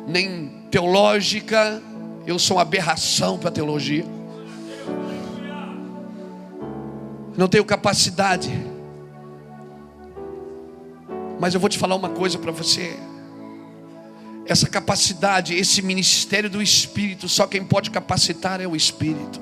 Nem 0.06 0.64
teológica, 0.70 1.80
eu 2.26 2.38
sou 2.38 2.56
uma 2.56 2.62
aberração 2.62 3.38
para 3.38 3.50
teologia. 3.50 4.04
Não 7.36 7.46
tenho 7.46 7.64
capacidade. 7.64 8.50
Mas 11.38 11.54
eu 11.54 11.60
vou 11.60 11.68
te 11.68 11.78
falar 11.78 11.94
uma 11.94 12.08
coisa 12.08 12.36
para 12.36 12.50
você. 12.50 12.96
Essa 14.44 14.68
capacidade, 14.68 15.54
esse 15.54 15.80
ministério 15.82 16.50
do 16.50 16.60
Espírito, 16.60 17.28
só 17.28 17.46
quem 17.46 17.64
pode 17.64 17.90
capacitar 17.90 18.60
é 18.60 18.66
o 18.66 18.74
Espírito. 18.74 19.40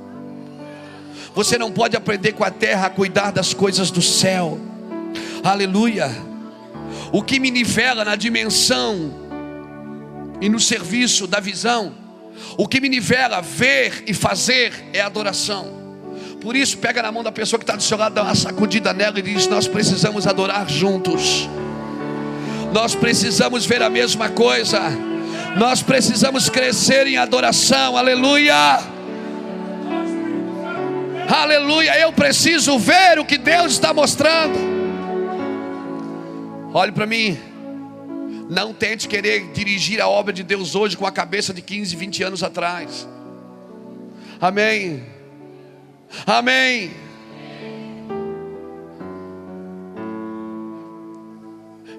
Você 1.34 1.56
não 1.56 1.72
pode 1.72 1.96
aprender 1.96 2.32
com 2.32 2.44
a 2.44 2.50
terra 2.50 2.86
a 2.86 2.90
cuidar 2.90 3.30
das 3.30 3.54
coisas 3.54 3.90
do 3.90 4.02
céu. 4.02 4.58
Aleluia. 5.42 6.10
O 7.12 7.22
que 7.22 7.38
me 7.38 7.50
nivela 7.50 8.04
na 8.04 8.16
dimensão 8.16 9.12
e 10.40 10.48
no 10.48 10.60
serviço 10.60 11.26
da 11.26 11.40
visão 11.40 12.06
o 12.56 12.66
que 12.66 12.80
me 12.80 12.88
nivela 12.88 13.40
ver 13.40 14.04
e 14.06 14.14
fazer 14.14 14.72
é 14.92 15.00
adoração. 15.00 15.84
Por 16.40 16.54
isso, 16.54 16.78
pega 16.78 17.02
na 17.02 17.10
mão 17.10 17.22
da 17.22 17.32
pessoa 17.32 17.58
que 17.58 17.64
está 17.64 17.74
do 17.74 17.82
seu 17.82 17.98
lado, 17.98 18.14
dá 18.14 18.22
uma 18.22 18.34
sacudida 18.34 18.92
nela 18.92 19.18
e 19.18 19.22
diz: 19.22 19.46
Nós 19.46 19.66
precisamos 19.66 20.26
adorar 20.26 20.68
juntos. 20.68 21.48
Nós 22.72 22.94
precisamos 22.94 23.64
ver 23.64 23.82
a 23.82 23.90
mesma 23.90 24.28
coisa. 24.28 24.80
Nós 25.56 25.82
precisamos 25.82 26.48
crescer 26.48 27.06
em 27.06 27.16
adoração. 27.16 27.96
Aleluia. 27.96 28.80
Aleluia. 31.28 31.98
Eu 31.98 32.12
preciso 32.12 32.78
ver 32.78 33.18
o 33.18 33.24
que 33.24 33.38
Deus 33.38 33.72
está 33.72 33.92
mostrando. 33.92 34.75
Olhe 36.76 36.92
para 36.92 37.06
mim. 37.06 37.38
Não 38.50 38.74
tente 38.74 39.08
querer 39.08 39.50
dirigir 39.50 39.98
a 39.98 40.06
obra 40.06 40.30
de 40.30 40.42
Deus 40.42 40.74
hoje 40.74 40.94
com 40.94 41.06
a 41.06 41.10
cabeça 41.10 41.54
de 41.54 41.62
15, 41.62 41.96
20 41.96 42.22
anos 42.22 42.42
atrás. 42.42 43.08
Amém. 44.38 45.02
Amém. 46.26 46.90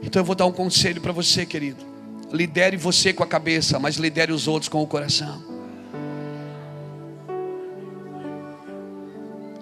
Então 0.04 0.22
eu 0.22 0.24
vou 0.24 0.36
dar 0.36 0.46
um 0.46 0.52
conselho 0.52 1.02
para 1.02 1.12
você, 1.12 1.44
querido. 1.44 1.84
Lidere 2.32 2.78
você 2.78 3.12
com 3.12 3.24
a 3.24 3.28
cabeça, 3.28 3.80
mas 3.80 3.96
lidere 3.96 4.32
os 4.32 4.48
outros 4.48 4.70
com 4.70 4.84
o 4.84 4.86
coração. 4.86 5.44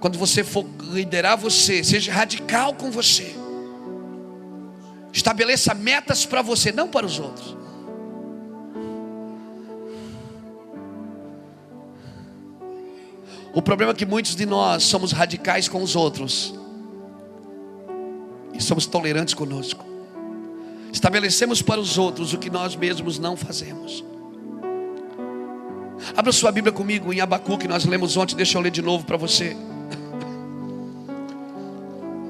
Quando 0.01 0.19
você 0.19 0.43
for 0.43 0.65
liderar 0.91 1.37
você, 1.37 1.85
seja 1.85 2.11
radical 2.11 2.73
com 2.73 2.91
você. 2.91 3.44
Estabeleça 5.15 5.73
metas 5.73 6.25
para 6.25 6.41
você, 6.41 6.73
não 6.73 6.89
para 6.89 7.05
os 7.05 7.19
outros. 7.19 7.55
O 13.53 13.61
problema 13.61 13.93
é 13.93 13.95
que 13.95 14.05
muitos 14.05 14.35
de 14.35 14.45
nós 14.45 14.83
somos 14.83 15.13
radicais 15.13 15.69
com 15.69 15.81
os 15.81 15.95
outros 15.95 16.53
e 18.53 18.61
somos 18.61 18.85
tolerantes 18.85 19.33
conosco. 19.33 19.85
Estabelecemos 20.91 21.61
para 21.61 21.79
os 21.79 21.97
outros 21.97 22.33
o 22.33 22.37
que 22.37 22.49
nós 22.49 22.75
mesmos 22.75 23.17
não 23.17 23.37
fazemos. 23.37 24.03
Abra 26.13 26.33
sua 26.33 26.51
Bíblia 26.51 26.73
comigo 26.73 27.13
em 27.13 27.21
Abacu 27.21 27.57
que 27.57 27.69
nós 27.69 27.85
lemos 27.85 28.17
ontem, 28.17 28.35
deixa 28.35 28.57
eu 28.57 28.61
ler 28.61 28.71
de 28.71 28.81
novo 28.81 29.05
para 29.05 29.15
você. 29.15 29.55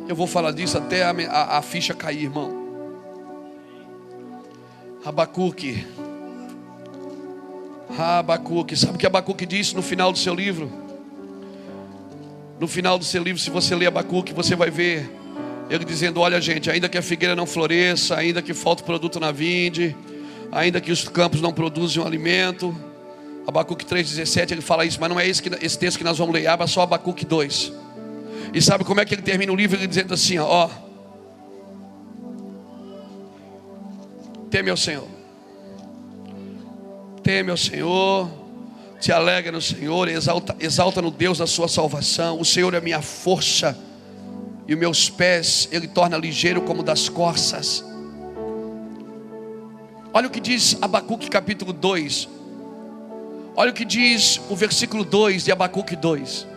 Eu 0.07 0.15
vou 0.15 0.27
falar 0.27 0.51
disso 0.51 0.77
até 0.77 1.03
a, 1.03 1.09
a, 1.09 1.57
a 1.57 1.61
ficha 1.63 1.95
cair, 1.95 2.25
irmão. 2.25 2.64
Abacuque. 5.05 5.85
Abacuque. 7.95 8.75
Sabe 8.75 8.95
o 8.95 8.97
que 8.97 9.05
Abacuque 9.05 9.45
disse 9.45 9.75
no 9.75 9.83
final 9.83 10.11
do 10.11 10.17
seu 10.17 10.33
livro? 10.33 10.71
No 12.59 12.67
final 12.67 12.97
do 12.97 13.05
seu 13.05 13.21
livro, 13.21 13.39
se 13.39 13.51
você 13.51 13.75
ler 13.75 13.85
Abacuque, 13.85 14.33
você 14.33 14.55
vai 14.55 14.71
ver 14.71 15.07
ele 15.69 15.85
dizendo: 15.85 16.19
Olha, 16.21 16.41
gente, 16.41 16.71
ainda 16.71 16.89
que 16.89 16.97
a 16.97 17.03
figueira 17.03 17.35
não 17.35 17.45
floresça, 17.45 18.15
ainda 18.15 18.41
que 18.41 18.51
falte 18.51 18.81
produto 18.81 19.19
na 19.19 19.31
vinde, 19.31 19.95
ainda 20.51 20.81
que 20.81 20.91
os 20.91 21.07
campos 21.07 21.39
não 21.39 21.53
produzam 21.53 22.03
alimento. 22.03 22.75
Abacuque 23.45 23.85
3,17 23.85 24.53
ele 24.53 24.61
fala 24.61 24.85
isso, 24.85 24.97
mas 24.99 25.07
não 25.07 25.19
é 25.19 25.27
esse, 25.27 25.39
que, 25.39 25.51
esse 25.63 25.77
texto 25.77 25.99
que 25.99 26.03
nós 26.03 26.17
vamos 26.17 26.33
ler, 26.33 26.47
abra 26.47 26.65
só 26.65 26.81
Abacuque 26.81 27.25
2. 27.25 27.71
E 28.55 28.59
sabe 28.59 28.83
como 28.83 28.99
é 28.99 29.05
que 29.05 29.13
ele 29.13 29.21
termina 29.21 29.51
o 29.51 29.55
livro? 29.55 29.77
Ele 29.77 29.85
dizendo 29.85 30.15
assim: 30.15 30.39
Ó, 30.39 30.67
Teme 34.49 34.69
ao 34.69 34.77
Senhor. 34.77 35.07
Teme 37.23 37.51
ao 37.51 37.57
Senhor. 37.57 38.29
Te 38.99 39.11
alegra 39.11 39.51
no 39.51 39.61
Senhor. 39.61 40.07
Exalta, 40.07 40.55
exalta 40.59 41.01
no 41.01 41.11
Deus 41.11 41.37
da 41.37 41.47
sua 41.47 41.67
salvação. 41.67 42.39
O 42.39 42.45
Senhor 42.45 42.73
é 42.73 42.81
minha 42.81 43.01
força. 43.01 43.77
E 44.67 44.73
os 44.73 44.79
meus 44.79 45.09
pés 45.09 45.67
Ele 45.71 45.87
torna 45.87 46.17
ligeiro 46.17 46.61
como 46.61 46.83
das 46.83 47.09
corças. 47.09 47.83
Olha 50.13 50.27
o 50.27 50.31
que 50.31 50.39
diz 50.39 50.77
Abacuque 50.81 51.29
capítulo 51.29 51.73
2. 51.73 52.29
Olha 53.55 53.71
o 53.71 53.73
que 53.73 53.85
diz 53.85 54.39
o 54.49 54.55
versículo 54.55 55.03
2 55.03 55.45
de 55.45 55.51
Abacuque 55.51 55.95
2. 55.95 56.47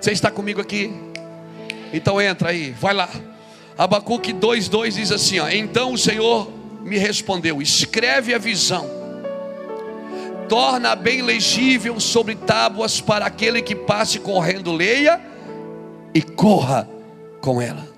Você 0.00 0.12
está 0.12 0.30
comigo 0.30 0.60
aqui? 0.60 0.92
Então 1.92 2.20
entra 2.20 2.50
aí, 2.50 2.72
vai 2.72 2.92
lá. 2.92 3.08
Abacuque 3.76 4.32
2,2 4.32 4.94
diz 4.94 5.10
assim: 5.10 5.38
ó, 5.38 5.48
Então 5.48 5.92
o 5.92 5.98
Senhor 5.98 6.50
me 6.84 6.98
respondeu: 6.98 7.60
Escreve 7.62 8.34
a 8.34 8.38
visão, 8.38 8.88
torna 10.48 10.94
bem 10.94 11.22
legível 11.22 11.98
sobre 11.98 12.34
tábuas 12.34 13.00
para 13.00 13.26
aquele 13.26 13.62
que 13.62 13.74
passe 13.74 14.18
correndo, 14.20 14.72
leia 14.72 15.20
e 16.12 16.22
corra 16.22 16.88
com 17.40 17.60
ela. 17.60 17.88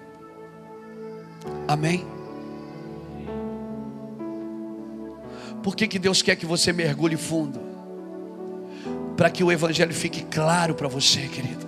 Amém? 1.68 2.06
Por 5.62 5.74
que, 5.74 5.88
que 5.88 5.98
Deus 5.98 6.22
quer 6.22 6.36
que 6.36 6.46
você 6.46 6.72
mergulhe 6.72 7.16
fundo? 7.16 7.60
Para 9.16 9.28
que 9.30 9.42
o 9.42 9.50
Evangelho 9.50 9.92
fique 9.92 10.22
claro 10.22 10.74
para 10.74 10.86
você, 10.86 11.22
querido. 11.22 11.66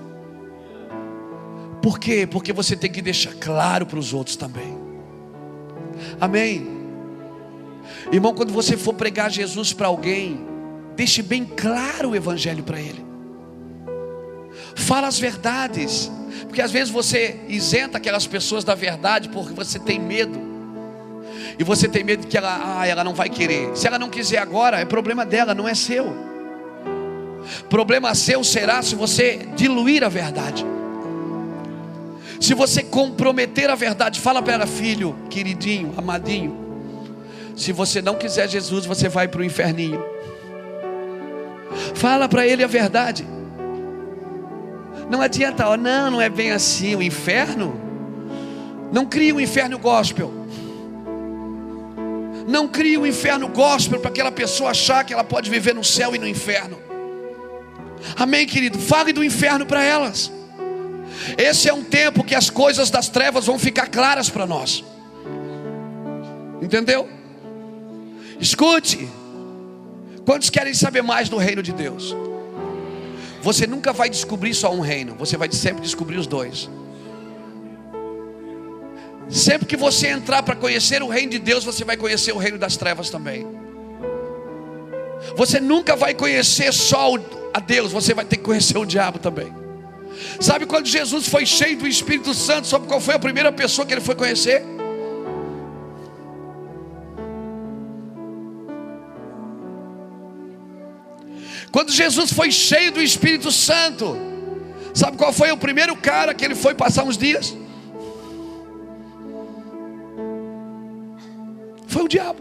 Por 1.82 1.98
quê? 1.98 2.26
Porque 2.26 2.52
você 2.52 2.76
tem 2.76 2.90
que 2.90 3.02
deixar 3.02 3.34
claro 3.34 3.86
para 3.86 3.98
os 3.98 4.12
outros 4.12 4.36
também. 4.36 4.78
Amém? 6.20 6.77
Irmão, 8.10 8.34
quando 8.34 8.52
você 8.52 8.76
for 8.76 8.94
pregar 8.94 9.30
Jesus 9.30 9.72
para 9.72 9.88
alguém, 9.88 10.40
deixe 10.96 11.22
bem 11.22 11.44
claro 11.44 12.10
o 12.10 12.16
evangelho 12.16 12.62
para 12.62 12.80
ele. 12.80 13.04
Fala 14.74 15.06
as 15.06 15.18
verdades, 15.18 16.10
porque 16.44 16.62
às 16.62 16.70
vezes 16.70 16.90
você 16.90 17.38
isenta 17.48 17.98
aquelas 17.98 18.26
pessoas 18.26 18.64
da 18.64 18.74
verdade 18.74 19.28
porque 19.28 19.52
você 19.52 19.78
tem 19.78 19.98
medo. 19.98 20.48
E 21.58 21.64
você 21.64 21.88
tem 21.88 22.04
medo 22.04 22.26
que 22.26 22.38
ela, 22.38 22.78
ah, 22.80 22.86
ela 22.86 23.04
não 23.04 23.14
vai 23.14 23.28
querer. 23.28 23.76
Se 23.76 23.86
ela 23.86 23.98
não 23.98 24.08
quiser 24.08 24.38
agora, 24.38 24.78
é 24.78 24.84
problema 24.84 25.26
dela, 25.26 25.54
não 25.54 25.68
é 25.68 25.74
seu. 25.74 26.14
Problema 27.68 28.14
seu 28.14 28.42
será 28.44 28.80
se 28.82 28.94
você 28.94 29.48
diluir 29.56 30.04
a 30.04 30.08
verdade. 30.08 30.64
Se 32.40 32.54
você 32.54 32.82
comprometer 32.82 33.68
a 33.68 33.74
verdade, 33.74 34.20
fala 34.20 34.40
para 34.40 34.54
ela, 34.54 34.66
filho, 34.66 35.16
queridinho, 35.28 35.92
amadinho, 35.96 36.67
se 37.58 37.72
você 37.72 38.00
não 38.00 38.14
quiser 38.14 38.48
Jesus, 38.48 38.86
você 38.86 39.08
vai 39.08 39.26
para 39.26 39.40
o 39.40 39.44
inferninho. 39.44 40.00
Fala 41.92 42.28
para 42.28 42.46
ele 42.46 42.62
a 42.62 42.68
verdade. 42.68 43.26
Não 45.10 45.20
adianta, 45.20 45.68
ó, 45.68 45.76
não, 45.76 46.12
não 46.12 46.20
é 46.20 46.28
bem 46.28 46.52
assim. 46.52 46.94
O 46.94 47.02
inferno, 47.02 47.74
não 48.92 49.04
cria 49.04 49.34
um 49.34 49.40
inferno 49.40 49.76
gospel. 49.76 50.32
Não 52.46 52.68
cria 52.68 53.00
um 53.00 53.06
inferno 53.06 53.48
gospel 53.48 53.98
para 53.98 54.10
aquela 54.10 54.30
pessoa 54.30 54.70
achar 54.70 55.04
que 55.04 55.12
ela 55.12 55.24
pode 55.24 55.50
viver 55.50 55.74
no 55.74 55.82
céu 55.82 56.14
e 56.14 56.18
no 56.18 56.28
inferno. 56.28 56.78
Amém, 58.16 58.46
querido? 58.46 58.78
Fale 58.78 59.12
do 59.12 59.24
inferno 59.24 59.66
para 59.66 59.82
elas. 59.82 60.30
Esse 61.36 61.68
é 61.68 61.74
um 61.74 61.82
tempo 61.82 62.22
que 62.22 62.36
as 62.36 62.48
coisas 62.48 62.88
das 62.88 63.08
trevas 63.08 63.46
vão 63.46 63.58
ficar 63.58 63.88
claras 63.88 64.30
para 64.30 64.46
nós. 64.46 64.84
Entendeu? 66.62 67.17
Escute. 68.40 69.08
Quantos 70.24 70.50
querem 70.50 70.74
saber 70.74 71.02
mais 71.02 71.28
do 71.28 71.36
reino 71.36 71.62
de 71.62 71.72
Deus? 71.72 72.14
Você 73.42 73.66
nunca 73.66 73.92
vai 73.92 74.10
descobrir 74.10 74.54
só 74.54 74.72
um 74.72 74.80
reino, 74.80 75.14
você 75.14 75.36
vai 75.36 75.50
sempre 75.50 75.82
descobrir 75.82 76.18
os 76.18 76.26
dois. 76.26 76.68
Sempre 79.28 79.66
que 79.66 79.76
você 79.76 80.08
entrar 80.08 80.42
para 80.42 80.56
conhecer 80.56 81.02
o 81.02 81.08
reino 81.08 81.32
de 81.32 81.38
Deus, 81.38 81.64
você 81.64 81.84
vai 81.84 81.96
conhecer 81.96 82.32
o 82.32 82.38
reino 82.38 82.58
das 82.58 82.76
trevas 82.76 83.10
também. 83.10 83.46
Você 85.36 85.60
nunca 85.60 85.94
vai 85.96 86.14
conhecer 86.14 86.72
só 86.72 87.14
a 87.52 87.60
Deus, 87.60 87.92
você 87.92 88.14
vai 88.14 88.24
ter 88.24 88.36
que 88.36 88.42
conhecer 88.42 88.78
o 88.78 88.84
diabo 88.84 89.18
também. 89.18 89.52
Sabe 90.40 90.66
quando 90.66 90.86
Jesus 90.86 91.28
foi 91.28 91.46
cheio 91.46 91.76
do 91.76 91.86
Espírito 91.86 92.34
Santo, 92.34 92.66
sabe 92.66 92.86
qual 92.86 93.00
foi 93.00 93.14
a 93.14 93.18
primeira 93.18 93.52
pessoa 93.52 93.86
que 93.86 93.94
ele 93.94 94.00
foi 94.00 94.14
conhecer? 94.14 94.62
Quando 101.70 101.92
Jesus 101.92 102.32
foi 102.32 102.50
cheio 102.50 102.92
do 102.92 103.02
Espírito 103.02 103.52
Santo, 103.52 104.16
sabe 104.94 105.16
qual 105.16 105.32
foi 105.32 105.50
o 105.52 105.56
primeiro 105.56 105.94
cara 105.96 106.32
que 106.32 106.44
ele 106.44 106.54
foi 106.54 106.74
passar 106.74 107.04
uns 107.04 107.18
dias? 107.18 107.54
Foi 111.86 112.02
o 112.02 112.08
diabo. 112.08 112.40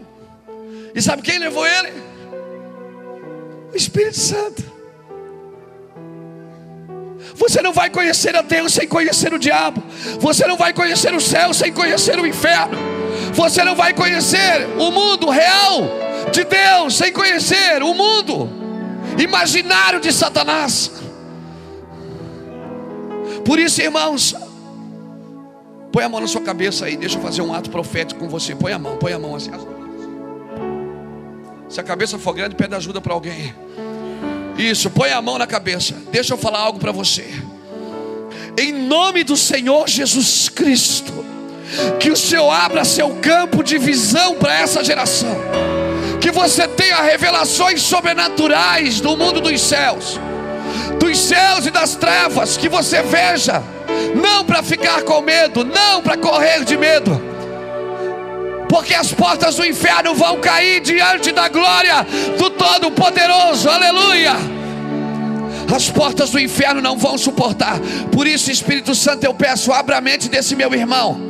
E 0.94 1.02
sabe 1.02 1.22
quem 1.22 1.38
levou 1.38 1.66
ele? 1.66 1.92
O 3.72 3.76
Espírito 3.76 4.18
Santo. 4.18 4.64
Você 7.34 7.62
não 7.62 7.72
vai 7.72 7.90
conhecer 7.90 8.34
a 8.34 8.42
Deus 8.42 8.72
sem 8.72 8.88
conhecer 8.88 9.32
o 9.32 9.38
diabo. 9.38 9.82
Você 10.18 10.46
não 10.46 10.56
vai 10.56 10.72
conhecer 10.72 11.14
o 11.14 11.20
céu 11.20 11.52
sem 11.52 11.72
conhecer 11.72 12.18
o 12.18 12.26
inferno. 12.26 12.78
Você 13.34 13.62
não 13.62 13.76
vai 13.76 13.92
conhecer 13.92 14.66
o 14.78 14.90
mundo 14.90 15.28
real 15.28 15.82
de 16.32 16.44
Deus 16.44 16.96
sem 16.96 17.12
conhecer 17.12 17.82
o 17.82 17.94
mundo 17.94 18.57
imaginário 19.18 20.00
de 20.00 20.12
Satanás. 20.12 20.90
Por 23.44 23.58
isso, 23.58 23.80
irmãos, 23.80 24.34
põe 25.90 26.04
a 26.04 26.08
mão 26.08 26.20
na 26.20 26.26
sua 26.26 26.40
cabeça 26.40 26.86
aí, 26.86 26.96
deixa 26.96 27.16
eu 27.16 27.22
fazer 27.22 27.42
um 27.42 27.52
ato 27.52 27.70
profético 27.70 28.20
com 28.20 28.28
você. 28.28 28.54
Põe 28.54 28.72
a 28.72 28.78
mão, 28.78 28.96
põe 28.96 29.12
a 29.12 29.18
mão 29.18 29.34
assim. 29.34 29.50
Se 31.68 31.80
a 31.80 31.82
cabeça 31.82 32.18
for 32.18 32.32
grande, 32.32 32.54
pede 32.54 32.74
ajuda 32.74 33.00
para 33.00 33.12
alguém. 33.12 33.54
Isso, 34.56 34.90
põe 34.90 35.12
a 35.12 35.20
mão 35.20 35.38
na 35.38 35.46
cabeça. 35.46 35.94
Deixa 36.10 36.34
eu 36.34 36.38
falar 36.38 36.60
algo 36.60 36.78
para 36.78 36.92
você. 36.92 37.26
Em 38.56 38.72
nome 38.72 39.22
do 39.22 39.36
Senhor 39.36 39.88
Jesus 39.88 40.48
Cristo, 40.48 41.24
que 42.00 42.10
o 42.10 42.16
Senhor 42.16 42.50
abra 42.50 42.84
seu 42.84 43.16
campo 43.16 43.62
de 43.62 43.78
visão 43.78 44.34
para 44.34 44.58
essa 44.58 44.82
geração 44.82 45.67
que 46.28 46.32
você 46.32 46.68
tenha 46.68 47.00
revelações 47.00 47.80
sobrenaturais 47.80 49.00
do 49.00 49.16
mundo 49.16 49.40
dos 49.40 49.62
céus, 49.62 50.20
dos 51.00 51.18
céus 51.18 51.64
e 51.64 51.70
das 51.70 51.94
trevas, 51.94 52.54
que 52.54 52.68
você 52.68 53.00
veja, 53.00 53.62
não 54.14 54.44
para 54.44 54.62
ficar 54.62 55.00
com 55.04 55.22
medo, 55.22 55.64
não 55.64 56.02
para 56.02 56.18
correr 56.18 56.64
de 56.64 56.76
medo, 56.76 57.18
porque 58.68 58.92
as 58.92 59.10
portas 59.10 59.56
do 59.56 59.64
inferno 59.64 60.14
vão 60.14 60.38
cair 60.38 60.80
diante 60.82 61.32
da 61.32 61.48
glória 61.48 62.06
do 62.36 62.50
Todo-Poderoso, 62.50 63.70
aleluia. 63.70 64.34
As 65.74 65.88
portas 65.88 66.28
do 66.28 66.38
inferno 66.38 66.82
não 66.82 66.98
vão 66.98 67.16
suportar, 67.16 67.78
por 68.12 68.26
isso, 68.26 68.50
Espírito 68.50 68.94
Santo, 68.94 69.24
eu 69.24 69.32
peço, 69.32 69.72
abra 69.72 69.96
a 69.96 70.00
mente 70.02 70.28
desse 70.28 70.54
meu 70.54 70.74
irmão 70.74 71.27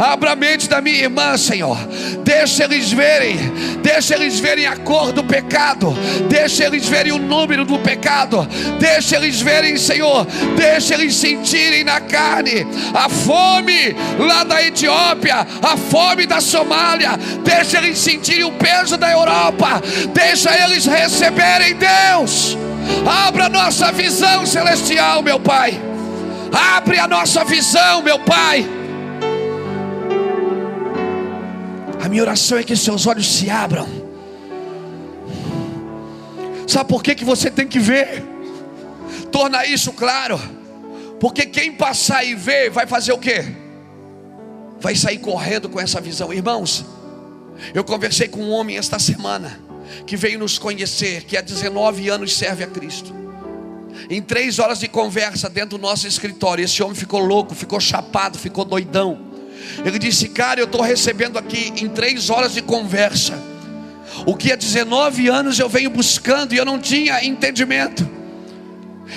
Abra 0.00 0.32
a 0.32 0.36
mente 0.36 0.66
da 0.66 0.80
minha 0.80 0.96
irmã, 0.96 1.36
Senhor. 1.36 1.76
Deixa 2.24 2.64
eles 2.64 2.90
verem, 2.90 3.36
deixa 3.82 4.14
eles 4.14 4.40
verem 4.40 4.66
a 4.66 4.74
cor 4.74 5.12
do 5.12 5.22
pecado, 5.22 5.94
deixa 6.26 6.64
eles 6.64 6.88
verem 6.88 7.12
o 7.12 7.18
número 7.18 7.66
do 7.66 7.78
pecado, 7.78 8.48
deixa 8.78 9.16
eles 9.16 9.42
verem, 9.42 9.76
Senhor, 9.76 10.26
deixa 10.56 10.94
eles 10.94 11.14
sentirem 11.14 11.84
na 11.84 12.00
carne 12.00 12.66
a 12.94 13.10
fome 13.10 13.94
lá 14.18 14.42
da 14.42 14.62
Etiópia, 14.62 15.46
a 15.62 15.76
fome 15.76 16.24
da 16.24 16.40
Somália, 16.40 17.10
deixa 17.44 17.76
eles 17.76 17.98
sentirem 17.98 18.44
o 18.44 18.52
peso 18.52 18.96
da 18.96 19.10
Europa, 19.10 19.82
deixa 20.14 20.50
eles 20.64 20.86
receberem 20.86 21.76
Deus. 21.76 22.56
Abra 23.06 23.50
nossa 23.50 23.92
visão 23.92 24.46
celestial, 24.46 25.22
meu 25.22 25.38
Pai. 25.38 25.78
Abre 26.74 26.98
a 26.98 27.06
nossa 27.06 27.44
visão, 27.44 28.00
meu 28.00 28.18
Pai. 28.20 28.79
A 32.02 32.08
minha 32.08 32.22
oração 32.22 32.58
é 32.58 32.64
que 32.64 32.74
seus 32.74 33.06
olhos 33.06 33.30
se 33.30 33.50
abram. 33.50 33.86
Sabe 36.66 36.88
por 36.88 37.02
que, 37.02 37.14
que 37.14 37.24
você 37.24 37.50
tem 37.50 37.66
que 37.66 37.78
ver? 37.78 38.22
Torna 39.30 39.66
isso 39.66 39.92
claro. 39.92 40.40
Porque 41.18 41.44
quem 41.44 41.72
passar 41.72 42.24
e 42.24 42.34
ver 42.34 42.70
vai 42.70 42.86
fazer 42.86 43.12
o 43.12 43.18
quê? 43.18 43.44
Vai 44.80 44.94
sair 44.96 45.18
correndo 45.18 45.68
com 45.68 45.78
essa 45.78 46.00
visão. 46.00 46.32
Irmãos, 46.32 46.86
eu 47.74 47.84
conversei 47.84 48.28
com 48.28 48.40
um 48.40 48.50
homem 48.50 48.78
esta 48.78 48.98
semana 48.98 49.60
que 50.06 50.16
veio 50.16 50.38
nos 50.38 50.58
conhecer, 50.58 51.24
que 51.24 51.36
há 51.36 51.42
19 51.42 52.08
anos 52.08 52.34
serve 52.34 52.64
a 52.64 52.66
Cristo. 52.66 53.12
Em 54.08 54.22
três 54.22 54.58
horas 54.58 54.78
de 54.78 54.88
conversa 54.88 55.50
dentro 55.50 55.76
do 55.76 55.82
nosso 55.82 56.06
escritório, 56.06 56.64
esse 56.64 56.82
homem 56.82 56.94
ficou 56.94 57.20
louco, 57.20 57.54
ficou 57.54 57.78
chapado, 57.78 58.38
ficou 58.38 58.64
doidão. 58.64 59.29
Ele 59.84 59.98
disse: 59.98 60.28
Cara, 60.28 60.60
eu 60.60 60.64
estou 60.64 60.80
recebendo 60.80 61.38
aqui 61.38 61.72
em 61.76 61.88
três 61.88 62.30
horas 62.30 62.54
de 62.54 62.62
conversa. 62.62 63.38
O 64.26 64.34
que 64.34 64.52
há 64.52 64.56
19 64.56 65.28
anos 65.28 65.58
eu 65.58 65.68
venho 65.68 65.90
buscando 65.90 66.52
e 66.52 66.56
eu 66.56 66.64
não 66.64 66.78
tinha 66.78 67.24
entendimento. 67.24 68.08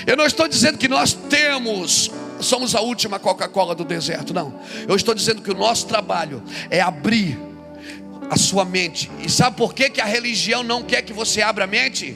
Eu 0.06 0.18
não 0.18 0.26
estou 0.26 0.48
dizendo 0.48 0.78
que 0.78 0.88
nós 0.88 1.14
temos, 1.14 2.12
somos 2.40 2.76
a 2.76 2.82
última 2.82 3.20
Coca-Cola 3.20 3.76
do 3.76 3.84
deserto, 3.84 4.34
não. 4.34 4.60
Eu 4.88 4.96
estou 4.96 5.14
dizendo 5.14 5.42
que 5.42 5.52
o 5.52 5.56
nosso 5.56 5.88
trabalho 5.88 6.42
é 6.70 6.82
abrir 6.82 7.40
a 8.30 8.38
sua 8.38 8.66
mente. 8.66 9.12
E 9.24 9.30
sabe 9.30 9.58
por 9.58 9.74
que, 9.74 9.90
que 9.90 10.02
a 10.02 10.06
religião 10.06 10.64
não 10.64 10.84
quer 10.84 11.02
que 11.02 11.14
você 11.14 11.42
abra 11.42 11.66
a 11.66 11.68
mente? 11.68 12.16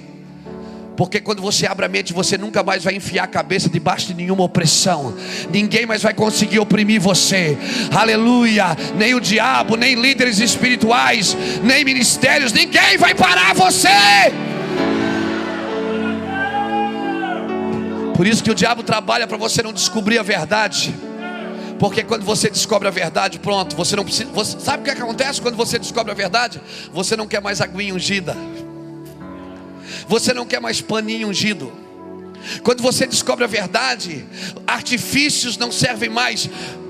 Porque 0.97 1.21
quando 1.21 1.43
você 1.43 1.67
abre 1.67 1.86
a 1.86 1.88
mente, 1.88 2.12
você 2.12 2.39
nunca 2.39 2.63
mais 2.63 2.83
vai 2.83 2.95
enfiar 2.95 3.25
a 3.25 3.27
cabeça 3.27 3.69
debaixo 3.69 4.07
de 4.07 4.15
nenhuma 4.15 4.43
opressão. 4.43 5.13
Ninguém 5.51 5.86
mais 5.86 6.01
vai 6.01 6.13
conseguir 6.13 6.57
oprimir 6.57 6.99
você. 6.99 7.55
Aleluia! 7.95 8.75
Nem 8.97 9.13
o 9.13 9.21
diabo, 9.21 9.77
nem 9.77 9.93
líderes 9.93 10.39
espirituais, 10.39 11.38
nem 11.63 11.86
ministérios, 11.86 12.51
ninguém 12.51 12.97
vai 12.97 13.13
parar 13.13 13.53
você. 13.53 13.88
Por 18.15 18.25
isso 18.25 18.43
que 18.43 18.49
o 18.49 18.55
diabo 18.55 18.81
trabalha 18.81 19.27
para 19.27 19.38
você 19.38 19.62
não 19.62 19.71
descobrir 19.71 20.17
a 20.17 20.23
verdade. 20.23 20.95
Porque 21.77 22.03
quando 22.03 22.23
você 22.23 22.49
descobre 22.49 22.88
a 22.88 22.91
verdade, 22.91 23.38
pronto, 23.38 23.75
você 23.75 23.95
não 23.95 24.03
precisa. 24.03 24.31
Você, 24.31 24.60
sabe 24.60 24.81
o 24.81 24.83
que 24.83 24.89
acontece 24.99 25.39
quando 25.39 25.55
você 25.55 25.77
descobre 25.77 26.12
a 26.12 26.15
verdade? 26.15 26.60
Você 26.91 27.15
não 27.15 27.27
quer 27.27 27.39
mais 27.39 27.62
aguinha 27.62 27.93
ungida. 27.93 28.36
Você 30.07 30.33
não 30.33 30.45
quer 30.45 30.61
mais 30.61 30.81
paninho 30.81 31.27
ungido. 31.27 31.71
Quando 32.63 32.81
você 32.81 33.05
descobre 33.05 33.43
a 33.43 33.47
verdade, 33.47 34.25
artifícios 34.65 35.57
não 35.57 35.71
servem 35.71 36.09
mais. 36.09 36.49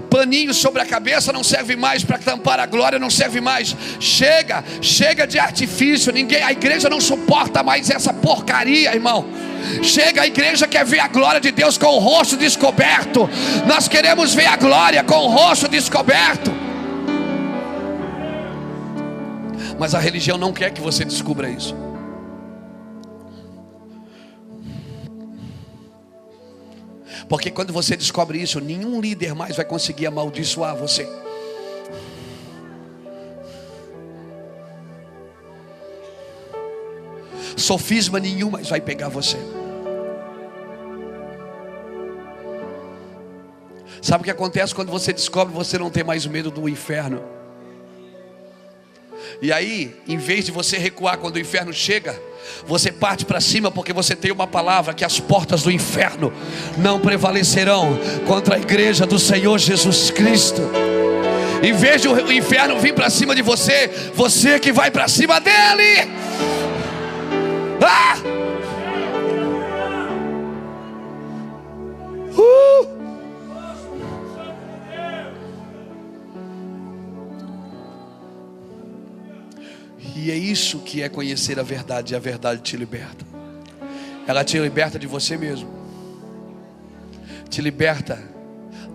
Paninho 0.09 0.53
sobre 0.53 0.81
a 0.81 0.85
cabeça 0.85 1.33
não 1.33 1.43
serve 1.43 1.75
mais 1.75 2.03
para 2.03 2.17
tampar 2.17 2.59
a 2.59 2.65
glória, 2.65 2.97
não 2.97 3.09
serve 3.09 3.41
mais. 3.41 3.75
Chega, 3.99 4.63
chega 4.81 5.27
de 5.27 5.37
artifício. 5.37 6.13
Ninguém, 6.13 6.41
a 6.43 6.51
igreja 6.51 6.89
não 6.89 7.01
suporta 7.01 7.61
mais 7.61 7.89
essa 7.89 8.13
porcaria, 8.13 8.93
irmão. 8.93 9.25
Chega, 9.83 10.21
a 10.21 10.27
igreja 10.27 10.67
quer 10.67 10.85
ver 10.85 10.99
a 10.99 11.07
glória 11.07 11.41
de 11.41 11.51
Deus 11.51 11.77
com 11.77 11.87
o 11.87 11.99
rosto 11.99 12.37
descoberto. 12.37 13.29
Nós 13.65 13.87
queremos 13.87 14.33
ver 14.33 14.45
a 14.45 14.55
glória 14.55 15.03
com 15.03 15.15
o 15.15 15.27
rosto 15.27 15.67
descoberto. 15.67 16.51
Mas 19.77 19.93
a 19.93 19.99
religião 19.99 20.37
não 20.37 20.53
quer 20.53 20.71
que 20.71 20.81
você 20.81 21.03
descubra 21.03 21.49
isso. 21.49 21.86
Porque 27.29 27.51
quando 27.51 27.73
você 27.73 27.95
descobre 27.95 28.41
isso, 28.41 28.59
nenhum 28.59 29.01
líder 29.01 29.35
mais 29.35 29.55
vai 29.55 29.65
conseguir 29.65 30.07
amaldiçoar 30.07 30.75
você. 30.75 31.07
Sofisma 37.55 38.19
nenhum 38.19 38.49
mais 38.49 38.69
vai 38.69 38.79
pegar 38.79 39.09
você. 39.09 39.37
Sabe 44.01 44.21
o 44.21 44.23
que 44.23 44.31
acontece 44.31 44.73
quando 44.73 44.89
você 44.89 45.11
descobre 45.11 45.53
você 45.53 45.77
não 45.77 45.89
tem 45.89 46.03
mais 46.03 46.25
medo 46.25 46.49
do 46.49 46.69
inferno? 46.69 47.21
E 49.41 49.51
aí, 49.51 49.95
em 50.07 50.17
vez 50.17 50.45
de 50.45 50.51
você 50.51 50.77
recuar 50.77 51.17
quando 51.17 51.35
o 51.35 51.39
inferno 51.39 51.73
chega, 51.73 52.17
você 52.65 52.91
parte 52.91 53.25
para 53.25 53.39
cima 53.39 53.71
porque 53.71 53.93
você 53.93 54.15
tem 54.15 54.31
uma 54.31 54.47
palavra 54.47 54.93
que 54.93 55.05
as 55.05 55.19
portas 55.19 55.63
do 55.63 55.71
inferno 55.71 56.33
não 56.77 56.99
prevalecerão 56.99 57.97
contra 58.25 58.55
a 58.55 58.59
igreja 58.59 59.05
do 59.05 59.19
Senhor 59.19 59.57
Jesus 59.57 60.11
Cristo. 60.11 60.61
Em 61.61 61.73
vez 61.73 62.01
de 62.01 62.07
o 62.07 62.31
inferno 62.31 62.79
vir 62.79 62.93
para 62.93 63.09
cima 63.09 63.33
de 63.33 63.41
você, 63.41 64.11
você 64.13 64.59
que 64.59 64.71
vai 64.71 64.91
para 64.91 65.07
cima 65.07 65.39
dele. 65.39 66.09
Ah! 67.81 68.17
Uh! 72.37 72.96
Que 80.83 81.01
é 81.01 81.09
conhecer 81.09 81.59
a 81.59 81.63
verdade 81.63 82.13
e 82.13 82.15
a 82.15 82.19
verdade 82.19 82.61
te 82.61 82.75
liberta. 82.75 83.25
Ela 84.25 84.43
te 84.43 84.59
liberta 84.59 84.97
de 84.99 85.07
você 85.07 85.37
mesmo, 85.37 85.69
te 87.49 87.61
liberta 87.61 88.21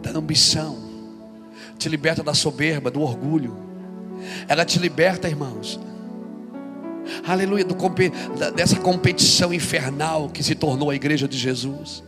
da 0.02 0.10
ambição, 0.10 0.76
te 1.78 1.88
liberta 1.88 2.22
da 2.22 2.34
soberba, 2.34 2.90
do 2.90 3.00
orgulho. 3.00 3.56
Ela 4.46 4.64
te 4.64 4.78
liberta, 4.78 5.28
irmãos. 5.28 5.80
Aleluia, 7.26 7.64
do, 7.64 7.74
dessa 8.54 8.76
competição 8.76 9.52
infernal 9.52 10.28
que 10.28 10.42
se 10.42 10.54
tornou 10.54 10.90
a 10.90 10.94
igreja 10.94 11.26
de 11.26 11.38
Jesus. 11.38 12.02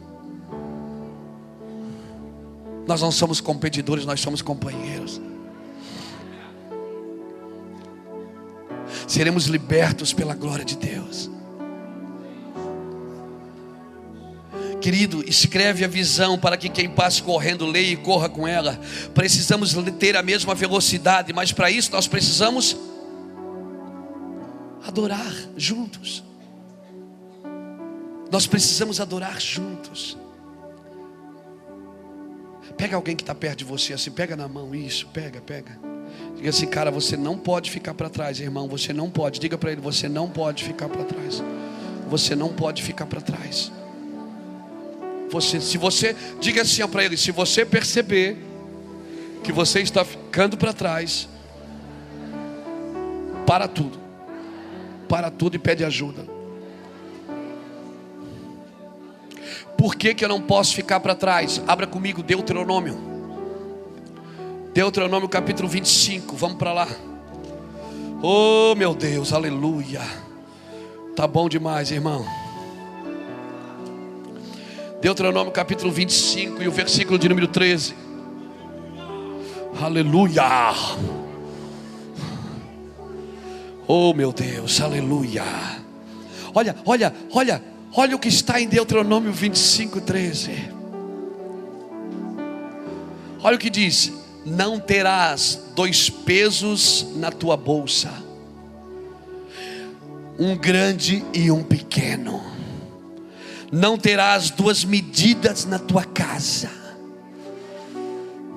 Nós 2.87 3.01
não 3.01 3.11
somos 3.11 3.41
competidores, 3.41 4.05
nós 4.05 4.21
somos 4.21 4.43
companheiros. 4.43 5.21
Seremos 9.07 9.47
libertos 9.47 10.13
pela 10.13 10.35
glória 10.35 10.65
de 10.65 10.77
Deus. 10.77 11.31
Querido, 14.81 15.25
escreve 15.27 15.83
a 15.83 15.89
visão 15.89 16.39
para 16.39 16.59
que 16.59 16.69
quem 16.69 16.91
passe 16.91 17.23
correndo 17.23 17.65
leia 17.65 17.93
e 17.93 17.97
corra 17.97 18.29
com 18.29 18.47
ela. 18.47 18.79
Precisamos 19.15 19.75
ter 19.99 20.15
a 20.15 20.23
mesma 20.23 20.55
velocidade, 20.55 21.33
mas 21.33 21.53
para 21.53 21.71
isso 21.71 21.91
nós 21.91 22.07
precisamos 22.07 22.77
adorar 24.87 25.33
juntos. 25.57 26.23
Nós 28.31 28.47
precisamos 28.47 29.01
adorar 29.01 29.41
juntos. 29.41 30.19
Pega 32.77 32.97
alguém 32.97 33.17
que 33.17 33.23
está 33.23 33.35
perto 33.35 33.61
de 33.61 33.65
você, 33.65 33.95
assim, 33.95 34.11
pega 34.11 34.37
na 34.37 34.49
mão, 34.49 34.75
isso, 34.75 35.07
pega, 35.15 35.41
pega. 35.41 35.79
Diga 36.45 36.55
assim, 36.55 36.67
cara, 36.67 36.91
você 36.91 37.17
não 37.17 37.39
pode 37.39 37.71
ficar 37.71 37.95
para 37.95 38.11
trás, 38.11 38.39
irmão, 38.39 38.69
você 38.69 38.93
não 38.93 39.09
pode. 39.09 39.41
Diga 39.41 39.57
para 39.57 39.73
ele, 39.73 39.81
você 39.81 40.11
não 40.11 40.29
pode 40.29 40.63
ficar 40.63 40.91
para 40.91 41.03
trás. 41.03 41.43
Você 42.11 42.37
não 42.37 42.53
pode 42.53 42.83
ficar 42.83 43.07
para 43.07 43.23
trás. 43.23 43.73
Você, 45.31 45.59
se 45.59 45.79
você, 45.79 46.15
diga 46.43 46.61
assim 46.61 46.87
para 46.87 47.03
ele, 47.03 47.17
se 47.17 47.33
você 47.33 47.65
perceber 47.65 48.37
que 49.43 49.53
você 49.53 49.81
está 49.81 50.05
ficando 50.05 50.59
para 50.59 50.75
trás, 50.75 51.27
para 53.47 53.67
tudo. 53.67 53.99
Para 55.09 55.31
tudo 55.31 55.57
e 55.57 55.59
pede 55.59 55.83
ajuda. 55.83 56.27
Por 59.79 59.97
que, 59.97 60.13
que 60.13 60.23
eu 60.23 60.29
não 60.29 60.43
posso 60.43 60.75
ficar 60.75 61.01
para 61.01 61.15
trás? 61.15 61.63
Abra 61.67 61.87
comigo 61.87 62.23
Deuteronômio. 62.23 63.14
Deuteronômio 64.75 65.29
capítulo 65.29 65.69
25. 65.69 66.37
Vamos 66.37 66.59
para 66.59 66.73
lá. 66.73 66.89
Oh 68.23 68.75
meu 68.75 68.95
Deus, 68.95 69.33
aleluia. 69.33 70.03
Tá 71.17 71.27
bom 71.27 71.49
demais, 71.49 71.91
irmão. 71.91 72.27
Deuteronômio 75.01 75.53
capítulo 75.53 75.91
25 75.91 76.63
e 76.63 76.69
o 76.69 76.73
versículo 76.73 77.19
de 77.19 77.29
número 77.29 77.49
13. 77.49 77.95
Aleluia. 79.81 80.43
Oh 83.89 84.13
meu 84.13 84.33
Deus, 84.33 84.81
aleluia. 84.81 85.45
Olha, 86.55 86.77
olha, 86.85 87.15
olha 87.33 87.75
Olha 87.97 88.17
o 88.17 88.19
que 88.19 88.27
está 88.29 88.61
em 88.61 88.67
Deuteronômio 88.67 89.33
25, 89.33 90.01
13. 90.01 90.51
Olha 93.41 93.55
o 93.55 93.59
que 93.59 93.71
diz: 93.71 94.13
Não 94.45 94.79
terás 94.79 95.59
dois 95.75 96.11
pesos 96.11 97.07
na 97.17 97.31
tua 97.31 97.57
bolsa, 97.57 98.11
um 100.39 100.57
grande 100.57 101.25
e 101.33 101.51
um 101.51 101.63
pequeno. 101.63 102.43
Não 103.73 103.97
terás 103.97 104.51
duas 104.51 104.85
medidas 104.85 105.65
na 105.65 105.79
tua 105.79 106.05
casa. 106.05 106.71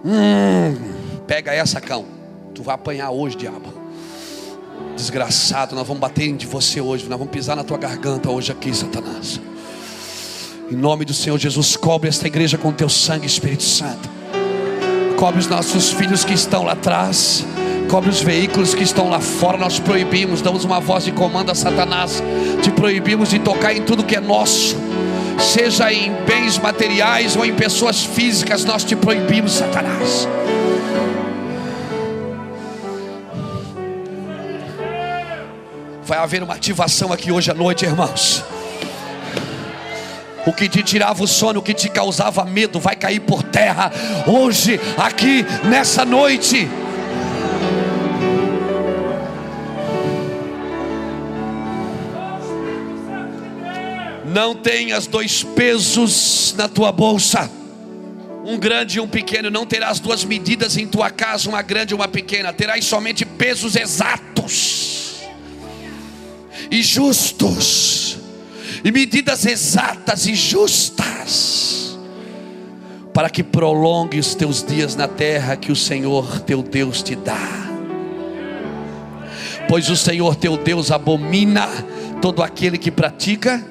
Hum, 0.05 0.75
pega 1.25 1.53
essa, 1.53 1.81
cão. 1.81 2.05
Tu 2.53 2.61
vai 2.61 2.75
apanhar 2.75 3.11
hoje, 3.11 3.37
diabo. 3.37 3.73
Desgraçado, 4.95 5.75
nós 5.75 5.87
vamos 5.87 6.01
bater 6.01 6.27
em 6.27 6.37
você 6.37 6.81
hoje, 6.81 7.07
nós 7.07 7.17
vamos 7.17 7.31
pisar 7.31 7.55
na 7.55 7.63
tua 7.63 7.77
garganta 7.77 8.29
hoje 8.29 8.51
aqui, 8.51 8.73
Satanás. 8.75 9.39
Em 10.69 10.75
nome 10.75 11.05
do 11.05 11.13
Senhor 11.13 11.37
Jesus, 11.37 11.77
cobre 11.77 12.09
esta 12.09 12.27
igreja 12.27 12.57
com 12.57 12.73
teu 12.73 12.89
sangue, 12.89 13.25
Espírito 13.25 13.63
Santo. 13.63 14.16
Cobre 15.17 15.39
os 15.39 15.47
nossos 15.47 15.91
filhos 15.91 16.23
que 16.23 16.35
estão 16.35 16.63
lá 16.63 16.73
atrás. 16.73 17.43
Cobre 17.89 18.07
os 18.11 18.21
veículos 18.21 18.75
que 18.75 18.83
estão 18.83 19.09
lá 19.09 19.19
fora. 19.19 19.57
Nós 19.57 19.79
proibimos, 19.79 20.43
damos 20.43 20.63
uma 20.63 20.79
voz 20.79 21.05
de 21.05 21.11
comando 21.11 21.51
a 21.51 21.55
Satanás. 21.55 22.21
Te 22.61 22.69
proibimos 22.69 23.29
de 23.29 23.39
tocar 23.39 23.75
em 23.75 23.81
tudo 23.81 24.03
que 24.03 24.15
é 24.15 24.19
nosso, 24.19 24.77
seja 25.39 25.91
em 25.91 26.13
bens 26.27 26.59
materiais 26.59 27.35
ou 27.35 27.43
em 27.43 27.51
pessoas 27.51 28.03
físicas. 28.03 28.63
Nós 28.63 28.83
te 28.83 28.95
proibimos, 28.95 29.53
Satanás. 29.53 30.27
Vai 36.03 36.19
haver 36.19 36.43
uma 36.43 36.53
ativação 36.53 37.11
aqui 37.11 37.31
hoje 37.31 37.49
à 37.49 37.55
noite, 37.55 37.85
irmãos. 37.85 38.45
O 40.47 40.53
que 40.53 40.69
te 40.69 40.81
tirava 40.81 41.21
o 41.21 41.27
sono, 41.27 41.59
o 41.59 41.61
que 41.61 41.73
te 41.73 41.89
causava 41.89 42.45
medo, 42.45 42.79
vai 42.79 42.95
cair 42.95 43.19
por 43.19 43.43
terra 43.43 43.91
hoje, 44.25 44.79
aqui, 44.97 45.45
nessa 45.65 46.05
noite. 46.05 46.69
Não 54.25 54.55
tenhas 54.55 55.05
dois 55.05 55.43
pesos 55.43 56.55
na 56.57 56.69
tua 56.69 56.93
bolsa, 56.93 57.51
um 58.45 58.57
grande 58.57 58.99
e 58.99 59.01
um 59.01 59.07
pequeno. 59.07 59.49
Não 59.49 59.65
terás 59.65 59.99
duas 59.99 60.23
medidas 60.23 60.77
em 60.77 60.87
tua 60.87 61.09
casa, 61.09 61.49
uma 61.49 61.61
grande 61.61 61.93
e 61.93 61.95
uma 61.95 62.07
pequena. 62.07 62.53
Terás 62.53 62.85
somente 62.85 63.25
pesos 63.25 63.75
exatos 63.75 65.15
e 66.71 66.81
justos, 66.81 68.17
e 68.87 68.91
medidas 68.91 69.45
exatas 69.45 70.27
e 70.27 70.33
justas, 70.33 71.99
para 73.13 73.29
que 73.29 73.43
prolongue 73.43 74.17
os 74.17 74.33
teus 74.33 74.63
dias 74.63 74.95
na 74.95 75.09
terra 75.09 75.57
que 75.57 75.73
o 75.73 75.75
Senhor 75.75 76.39
teu 76.41 76.63
Deus 76.63 77.03
te 77.03 77.13
dá. 77.13 77.67
Pois 79.67 79.89
o 79.89 79.97
Senhor 79.97 80.37
teu 80.37 80.55
Deus 80.55 80.89
abomina 80.89 81.67
todo 82.21 82.41
aquele 82.41 82.77
que 82.77 82.89
pratica. 82.89 83.61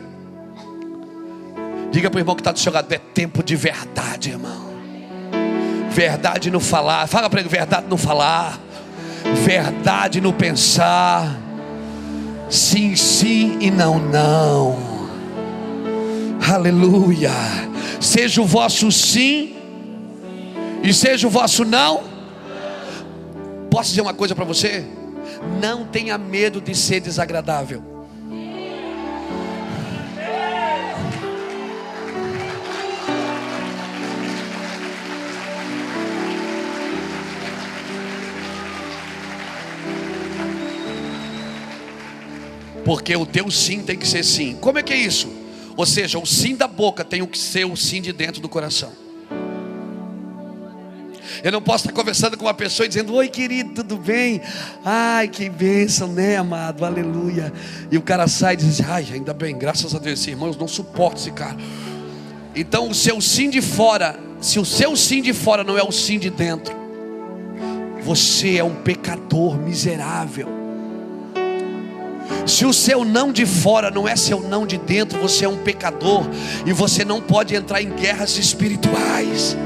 Diga 1.90 2.10
para 2.10 2.18
o 2.18 2.20
irmão 2.20 2.34
que 2.34 2.42
está 2.42 2.52
do 2.52 2.58
seu 2.58 2.70
lado: 2.70 2.92
é 2.92 2.98
tempo 2.98 3.42
de 3.42 3.56
verdade, 3.56 4.28
irmão. 4.28 4.66
Verdade 5.88 6.50
no 6.50 6.60
falar, 6.60 7.06
fala 7.06 7.30
para 7.30 7.40
ele: 7.40 7.48
verdade 7.48 7.86
no 7.88 7.96
falar, 7.96 8.60
verdade 9.46 10.20
no 10.20 10.34
pensar 10.34 11.46
Sim, 12.48 12.94
sim 12.94 13.58
e 13.60 13.70
não, 13.70 13.98
não. 13.98 14.95
Aleluia. 16.56 17.32
Seja 18.00 18.40
o 18.40 18.46
vosso 18.46 18.90
sim 18.90 19.54
e 20.82 20.90
seja 20.90 21.26
o 21.26 21.30
vosso 21.30 21.66
não. 21.66 22.02
Posso 23.70 23.90
dizer 23.90 24.00
uma 24.00 24.14
coisa 24.14 24.34
para 24.34 24.46
você? 24.46 24.86
Não 25.60 25.84
tenha 25.84 26.16
medo 26.16 26.58
de 26.58 26.74
ser 26.74 27.00
desagradável. 27.00 27.82
Porque 42.82 43.14
o 43.14 43.26
teu 43.26 43.50
sim 43.50 43.82
tem 43.82 43.98
que 43.98 44.08
ser 44.08 44.24
sim. 44.24 44.56
Como 44.58 44.78
é 44.78 44.82
que 44.82 44.94
é 44.94 44.96
isso? 44.96 45.35
Ou 45.76 45.84
seja, 45.84 46.18
o 46.18 46.26
sim 46.26 46.56
da 46.56 46.66
boca 46.66 47.04
tem 47.04 47.24
que 47.26 47.38
ser 47.38 47.66
o 47.66 47.76
sim 47.76 48.00
de 48.00 48.12
dentro 48.12 48.40
do 48.40 48.48
coração. 48.48 48.92
Eu 51.42 51.52
não 51.52 51.60
posso 51.60 51.84
estar 51.86 51.92
conversando 51.92 52.36
com 52.36 52.44
uma 52.44 52.54
pessoa 52.54 52.86
e 52.86 52.88
dizendo: 52.88 53.14
Oi, 53.14 53.28
querido, 53.28 53.74
tudo 53.74 53.96
bem? 53.96 54.40
Ai, 54.84 55.28
que 55.28 55.48
bênção, 55.48 56.08
né, 56.08 56.36
amado? 56.36 56.84
Aleluia. 56.84 57.52
E 57.90 57.98
o 57.98 58.02
cara 58.02 58.26
sai 58.26 58.54
e 58.54 58.56
diz: 58.56 58.80
Ai, 58.80 59.06
ainda 59.12 59.34
bem, 59.34 59.56
graças 59.56 59.94
a 59.94 59.98
Deus, 59.98 60.20
esse 60.20 60.30
irmão, 60.30 60.48
eu 60.48 60.58
não 60.58 60.68
suporto 60.68 61.20
esse 61.20 61.30
cara. 61.30 61.56
Então, 62.54 62.88
o 62.88 62.94
seu 62.94 63.20
sim 63.20 63.50
de 63.50 63.60
fora, 63.60 64.18
se 64.40 64.58
o 64.58 64.64
seu 64.64 64.96
sim 64.96 65.20
de 65.20 65.34
fora 65.34 65.62
não 65.62 65.76
é 65.76 65.82
o 65.82 65.92
sim 65.92 66.18
de 66.18 66.30
dentro, 66.30 66.74
você 68.02 68.56
é 68.56 68.64
um 68.64 68.74
pecador 68.76 69.58
miserável. 69.58 70.55
Se 72.46 72.64
o 72.64 72.72
seu 72.72 73.04
não 73.04 73.32
de 73.32 73.44
fora 73.44 73.90
não 73.90 74.06
é 74.08 74.16
seu 74.16 74.40
não 74.40 74.66
de 74.66 74.78
dentro, 74.78 75.18
você 75.20 75.44
é 75.44 75.48
um 75.48 75.58
pecador 75.58 76.24
e 76.64 76.72
você 76.72 77.04
não 77.04 77.20
pode 77.20 77.54
entrar 77.54 77.82
em 77.82 77.90
guerras 77.90 78.36
espirituais. 78.38 79.56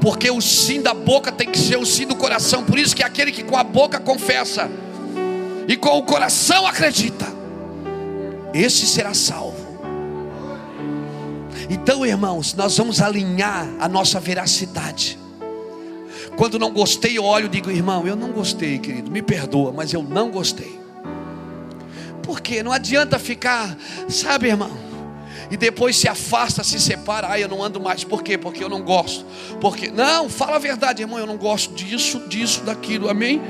Porque 0.00 0.30
o 0.30 0.40
sim 0.40 0.80
da 0.80 0.94
boca 0.94 1.30
tem 1.32 1.48
que 1.48 1.58
ser 1.58 1.76
o 1.76 1.86
sim 1.86 2.06
do 2.06 2.14
coração. 2.14 2.64
Por 2.64 2.78
isso 2.78 2.94
que 2.94 3.02
é 3.02 3.06
aquele 3.06 3.32
que 3.32 3.42
com 3.42 3.56
a 3.56 3.64
boca 3.64 3.98
confessa 3.98 4.70
e 5.66 5.76
com 5.76 5.98
o 5.98 6.02
coração 6.02 6.66
acredita, 6.66 7.26
esse 8.54 8.86
será 8.86 9.12
salvo. 9.12 9.68
Então, 11.68 12.06
irmãos, 12.06 12.54
nós 12.54 12.76
vamos 12.78 13.02
alinhar 13.02 13.68
a 13.78 13.88
nossa 13.88 14.18
veracidade. 14.18 15.18
Quando 16.36 16.58
não 16.58 16.72
gostei, 16.72 17.18
eu 17.18 17.24
olho 17.24 17.46
e 17.46 17.48
digo, 17.48 17.70
irmão, 17.70 18.06
eu 18.06 18.16
não 18.16 18.30
gostei, 18.30 18.78
querido, 18.78 19.10
me 19.10 19.20
perdoa, 19.20 19.72
mas 19.72 19.92
eu 19.92 20.02
não 20.02 20.30
gostei. 20.30 20.78
Porque 22.28 22.62
não 22.62 22.72
adianta 22.72 23.18
ficar, 23.18 23.74
sabe, 24.06 24.48
irmão? 24.48 24.70
E 25.50 25.56
depois 25.56 25.96
se 25.96 26.06
afasta, 26.06 26.62
se 26.62 26.78
separa. 26.78 27.26
Ah, 27.30 27.40
eu 27.40 27.48
não 27.48 27.64
ando 27.64 27.80
mais. 27.80 28.04
Por 28.04 28.22
quê? 28.22 28.36
Porque 28.36 28.62
eu 28.62 28.68
não 28.68 28.82
gosto. 28.82 29.24
Porque 29.62 29.90
não, 29.90 30.28
fala 30.28 30.56
a 30.56 30.58
verdade, 30.58 31.00
irmão. 31.00 31.18
Eu 31.18 31.26
não 31.26 31.38
gosto 31.38 31.72
disso, 31.72 32.20
disso, 32.28 32.60
daquilo. 32.64 33.08
Amém? 33.08 33.40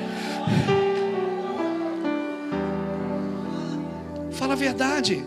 Fala 4.30 4.52
a 4.52 4.56
verdade. 4.56 5.26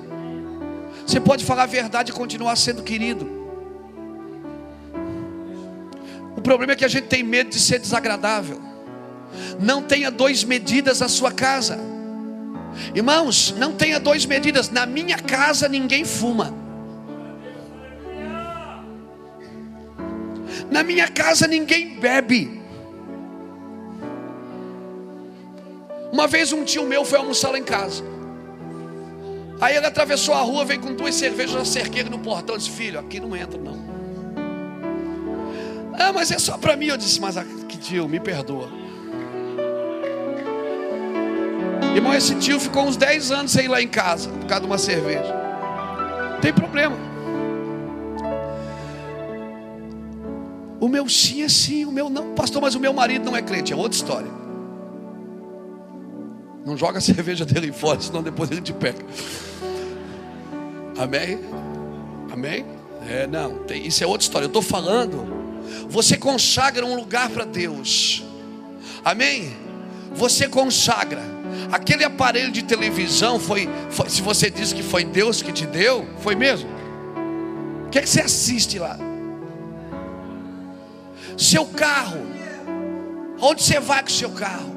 Você 1.05 1.19
pode 1.19 1.43
falar 1.43 1.63
a 1.63 1.65
verdade 1.65 2.11
e 2.11 2.13
continuar 2.13 2.55
sendo 2.55 2.81
querido. 2.81 3.29
O 6.37 6.41
problema 6.41 6.71
é 6.71 6.75
que 6.77 6.85
a 6.85 6.87
gente 6.87 7.07
tem 7.07 7.21
medo 7.21 7.49
de 7.49 7.59
ser 7.59 7.79
desagradável. 7.79 8.61
Não 9.59 9.81
tenha 9.81 10.09
dois 10.09 10.41
medidas 10.41 11.01
na 11.01 11.09
sua 11.09 11.33
casa. 11.33 11.91
Irmãos, 12.95 13.53
não 13.57 13.73
tenha 13.73 13.99
dois 13.99 14.25
medidas. 14.25 14.69
Na 14.69 14.85
minha 14.85 15.17
casa 15.17 15.67
ninguém 15.67 16.05
fuma. 16.05 16.53
Na 20.69 20.83
minha 20.83 21.07
casa 21.07 21.47
ninguém 21.47 21.99
bebe. 21.99 22.61
Uma 26.11 26.27
vez 26.27 26.51
um 26.51 26.63
tio 26.63 26.85
meu 26.85 27.05
foi 27.05 27.17
almoçar 27.17 27.51
lá 27.51 27.57
em 27.57 27.63
casa. 27.63 28.03
Aí 29.59 29.75
ele 29.75 29.85
atravessou 29.85 30.33
a 30.33 30.39
rua, 30.39 30.65
veio 30.65 30.81
com 30.81 30.93
duas 30.93 31.13
cervejas 31.15 31.55
na 31.55 31.65
cerqueira 31.65 32.09
no 32.09 32.19
portão. 32.19 32.57
disse: 32.57 32.71
Filho, 32.71 32.99
aqui 32.99 33.19
não 33.19 33.35
entra 33.35 33.59
não. 33.59 33.79
Ah, 35.93 36.11
mas 36.11 36.31
é 36.31 36.39
só 36.39 36.57
para 36.57 36.75
mim. 36.75 36.87
Eu 36.87 36.97
disse: 36.97 37.21
Mas 37.21 37.35
que 37.67 37.77
tio, 37.77 38.07
me 38.07 38.19
perdoa. 38.19 38.80
Irmão, 41.95 42.13
esse 42.13 42.35
tio 42.35 42.59
ficou 42.59 42.83
uns 42.83 42.95
10 42.95 43.31
anos 43.31 43.51
sem 43.51 43.65
ir 43.65 43.67
lá 43.67 43.81
em 43.81 43.87
casa, 43.87 44.29
por 44.29 44.45
causa 44.45 44.61
de 44.61 44.67
uma 44.67 44.77
cerveja. 44.77 45.35
Tem 46.41 46.53
problema. 46.53 46.95
O 50.79 50.87
meu 50.87 51.07
sim 51.07 51.43
é 51.43 51.49
sim, 51.49 51.85
o 51.85 51.91
meu 51.91 52.09
não. 52.09 52.33
Pastor, 52.33 52.61
mas 52.61 52.73
o 52.73 52.79
meu 52.79 52.91
marido 52.91 53.25
não 53.25 53.35
é 53.35 53.41
crente. 53.41 53.71
É 53.71 53.75
outra 53.75 53.95
história. 53.95 54.31
Não 56.65 56.75
joga 56.75 56.97
a 56.97 57.01
cerveja 57.01 57.45
dele 57.45 57.71
fora, 57.71 57.99
senão 58.01 58.23
depois 58.23 58.49
ele 58.49 58.61
te 58.61 58.73
pega. 58.73 59.05
Amém? 60.97 61.39
Amém? 62.31 62.65
É, 63.07 63.27
não, 63.27 63.59
tem, 63.59 63.85
isso 63.85 64.03
é 64.03 64.07
outra 64.07 64.23
história. 64.23 64.45
Eu 64.45 64.47
estou 64.47 64.61
falando. 64.61 65.41
Você 65.89 66.17
consagra 66.17 66.85
um 66.85 66.95
lugar 66.95 67.29
para 67.29 67.45
Deus. 67.45 68.23
Amém? 69.03 69.55
Você 70.13 70.47
consagra. 70.47 71.40
Aquele 71.71 72.03
aparelho 72.03 72.51
de 72.51 72.63
televisão 72.63 73.39
foi, 73.39 73.69
foi, 73.89 74.09
se 74.09 74.21
você 74.21 74.49
diz 74.49 74.71
que 74.73 74.83
foi 74.83 75.03
Deus 75.03 75.41
que 75.41 75.51
te 75.51 75.65
deu, 75.65 76.07
foi 76.19 76.35
mesmo? 76.35 76.69
O 77.87 77.89
que 77.89 77.99
é 77.99 78.01
que 78.01 78.09
você 78.09 78.21
assiste 78.21 78.79
lá? 78.79 78.97
Seu 81.37 81.65
carro. 81.65 82.21
Onde 83.39 83.63
você 83.63 83.79
vai 83.79 84.03
com 84.03 84.09
seu 84.09 84.29
carro? 84.29 84.71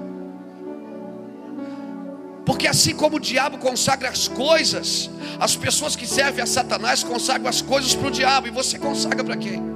Porque 2.46 2.66
assim 2.66 2.94
como 2.94 3.16
o 3.16 3.20
diabo 3.20 3.58
consagra 3.58 4.08
as 4.08 4.28
coisas, 4.28 5.10
as 5.40 5.56
pessoas 5.56 5.96
que 5.96 6.06
servem 6.06 6.42
a 6.42 6.46
Satanás 6.46 7.02
consagram 7.02 7.48
as 7.48 7.62
coisas 7.62 7.94
para 7.94 8.08
o 8.08 8.10
diabo. 8.10 8.46
E 8.46 8.50
você 8.50 8.78
consagra 8.78 9.24
para 9.24 9.36
quem? 9.36 9.73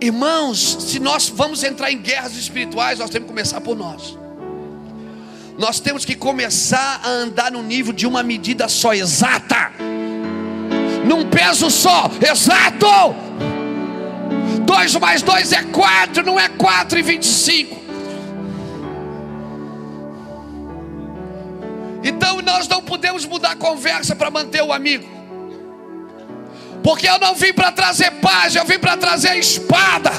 Irmãos, 0.00 0.76
se 0.80 0.98
nós 0.98 1.28
vamos 1.28 1.64
entrar 1.64 1.90
em 1.90 1.98
guerras 1.98 2.36
espirituais, 2.36 2.98
nós 2.98 3.08
temos 3.08 3.26
que 3.26 3.32
começar 3.32 3.60
por 3.60 3.76
nós. 3.76 4.16
Nós 5.58 5.80
temos 5.80 6.04
que 6.04 6.14
começar 6.14 7.00
a 7.02 7.08
andar 7.08 7.50
no 7.50 7.62
nível 7.62 7.92
de 7.92 8.06
uma 8.06 8.22
medida 8.22 8.68
só 8.68 8.92
exata, 8.92 9.72
num 11.06 11.30
peso 11.30 11.70
só, 11.70 12.10
exato. 12.20 12.86
2 14.66 14.96
mais 14.96 15.22
2 15.22 15.52
é 15.52 15.62
4, 15.62 16.26
não 16.26 16.38
é 16.38 16.48
4 16.48 16.98
e 16.98 17.02
25. 17.02 17.76
Então 22.04 22.42
nós 22.42 22.68
não 22.68 22.82
podemos 22.82 23.24
mudar 23.24 23.52
a 23.52 23.56
conversa 23.56 24.14
para 24.14 24.30
manter 24.30 24.62
o 24.62 24.72
amigo. 24.72 25.15
Porque 26.86 27.08
eu 27.08 27.18
não 27.18 27.34
vim 27.34 27.52
para 27.52 27.72
trazer 27.72 28.12
paz, 28.12 28.54
eu 28.54 28.64
vim 28.64 28.78
para 28.78 28.96
trazer 28.96 29.36
espada. 29.36 30.12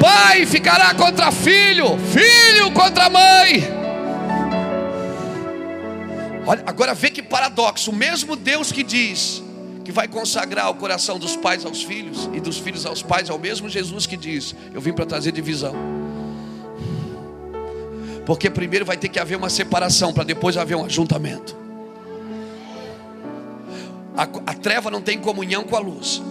Pai 0.00 0.44
ficará 0.44 0.92
contra 0.92 1.30
filho, 1.30 1.96
filho 2.12 2.72
contra 2.72 3.08
mãe. 3.08 3.62
Olha, 6.44 6.64
agora 6.66 6.94
vê 6.94 7.10
que 7.10 7.22
paradoxo. 7.22 7.92
O 7.92 7.94
mesmo 7.94 8.34
Deus 8.34 8.72
que 8.72 8.82
diz 8.82 9.40
que 9.84 9.92
vai 9.92 10.08
consagrar 10.08 10.68
o 10.68 10.74
coração 10.74 11.16
dos 11.16 11.36
pais 11.36 11.64
aos 11.64 11.84
filhos 11.84 12.28
e 12.34 12.40
dos 12.40 12.58
filhos 12.58 12.84
aos 12.84 13.04
pais, 13.04 13.30
é 13.30 13.32
o 13.32 13.38
mesmo 13.38 13.68
Jesus 13.68 14.04
que 14.04 14.16
diz: 14.16 14.52
Eu 14.74 14.80
vim 14.80 14.92
para 14.92 15.06
trazer 15.06 15.30
divisão. 15.30 15.76
Porque 18.26 18.50
primeiro 18.50 18.84
vai 18.84 18.96
ter 18.96 19.08
que 19.08 19.20
haver 19.20 19.36
uma 19.36 19.48
separação, 19.48 20.12
para 20.12 20.24
depois 20.24 20.56
haver 20.56 20.74
um 20.74 20.84
ajuntamento. 20.84 21.62
A, 24.16 24.22
a 24.22 24.54
treva 24.54 24.90
não 24.90 25.00
tem 25.00 25.18
comunhão 25.18 25.64
com 25.64 25.76
a 25.76 25.80
luz. 25.80 26.22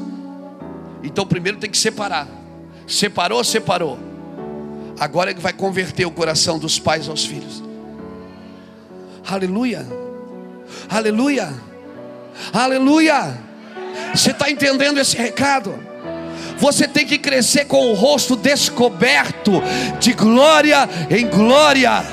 Então 1.04 1.26
primeiro 1.26 1.58
tem 1.58 1.70
que 1.70 1.78
separar. 1.78 2.28
Separou, 2.88 3.44
separou. 3.44 4.00
Agora 5.00 5.32
ele 5.32 5.40
vai 5.40 5.54
converter 5.54 6.06
o 6.06 6.12
coração 6.12 6.58
dos 6.58 6.80
pais 6.80 7.10
aos 7.10 7.26
filhos. 7.26 7.64
Aleluia. 9.28 9.86
Aleluia. 10.90 11.54
Aleluia. 12.54 13.38
Você 14.14 14.32
está 14.32 14.50
entendendo 14.50 15.00
esse 15.00 15.16
recado? 15.18 15.74
Você 16.58 16.88
tem 16.88 17.06
que 17.06 17.18
crescer 17.18 17.66
com 17.66 17.92
o 17.92 17.94
rosto 17.94 18.36
descoberto, 18.36 19.62
de 20.00 20.14
glória 20.14 20.88
em 21.10 21.28
glória. 21.28 22.04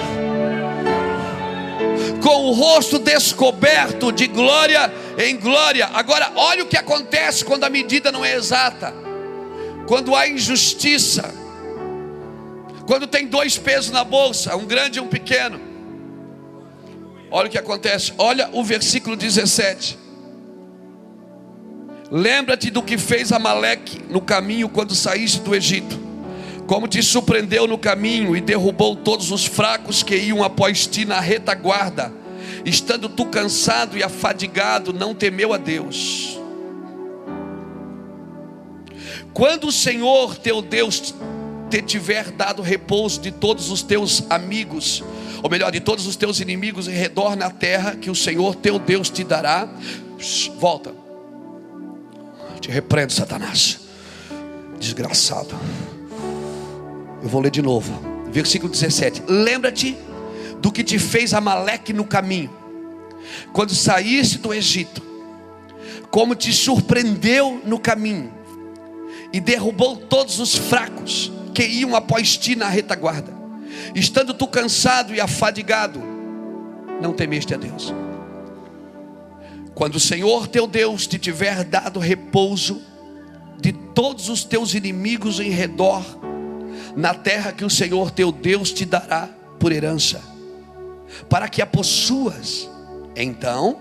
Com 2.23 2.47
o 2.47 2.53
rosto 2.53 2.99
descoberto, 2.99 4.11
de 4.13 4.27
glória 4.27 4.93
em 5.29 5.37
glória. 5.37 5.87
Agora, 5.93 6.33
olha 6.35 6.63
o 6.63 6.67
que 6.67 6.77
acontece 6.77 7.45
quando 7.45 7.65
a 7.65 7.71
medida 7.71 8.11
não 8.11 8.25
é 8.25 8.35
exata, 8.35 8.95
quando 9.87 10.15
há 10.15 10.29
injustiça, 10.29 11.35
quando 12.87 13.07
tem 13.07 13.27
dois 13.27 13.59
pesos 13.59 13.91
na 13.91 14.05
bolsa, 14.05 14.57
um 14.57 14.65
grande 14.65 14.99
e 14.99 15.03
um 15.03 15.09
pequeno. 15.09 15.61
Olha 17.31 17.47
o 17.47 17.51
que 17.51 17.59
acontece, 17.59 18.13
olha 18.19 18.49
o 18.53 18.65
versículo 18.65 19.17
17. 19.17 19.99
Lembra-te 22.11 22.71
do 22.71 22.83
que 22.83 22.99
fez 22.99 23.31
Amaleque 23.31 24.01
no 24.11 24.21
caminho 24.21 24.69
quando 24.69 24.97
saíste 24.97 25.41
do 25.41 25.55
Egito, 25.55 25.97
como 26.67 26.89
te 26.89 27.01
surpreendeu 27.01 27.69
no 27.69 27.79
caminho 27.79 28.37
e 28.37 28.41
derrubou 28.41 28.97
todos 28.97 29.31
os 29.31 29.47
fracos 29.47 30.03
que 30.03 30.17
iam 30.17 30.43
após 30.43 30.89
ti 30.89 31.05
na 31.05 31.21
retaguarda, 31.21 32.13
estando 32.65 33.09
tu 33.09 33.27
cansado 33.27 33.97
e 33.97 34.03
afadigado, 34.03 34.93
não 34.93 35.15
temeu 35.15 35.53
a 35.53 35.57
Deus. 35.57 36.39
Quando 39.33 39.69
o 39.69 39.73
Senhor 39.73 40.37
teu 40.37 40.61
Deus 40.61 41.15
te 41.71 41.81
tiver 41.81 42.31
dado 42.33 42.63
repouso 42.63 43.21
de 43.21 43.31
todos 43.31 43.71
os 43.71 43.83
teus 43.83 44.25
amigos, 44.29 45.05
ou 45.43 45.49
melhor, 45.49 45.71
de 45.71 45.81
todos 45.81 46.07
os 46.07 46.17
teus 46.17 46.41
inimigos 46.41 46.89
em 46.89 46.93
redor 46.93 47.37
na 47.37 47.51
terra 47.51 47.97
que 47.97 48.11
o 48.11 48.15
Senhor 48.15 48.57
teu 48.57 48.79
Deus 48.79 49.09
te 49.09 49.25
dará, 49.25 49.69
volta 50.59 51.01
te 52.61 52.71
repreendo, 52.71 53.13
Satanás. 53.13 53.81
Desgraçado. 54.79 55.59
Eu 57.23 57.29
vou 57.29 57.41
ler 57.41 57.51
de 57.51 57.63
novo. 57.63 57.93
Versículo 58.31 58.71
17. 58.71 59.25
Lembra-te 59.27 59.97
do 60.61 60.71
que 60.71 60.85
te 60.85 60.99
fez 60.99 61.33
Amaleque 61.33 61.93
no 61.93 62.05
caminho, 62.05 62.51
quando 63.53 63.75
saíste 63.75 64.39
do 64.39 64.53
Egito, 64.53 65.03
como 66.11 66.35
te 66.35 66.53
surpreendeu 66.53 67.61
no 67.65 67.79
caminho, 67.79 68.33
e 69.33 69.41
derrubou 69.41 69.97
todos 69.97 70.39
os 70.39 70.55
fracos 70.57 71.33
que 71.55 71.65
iam 71.65 71.95
após 71.95 72.37
ti 72.37 72.57
na 72.57 72.69
retaguarda. 72.69 73.33
Estando 73.95 74.35
tu 74.35 74.47
cansado 74.47 75.15
e 75.15 75.21
afadigado, 75.21 76.03
não 77.01 77.13
temeste 77.13 77.55
a 77.55 77.57
Deus. 77.57 77.95
Quando 79.75 79.97
o 79.97 80.01
Senhor 80.01 80.47
teu 80.49 80.67
Deus 80.67 81.07
te 81.07 81.19
tiver 81.19 81.65
dado 81.65 81.99
repouso 81.99 82.83
de 83.61 83.73
todos 83.73 84.29
os 84.29 84.45
teus 84.45 84.75
inimigos 84.75 85.41
em 85.41 85.51
redor, 85.51 86.05
na 86.97 87.15
terra 87.15 87.53
que 87.53 87.65
o 87.65 87.71
Senhor 87.71 88.11
teu 88.11 88.33
Deus 88.33 88.73
te 88.73 88.85
dará 88.85 89.29
por 89.59 89.73
herança, 89.73 90.21
para 91.29 91.49
que 91.49 91.63
a 91.63 91.67
possuas. 91.67 92.69
Então 93.17 93.79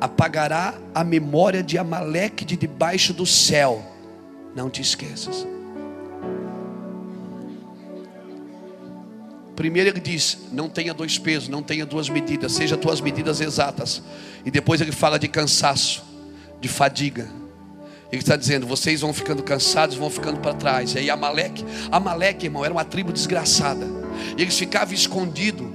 apagará 0.00 0.74
a 0.94 1.02
memória 1.02 1.62
de 1.62 1.76
Amaleque 1.78 2.44
de 2.44 2.56
debaixo 2.56 3.12
do 3.12 3.26
céu. 3.26 3.84
Não 4.54 4.70
te 4.70 4.80
esqueças. 4.80 5.46
Primeiro 9.54 9.90
ele 9.90 10.00
diz: 10.00 10.38
não 10.52 10.68
tenha 10.68 10.94
dois 10.94 11.18
pesos, 11.18 11.48
não 11.48 11.62
tenha 11.62 11.84
duas 11.84 12.08
medidas, 12.08 12.52
seja 12.52 12.76
tuas 12.76 13.00
medidas 13.00 13.40
exatas. 13.40 14.02
E 14.44 14.50
depois 14.50 14.80
ele 14.80 14.92
fala 14.92 15.18
de 15.18 15.26
cansaço, 15.26 16.04
de 16.60 16.68
fadiga. 16.68 17.28
Ele 18.12 18.22
está 18.22 18.36
dizendo: 18.36 18.66
vocês 18.66 19.00
vão 19.00 19.12
ficando 19.12 19.42
cansados, 19.42 19.96
vão 19.96 20.10
ficando 20.10 20.38
para 20.38 20.54
trás. 20.54 20.94
E 20.94 20.98
aí 20.98 21.10
Amaleque, 21.10 21.64
Amaleque, 21.90 22.46
irmão, 22.46 22.64
era 22.64 22.72
uma 22.72 22.84
tribo 22.84 23.12
desgraçada. 23.12 23.84
E 24.36 24.42
eles 24.42 24.56
ficavam 24.56 24.94
escondidos 24.94 25.66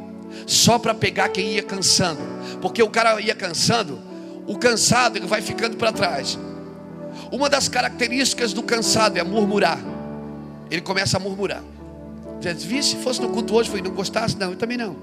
só 0.46 0.78
para 0.78 0.94
pegar 0.94 1.30
quem 1.30 1.54
ia 1.54 1.64
cansando, 1.64 2.22
porque 2.62 2.82
o 2.82 2.90
cara 2.90 3.20
ia 3.22 3.36
cansando, 3.36 4.00
o 4.48 4.58
cansado 4.58 5.18
ele 5.18 5.28
vai 5.28 5.42
ficando 5.42 5.78
para 5.78 5.92
trás. 5.92 6.38
Uma 7.32 7.50
das 7.50 7.68
características 7.68 8.54
do 8.54 8.62
cansado 8.62 9.18
é 9.18 9.24
murmurar. 9.24 9.80
Ele 10.70 10.82
começa 10.82 11.18
a 11.18 11.20
murmurar. 11.20 11.64
Jesus, 12.42 12.64
vi 12.64 12.84
se 12.84 12.96
fosse 12.98 13.22
no 13.22 13.30
culto 13.30 13.56
hoje, 13.56 13.70
foi 13.70 13.82
não 13.82 13.92
gostasse? 13.92 14.38
Não, 14.38 14.52
eu 14.52 14.56
também 14.56 14.78
não. 14.78 14.96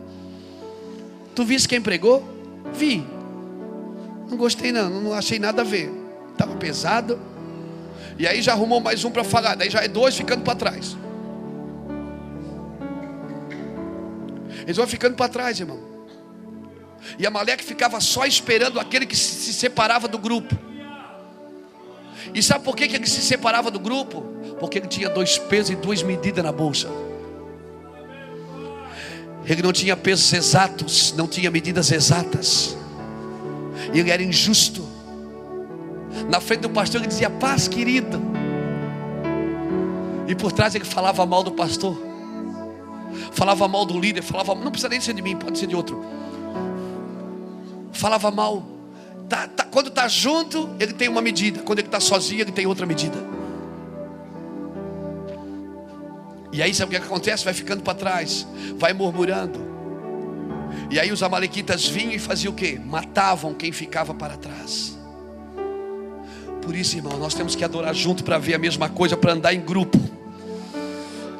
Tu 1.34 1.45
viste 1.45 1.68
quem 1.68 1.80
pregou? 1.80 2.22
Vi. 2.74 3.05
Não 4.28 4.36
gostei 4.36 4.72
não, 4.72 4.88
não 5.01 5.12
achei 5.12 5.38
nada 5.38 5.62
a 5.62 5.64
ver. 5.64 5.91
Estava 6.32 6.55
pesado. 6.57 7.18
E 8.18 8.26
aí 8.26 8.43
já 8.43 8.53
arrumou 8.53 8.80
mais 8.80 9.05
um 9.05 9.11
para 9.11 9.24
falar. 9.24 9.55
Daí 9.55 9.70
já 9.70 9.80
é 9.80 9.88
dois 9.88 10.14
ficando 10.14 10.43
para 10.43 10.55
trás. 10.55 10.97
Eles 14.70 14.76
vão 14.76 14.86
ficando 14.86 15.16
para 15.16 15.28
trás, 15.28 15.58
irmão. 15.58 15.80
E 17.18 17.26
Amaleque 17.26 17.64
ficava 17.64 18.00
só 18.00 18.24
esperando 18.24 18.78
aquele 18.78 19.04
que 19.04 19.16
se 19.16 19.52
separava 19.52 20.06
do 20.06 20.16
grupo. 20.16 20.56
E 22.32 22.40
sabe 22.40 22.64
por 22.64 22.76
que 22.76 22.84
ele 22.84 23.04
se 23.04 23.20
separava 23.20 23.68
do 23.68 23.80
grupo? 23.80 24.20
Porque 24.60 24.78
ele 24.78 24.86
tinha 24.86 25.10
dois 25.10 25.38
pesos 25.38 25.70
e 25.70 25.74
duas 25.74 26.04
medidas 26.04 26.44
na 26.44 26.52
bolsa. 26.52 26.88
Ele 29.44 29.60
não 29.60 29.72
tinha 29.72 29.96
pesos 29.96 30.32
exatos, 30.32 31.14
não 31.16 31.26
tinha 31.26 31.50
medidas 31.50 31.90
exatas. 31.90 32.76
Ele 33.92 34.08
era 34.08 34.22
injusto. 34.22 34.86
Na 36.28 36.40
frente 36.40 36.60
do 36.60 36.70
pastor 36.70 37.00
ele 37.00 37.08
dizia 37.08 37.28
paz, 37.28 37.66
querido. 37.66 38.22
E 40.28 40.34
por 40.36 40.52
trás 40.52 40.76
ele 40.76 40.84
falava 40.84 41.26
mal 41.26 41.42
do 41.42 41.50
pastor. 41.50 42.09
Falava 43.32 43.66
mal 43.68 43.84
do 43.84 43.98
líder, 43.98 44.22
falava, 44.22 44.54
não 44.54 44.70
precisa 44.70 44.88
nem 44.88 45.00
ser 45.00 45.14
de 45.14 45.22
mim, 45.22 45.36
pode 45.36 45.58
ser 45.58 45.66
de 45.66 45.76
outro. 45.76 46.04
Falava 47.92 48.30
mal. 48.30 48.62
Tá, 49.28 49.46
tá, 49.46 49.64
quando 49.64 49.88
está 49.88 50.08
junto, 50.08 50.68
ele 50.80 50.92
tem 50.92 51.08
uma 51.08 51.20
medida. 51.20 51.61
Quando 51.62 51.78
ele 51.78 51.88
está 51.88 52.00
sozinho, 52.00 52.40
ele 52.40 52.52
tem 52.52 52.66
outra 52.66 52.86
medida. 52.86 53.16
E 56.52 56.61
aí 56.61 56.74
sabe 56.74 56.96
o 56.96 57.00
que 57.00 57.06
acontece? 57.06 57.44
Vai 57.44 57.54
ficando 57.54 57.82
para 57.82 57.94
trás, 57.94 58.46
vai 58.76 58.92
murmurando. 58.92 59.70
E 60.90 60.98
aí 60.98 61.12
os 61.12 61.22
amalequitas 61.22 61.86
vinham 61.86 62.12
e 62.12 62.18
faziam 62.18 62.52
o 62.52 62.56
que? 62.56 62.78
Matavam 62.78 63.54
quem 63.54 63.70
ficava 63.70 64.12
para 64.12 64.36
trás. 64.36 64.98
Por 66.62 66.74
isso, 66.74 66.96
irmão, 66.96 67.16
nós 67.18 67.34
temos 67.34 67.54
que 67.54 67.64
adorar 67.64 67.94
junto 67.94 68.24
para 68.24 68.38
ver 68.38 68.54
a 68.54 68.58
mesma 68.58 68.88
coisa, 68.88 69.16
para 69.16 69.32
andar 69.32 69.54
em 69.54 69.61
grupo. 69.61 69.98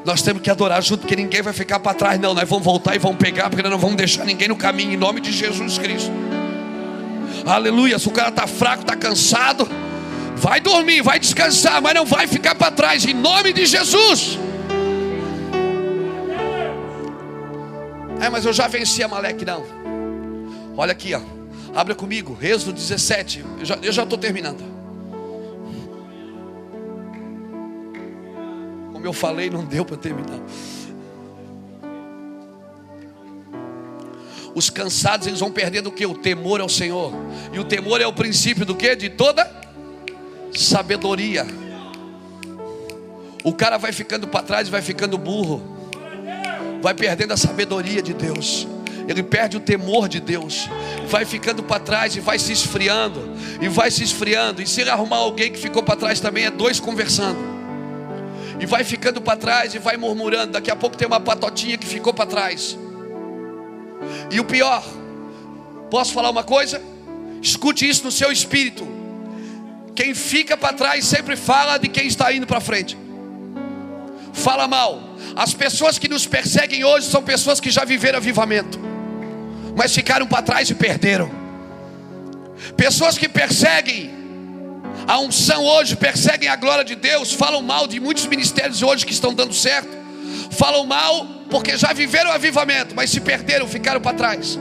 Nós 0.05 0.23
temos 0.23 0.43
que 0.43 0.51
adorar 0.51 0.83
junto, 0.83 1.01
porque 1.01 1.15
ninguém 1.15 1.43
vai 1.43 1.53
ficar 1.53 1.79
para 1.79 1.93
trás, 1.95 2.19
não. 2.19 2.33
Nós 2.33 2.49
vamos 2.49 2.65
voltar 2.65 2.95
e 2.95 2.99
vamos 2.99 3.19
pegar, 3.19 3.51
porque 3.51 3.63
nós 3.63 3.71
não 3.71 3.79
vamos 3.79 3.97
deixar 3.97 4.25
ninguém 4.25 4.49
no 4.49 4.57
caminho, 4.57 4.93
em 4.93 4.97
nome 4.97 5.21
de 5.21 5.31
Jesus 5.31 5.79
Cristo. 5.79 6.11
Aleluia. 7.47 7.99
Se 7.99 8.09
o 8.09 8.11
cara 8.11 8.31
está 8.31 8.47
fraco, 8.47 8.83
está 8.83 8.97
cansado, 8.97 9.69
vai 10.37 10.61
dormir, 10.61 11.03
vai 11.03 11.19
descansar, 11.19 11.83
mas 11.83 11.95
não 11.95 12.07
vai 12.07 12.27
ficar 12.27 12.55
para 12.55 12.71
trás, 12.71 13.05
em 13.05 13.15
nome 13.15 13.53
de 13.53 13.67
Jesus. 13.67 14.39
É, 18.21 18.29
mas 18.29 18.45
eu 18.45 18.53
já 18.53 18.69
venci 18.69 19.03
a 19.03 19.09
Maleque, 19.09 19.45
não. 19.45 19.65
Olha 20.77 20.93
aqui, 20.93 21.15
ó. 21.15 21.21
Abra 21.75 21.95
comigo, 21.95 22.37
Êxodo 22.41 22.73
17. 22.73 23.45
Eu 23.83 23.93
já 23.93 24.03
estou 24.03 24.19
terminando. 24.19 24.80
Como 29.01 29.09
eu 29.09 29.13
falei, 29.13 29.49
não 29.49 29.65
deu 29.65 29.85
para 29.85 29.97
terminar. 29.97 30.39
Os 34.55 34.69
cansados 34.69 35.27
eles 35.27 35.41
vão 35.41 35.51
perdendo 35.51 35.89
o 35.89 35.93
que? 35.93 36.05
O 36.05 36.15
temor 36.15 36.61
ao 36.61 36.69
Senhor. 36.69 37.13
E 37.53 37.59
o 37.59 37.65
temor 37.65 38.01
é 38.01 38.07
o 38.07 38.13
princípio 38.13 38.67
do 38.67 38.75
que? 38.75 38.95
De 38.95 39.09
toda 39.09 39.51
sabedoria. 40.53 41.47
O 43.43 43.55
cara 43.55 43.79
vai 43.79 43.93
ficando 43.93 44.29
para 44.29 44.43
trás 44.43 44.69
e 44.69 44.71
vai 44.71 44.83
ficando 44.83 45.17
burro 45.17 45.81
vai 46.81 46.95
perdendo 46.95 47.33
a 47.33 47.37
sabedoria 47.37 48.03
de 48.03 48.15
Deus, 48.15 48.67
ele 49.07 49.23
perde 49.23 49.57
o 49.57 49.61
temor 49.61 50.09
de 50.09 50.21
Deus, 50.21 50.69
vai 51.09 51.25
ficando 51.25 51.63
para 51.63 51.81
trás 51.81 52.17
e 52.17 52.21
vai 52.21 52.39
se 52.39 52.53
esfriando, 52.53 53.31
e 53.61 53.69
vai 53.69 53.91
se 53.91 54.03
esfriando. 54.03 54.63
E 54.63 54.67
se 54.67 54.81
ele 54.81 54.91
arrumar 54.91 55.17
alguém 55.17 55.51
que 55.51 55.59
ficou 55.59 55.83
para 55.83 55.97
trás 55.97 56.21
também, 56.21 56.45
é 56.45 56.51
dois 56.51 56.81
conversando, 56.81 57.39
e 58.61 58.67
vai 58.67 58.85
ficando 58.85 59.21
para 59.23 59.39
trás 59.39 59.75
e 59.75 59.79
vai 59.79 59.97
murmurando. 59.97 60.53
Daqui 60.53 60.71
a 60.71 60.77
pouco 60.77 60.97
tem 60.97 61.09
uma 61.09 61.19
patotinha 61.19 61.79
que 61.79 61.87
ficou 61.87 62.13
para 62.13 62.27
trás. 62.27 62.79
E 64.31 64.39
o 64.39 64.45
pior, 64.45 64.85
posso 65.91 66.13
falar 66.13 66.31
uma 66.31 66.45
coisa? 66.45 66.81
Escute 67.43 67.89
isso 67.89 68.05
no 68.05 68.13
seu 68.13 68.31
espírito. 68.31 68.87
Quem 69.95 70.15
fica 70.15 70.57
para 70.57 70.75
trás 70.75 71.07
sempre 71.07 71.37
fala 71.37 71.79
de 71.79 71.89
quem 71.89 72.07
está 72.07 72.33
indo 72.33 72.47
para 72.47 72.61
frente. 72.61 72.97
Fala 74.35 74.69
mal. 74.69 75.11
As 75.35 75.55
pessoas 75.55 75.99
que 75.99 76.09
nos 76.09 76.27
perseguem 76.27 76.85
hoje 76.85 77.07
são 77.07 77.23
pessoas 77.23 77.61
que 77.61 77.71
já 77.71 77.85
viveram 77.85 78.19
avivamento, 78.19 78.79
mas 79.77 79.95
ficaram 79.95 80.27
para 80.27 80.43
trás 80.43 80.69
e 80.69 80.75
perderam. 80.75 81.31
Pessoas 82.77 83.17
que 83.17 83.29
perseguem 83.29 84.20
a 85.11 85.19
unção 85.19 85.65
hoje, 85.65 85.97
perseguem 85.97 86.49
a 86.49 86.55
glória 86.55 86.85
de 86.85 86.95
Deus, 86.95 87.33
falam 87.33 87.61
mal 87.61 87.89
de 87.89 87.99
muitos 87.99 88.27
ministérios 88.27 88.81
hoje 88.81 89.05
que 89.05 89.13
estão 89.13 89.35
dando 89.35 89.53
certo, 89.53 89.91
falam 90.53 90.87
mal 90.87 91.27
porque 91.51 91.77
já 91.77 91.93
viveram 91.93 92.31
avivamento, 92.31 92.95
mas 92.95 93.11
se 93.11 93.21
perderam, 93.21 93.67
ficaram 93.67 94.01
para 94.01 94.17
trás. 94.17 94.57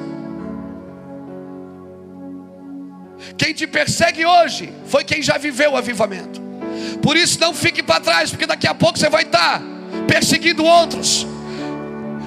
Quem 3.37 3.53
te 3.53 3.67
persegue 3.67 4.25
hoje 4.25 4.73
foi 4.87 5.03
quem 5.03 5.21
já 5.21 5.37
viveu 5.37 5.73
o 5.73 5.77
avivamento. 5.77 6.41
Por 6.99 7.15
isso 7.15 7.39
não 7.39 7.53
fique 7.53 7.83
para 7.83 7.99
trás, 7.99 8.31
porque 8.31 8.47
daqui 8.47 8.65
a 8.65 8.73
pouco 8.73 8.97
você 8.97 9.07
vai 9.07 9.21
estar 9.21 9.61
perseguindo 10.07 10.65
outros. 10.65 11.27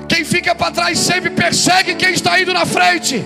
Quem 0.09 0.25
fica 0.25 0.55
para 0.55 0.71
trás 0.71 0.97
sempre 0.97 1.31
persegue 1.31 1.97
quem 1.97 2.13
está 2.13 2.41
indo 2.41 2.53
na 2.55 2.67
frente. 2.67 3.21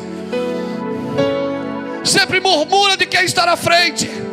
Sempre 2.03 2.40
murmura 2.40 2.97
de 2.97 3.05
quem 3.05 3.26
está 3.26 3.44
na 3.44 3.59
frente. 3.59 4.24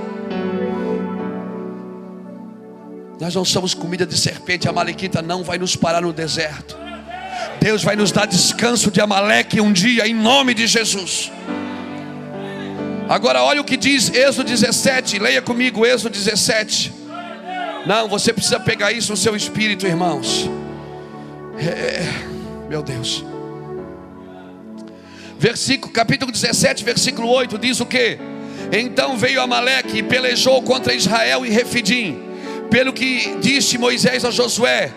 Nós 3.24 3.34
não 3.34 3.46
somos 3.46 3.74
comida 3.74 4.06
de 4.06 4.18
serpente, 4.18 4.68
a 4.68 4.74
Malequita 4.74 5.22
não 5.22 5.46
vai 5.46 5.58
nos 5.58 5.78
parar 5.78 6.02
no 6.02 6.12
deserto. 6.12 6.78
Deus 7.62 7.82
vai 7.82 7.96
nos 7.96 8.12
dar 8.12 8.26
descanso 8.26 8.92
de 8.92 9.00
Amaleque 9.00 9.62
um 9.62 9.72
dia, 9.72 10.06
em 10.06 10.14
nome 10.14 10.54
de 10.54 10.68
Jesus. 10.68 11.32
Agora 13.08 13.42
olha 13.42 13.62
o 13.62 13.64
que 13.64 13.78
diz 13.78 14.14
Êxodo 14.14 14.50
17, 14.50 15.20
leia 15.20 15.42
comigo 15.42 15.86
Êxodo 15.86 16.10
17. 16.10 16.92
Não, 17.86 18.10
você 18.10 18.34
precisa 18.34 18.60
pegar 18.60 18.92
isso 18.92 19.12
no 19.12 19.18
seu 19.18 19.38
espírito, 19.38 19.88
irmãos. 19.88 20.50
É, 21.58 21.64
é, 21.64 22.28
meu 22.68 22.84
Deus. 22.84 23.24
Versículo, 25.40 25.94
capítulo 25.94 26.30
17, 26.30 26.84
versículo 26.84 27.30
8 27.30 27.58
diz 27.58 27.80
o 27.80 27.86
que? 27.86 28.20
Então 28.70 29.16
veio 29.16 29.42
Amaleque 29.42 30.00
e 30.00 30.04
pelejou 30.04 30.62
contra 30.62 30.94
Israel 30.94 31.46
e 31.46 31.50
Refidim. 31.50 32.23
Pelo 32.74 32.92
que 32.92 33.36
disse 33.40 33.78
Moisés 33.78 34.26
a 34.26 34.32
Josué: 34.32 34.92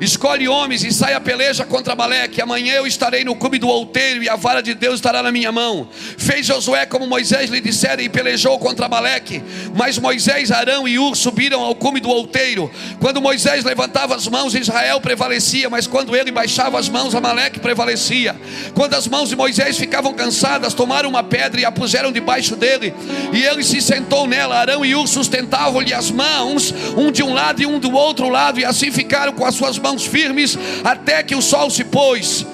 Escolhe 0.00 0.48
homens 0.48 0.82
e 0.82 0.90
sai 0.90 1.12
a 1.12 1.20
peleja 1.20 1.62
contra 1.66 1.92
Amaleque. 1.92 2.40
Amanhã 2.40 2.72
eu 2.72 2.86
estarei 2.86 3.22
no 3.22 3.34
cume 3.34 3.58
do 3.58 3.68
outeiro 3.68 4.22
e 4.22 4.30
a 4.30 4.34
vara 4.34 4.62
de 4.62 4.72
Deus 4.72 4.94
estará 4.94 5.22
na 5.22 5.30
minha 5.30 5.52
mão. 5.52 5.86
Fez 6.16 6.46
Josué 6.46 6.86
como 6.86 7.06
Moisés 7.06 7.50
lhe 7.50 7.60
dissera 7.60 8.00
e 8.00 8.08
pelejou 8.08 8.58
contra 8.58 8.86
Amaleque. 8.86 9.42
Mas 9.74 9.98
Moisés, 9.98 10.50
Arão 10.50 10.88
e 10.88 10.98
Ur 10.98 11.14
subiram 11.14 11.60
ao 11.60 11.74
cume 11.74 12.00
do 12.00 12.08
outeiro. 12.08 12.70
Quando 12.98 13.20
Moisés 13.20 13.62
levantava 13.62 14.16
as 14.16 14.26
mãos, 14.26 14.54
Israel 14.54 15.02
prevalecia, 15.02 15.68
mas 15.68 15.86
quando 15.86 16.16
ele 16.16 16.30
baixava 16.30 16.78
as 16.78 16.88
mãos, 16.88 17.14
Amaleque 17.14 17.60
prevalecia. 17.60 18.34
Quando 18.74 18.94
as 18.94 19.06
mãos 19.06 19.28
de 19.28 19.36
Moisés 19.36 19.76
ficavam 19.76 20.14
cansadas, 20.14 20.72
tomaram 20.72 21.10
uma 21.10 21.22
pedra 21.22 21.60
e 21.60 21.64
a 21.66 21.70
puseram 21.70 22.10
debaixo 22.10 22.56
dele, 22.56 22.94
e 23.34 23.42
ele 23.42 23.62
se 23.62 23.82
sentou 23.82 24.26
nela. 24.26 24.56
Arão 24.56 24.82
e 24.82 24.94
Ur 24.94 25.06
sustentavam-lhe 25.06 25.92
as 25.92 26.10
mãos, 26.10 26.72
um 26.96 27.12
de 27.12 27.22
um 27.22 27.34
lado 27.34 27.60
e 27.60 27.66
um 27.66 27.78
do 27.78 27.92
outro 27.92 28.30
lado, 28.30 28.58
e 28.60 28.64
assim 28.64 28.90
ficaram 28.90 29.34
com 29.34 29.44
as 29.44 29.54
suas 29.54 29.78
mãos 29.78 29.89
mãos 29.90 30.06
firmes 30.06 30.56
até 30.84 31.22
que 31.22 31.34
o 31.34 31.42
sol 31.42 31.68
se 31.68 31.84
pôs. 31.84 32.46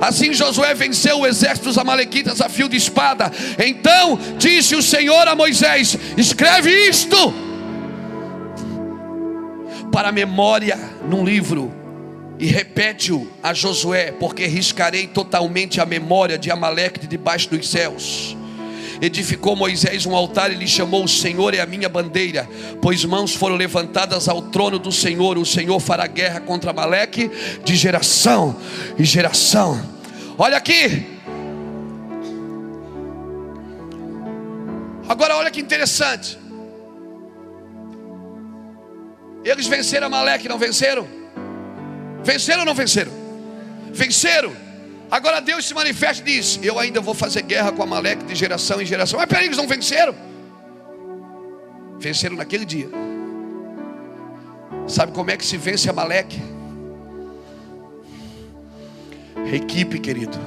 Assim 0.00 0.32
Josué 0.32 0.74
venceu 0.74 1.20
o 1.20 1.26
exército 1.26 1.68
dos 1.68 1.78
Amalequitas 1.78 2.40
a 2.40 2.48
fio 2.48 2.68
de 2.68 2.76
espada. 2.76 3.32
Então 3.58 4.18
disse 4.36 4.74
o 4.74 4.82
Senhor 4.82 5.26
a 5.26 5.34
Moisés: 5.34 5.96
Escreve 6.16 6.70
isto 6.88 7.34
para 9.90 10.12
memória 10.12 10.78
num 11.08 11.24
livro 11.24 11.72
e 12.38 12.46
repete-o 12.46 13.26
a 13.42 13.54
Josué, 13.54 14.12
porque 14.12 14.46
riscarei 14.46 15.06
totalmente 15.06 15.80
a 15.80 15.86
memória 15.86 16.36
de 16.36 16.50
Amaleque 16.50 17.00
de 17.00 17.06
debaixo 17.06 17.48
dos 17.48 17.70
céus. 17.70 18.36
Edificou 19.00 19.54
Moisés 19.54 20.06
um 20.06 20.14
altar 20.14 20.50
e 20.50 20.54
lhe 20.54 20.66
chamou: 20.66 21.04
O 21.04 21.08
Senhor 21.08 21.54
é 21.54 21.60
a 21.60 21.66
minha 21.66 21.88
bandeira, 21.88 22.48
pois 22.80 23.04
mãos 23.04 23.34
foram 23.34 23.56
levantadas 23.56 24.28
ao 24.28 24.42
trono 24.42 24.78
do 24.78 24.90
Senhor. 24.90 25.38
O 25.38 25.46
Senhor 25.46 25.78
fará 25.80 26.06
guerra 26.06 26.40
contra 26.40 26.72
Maleque 26.72 27.30
de 27.64 27.76
geração 27.76 28.56
e 28.98 29.04
geração. 29.04 29.80
Olha 30.38 30.56
aqui. 30.56 31.06
Agora 35.08 35.36
olha 35.36 35.50
que 35.50 35.60
interessante. 35.60 36.38
Eles 39.44 39.68
venceram 39.68 40.08
Amaleque, 40.08 40.48
não 40.48 40.58
venceram? 40.58 41.06
Venceram 42.24 42.60
ou 42.60 42.66
não 42.66 42.74
venceram? 42.74 43.12
Venceram. 43.92 44.65
Agora 45.10 45.40
Deus 45.40 45.64
se 45.66 45.74
manifesta 45.74 46.22
e 46.22 46.34
diz: 46.34 46.58
Eu 46.62 46.78
ainda 46.78 47.00
vou 47.00 47.14
fazer 47.14 47.42
guerra 47.42 47.72
com 47.72 47.82
Amaleque 47.82 48.24
de 48.24 48.34
geração 48.34 48.80
em 48.80 48.86
geração. 48.86 49.18
Mas 49.18 49.28
peraí, 49.28 49.46
eles 49.46 49.56
não 49.56 49.66
venceram? 49.66 50.14
Venceram 51.98 52.36
naquele 52.36 52.64
dia. 52.64 52.88
Sabe 54.86 55.12
como 55.12 55.30
é 55.30 55.36
que 55.36 55.44
se 55.44 55.56
vence 55.56 55.88
Amaleque? 55.88 56.40
Equipe, 59.52 59.98
querido. 59.98 60.38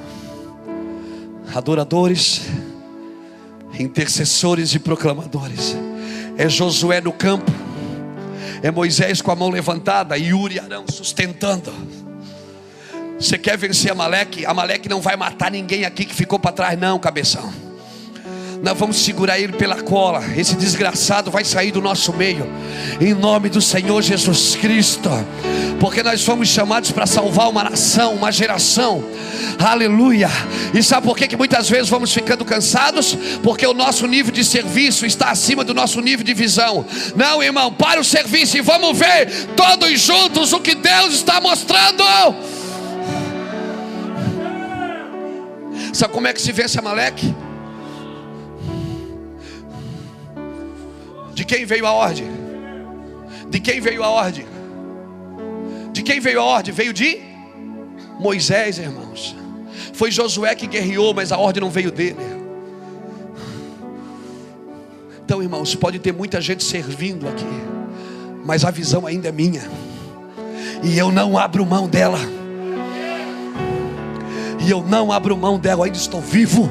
Adoradores, 1.54 2.42
intercessores 3.78 4.74
e 4.74 4.78
proclamadores. 4.78 5.76
É 6.36 6.48
Josué 6.48 7.00
no 7.00 7.12
campo. 7.12 7.50
É 8.62 8.70
Moisés 8.70 9.22
com 9.22 9.30
a 9.30 9.36
mão 9.36 9.48
levantada 9.48 10.18
e 10.18 10.34
Uri 10.34 10.58
Arão 10.58 10.84
sustentando. 10.86 11.72
Você 13.20 13.36
quer 13.36 13.58
vencer 13.58 13.92
Amaleque? 13.92 14.46
Amaleque 14.46 14.88
não 14.88 15.02
vai 15.02 15.14
matar 15.14 15.50
ninguém 15.50 15.84
aqui 15.84 16.06
que 16.06 16.14
ficou 16.14 16.38
para 16.38 16.52
trás, 16.52 16.78
não, 16.78 16.98
cabeção. 16.98 17.52
Nós 18.62 18.78
vamos 18.78 18.96
segurar 18.96 19.38
ele 19.38 19.52
pela 19.52 19.82
cola. 19.82 20.24
Esse 20.34 20.56
desgraçado 20.56 21.30
vai 21.30 21.44
sair 21.44 21.70
do 21.70 21.82
nosso 21.82 22.14
meio. 22.14 22.50
Em 22.98 23.12
nome 23.12 23.50
do 23.50 23.60
Senhor 23.60 24.00
Jesus 24.00 24.56
Cristo. 24.56 25.10
Porque 25.78 26.02
nós 26.02 26.24
fomos 26.24 26.48
chamados 26.48 26.90
para 26.92 27.06
salvar 27.06 27.50
uma 27.50 27.64
nação, 27.64 28.14
uma 28.14 28.32
geração. 28.32 29.04
Aleluia. 29.58 30.28
E 30.72 30.82
sabe 30.82 31.06
por 31.06 31.16
que, 31.16 31.28
que 31.28 31.36
muitas 31.36 31.68
vezes 31.68 31.90
vamos 31.90 32.12
ficando 32.12 32.44
cansados? 32.44 33.16
Porque 33.42 33.66
o 33.66 33.74
nosso 33.74 34.06
nível 34.06 34.32
de 34.32 34.44
serviço 34.44 35.04
está 35.04 35.30
acima 35.30 35.62
do 35.62 35.74
nosso 35.74 36.00
nível 36.00 36.24
de 36.24 36.32
visão. 36.32 36.86
Não, 37.14 37.42
irmão, 37.42 37.70
para 37.70 38.00
o 38.00 38.04
serviço 38.04 38.56
e 38.56 38.62
vamos 38.62 38.98
ver 38.98 39.46
todos 39.56 40.00
juntos 40.00 40.54
o 40.54 40.60
que 40.60 40.74
Deus 40.74 41.14
está 41.14 41.38
mostrando. 41.38 42.02
Sabe 45.92 46.12
como 46.12 46.26
é 46.26 46.32
que 46.32 46.40
se 46.40 46.52
vence 46.52 46.78
Amaleque? 46.78 47.34
De 51.34 51.44
quem 51.44 51.64
veio 51.64 51.86
a 51.86 51.92
ordem? 51.92 52.28
De 53.48 53.60
quem 53.60 53.80
veio 53.80 54.02
a 54.04 54.08
ordem? 54.08 54.46
De 55.92 56.02
quem 56.02 56.20
veio 56.20 56.40
a 56.40 56.44
ordem? 56.44 56.72
Veio 56.72 56.92
de 56.92 57.18
Moisés, 58.18 58.78
irmãos. 58.78 59.34
Foi 59.92 60.10
Josué 60.10 60.54
que 60.54 60.66
guerreou, 60.66 61.12
mas 61.12 61.32
a 61.32 61.38
ordem 61.38 61.60
não 61.60 61.70
veio 61.70 61.90
dele. 61.90 62.16
Então, 65.24 65.42
irmãos, 65.42 65.74
pode 65.74 65.98
ter 65.98 66.12
muita 66.12 66.40
gente 66.40 66.64
servindo 66.64 67.28
aqui, 67.28 67.44
mas 68.44 68.64
a 68.64 68.70
visão 68.70 69.06
ainda 69.06 69.28
é 69.28 69.32
minha, 69.32 69.62
e 70.82 70.98
eu 70.98 71.12
não 71.12 71.38
abro 71.38 71.64
mão 71.64 71.88
dela 71.88 72.18
e 74.60 74.70
eu 74.70 74.82
não 74.82 75.10
abro 75.10 75.36
mão 75.36 75.58
dela, 75.58 75.80
eu 75.80 75.84
ainda 75.84 75.98
estou 75.98 76.20
vivo. 76.20 76.70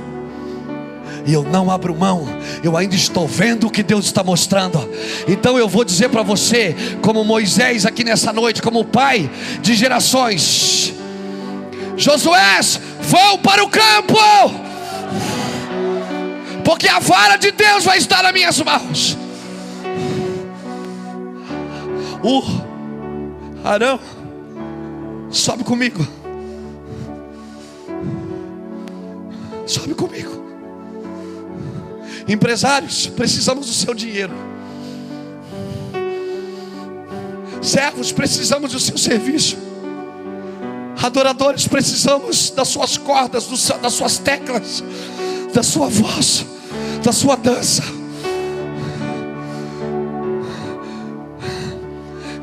E 1.26 1.34
eu 1.34 1.44
não 1.44 1.70
abro 1.70 1.96
mão, 1.96 2.28
eu 2.64 2.78
ainda 2.78 2.96
estou 2.96 3.28
vendo 3.28 3.68
o 3.68 3.70
que 3.70 3.84
Deus 3.84 4.06
está 4.06 4.24
mostrando. 4.24 4.80
Então 5.28 5.58
eu 5.58 5.68
vou 5.68 5.84
dizer 5.84 6.10
para 6.10 6.24
você, 6.24 6.76
como 7.02 7.24
Moisés 7.24 7.86
aqui 7.86 8.04
nessa 8.04 8.32
noite, 8.32 8.62
como 8.62 8.86
pai 8.86 9.30
de 9.62 9.76
gerações: 9.76 10.94
Josué, 11.98 12.62
vão 13.02 13.38
para 13.38 13.64
o 13.64 13.70
campo, 13.70 14.18
porque 16.64 16.88
a 16.88 17.00
vara 17.00 17.36
de 17.36 17.52
Deus 17.52 17.84
vai 17.84 17.98
estar 17.98 18.24
nas 18.24 18.34
minhas 18.34 18.60
mãos. 18.62 19.18
O 22.24 22.44
Arão, 23.64 24.00
sobe 25.30 25.64
comigo. 25.64 26.19
Sobe 29.70 29.94
comigo. 29.94 30.32
Empresários, 32.28 33.06
precisamos 33.06 33.68
do 33.68 33.74
seu 33.74 33.94
dinheiro. 33.94 34.34
Servos, 37.62 38.12
precisamos 38.12 38.72
do 38.72 38.80
seu 38.80 38.98
serviço. 38.98 39.58
Adoradores, 41.00 41.68
precisamos 41.68 42.50
das 42.50 42.68
suas 42.68 42.98
cordas, 42.98 43.48
das 43.80 43.94
suas 43.94 44.18
teclas, 44.18 44.84
da 45.54 45.62
sua 45.62 45.88
voz, 45.88 46.44
da 47.04 47.12
sua 47.12 47.36
dança. 47.36 47.84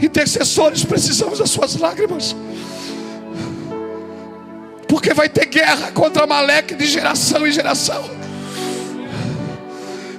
Intercessores, 0.01 0.85
precisamos 0.85 1.41
das 1.41 1.51
suas 1.51 1.75
lágrimas. 1.75 2.37
Porque 4.89 5.13
vai 5.13 5.29
ter 5.29 5.47
guerra 5.47 5.91
contra 5.93 6.27
Maleque 6.27 6.75
de 6.75 6.87
geração 6.87 7.47
em 7.47 7.53
geração. 7.53 8.09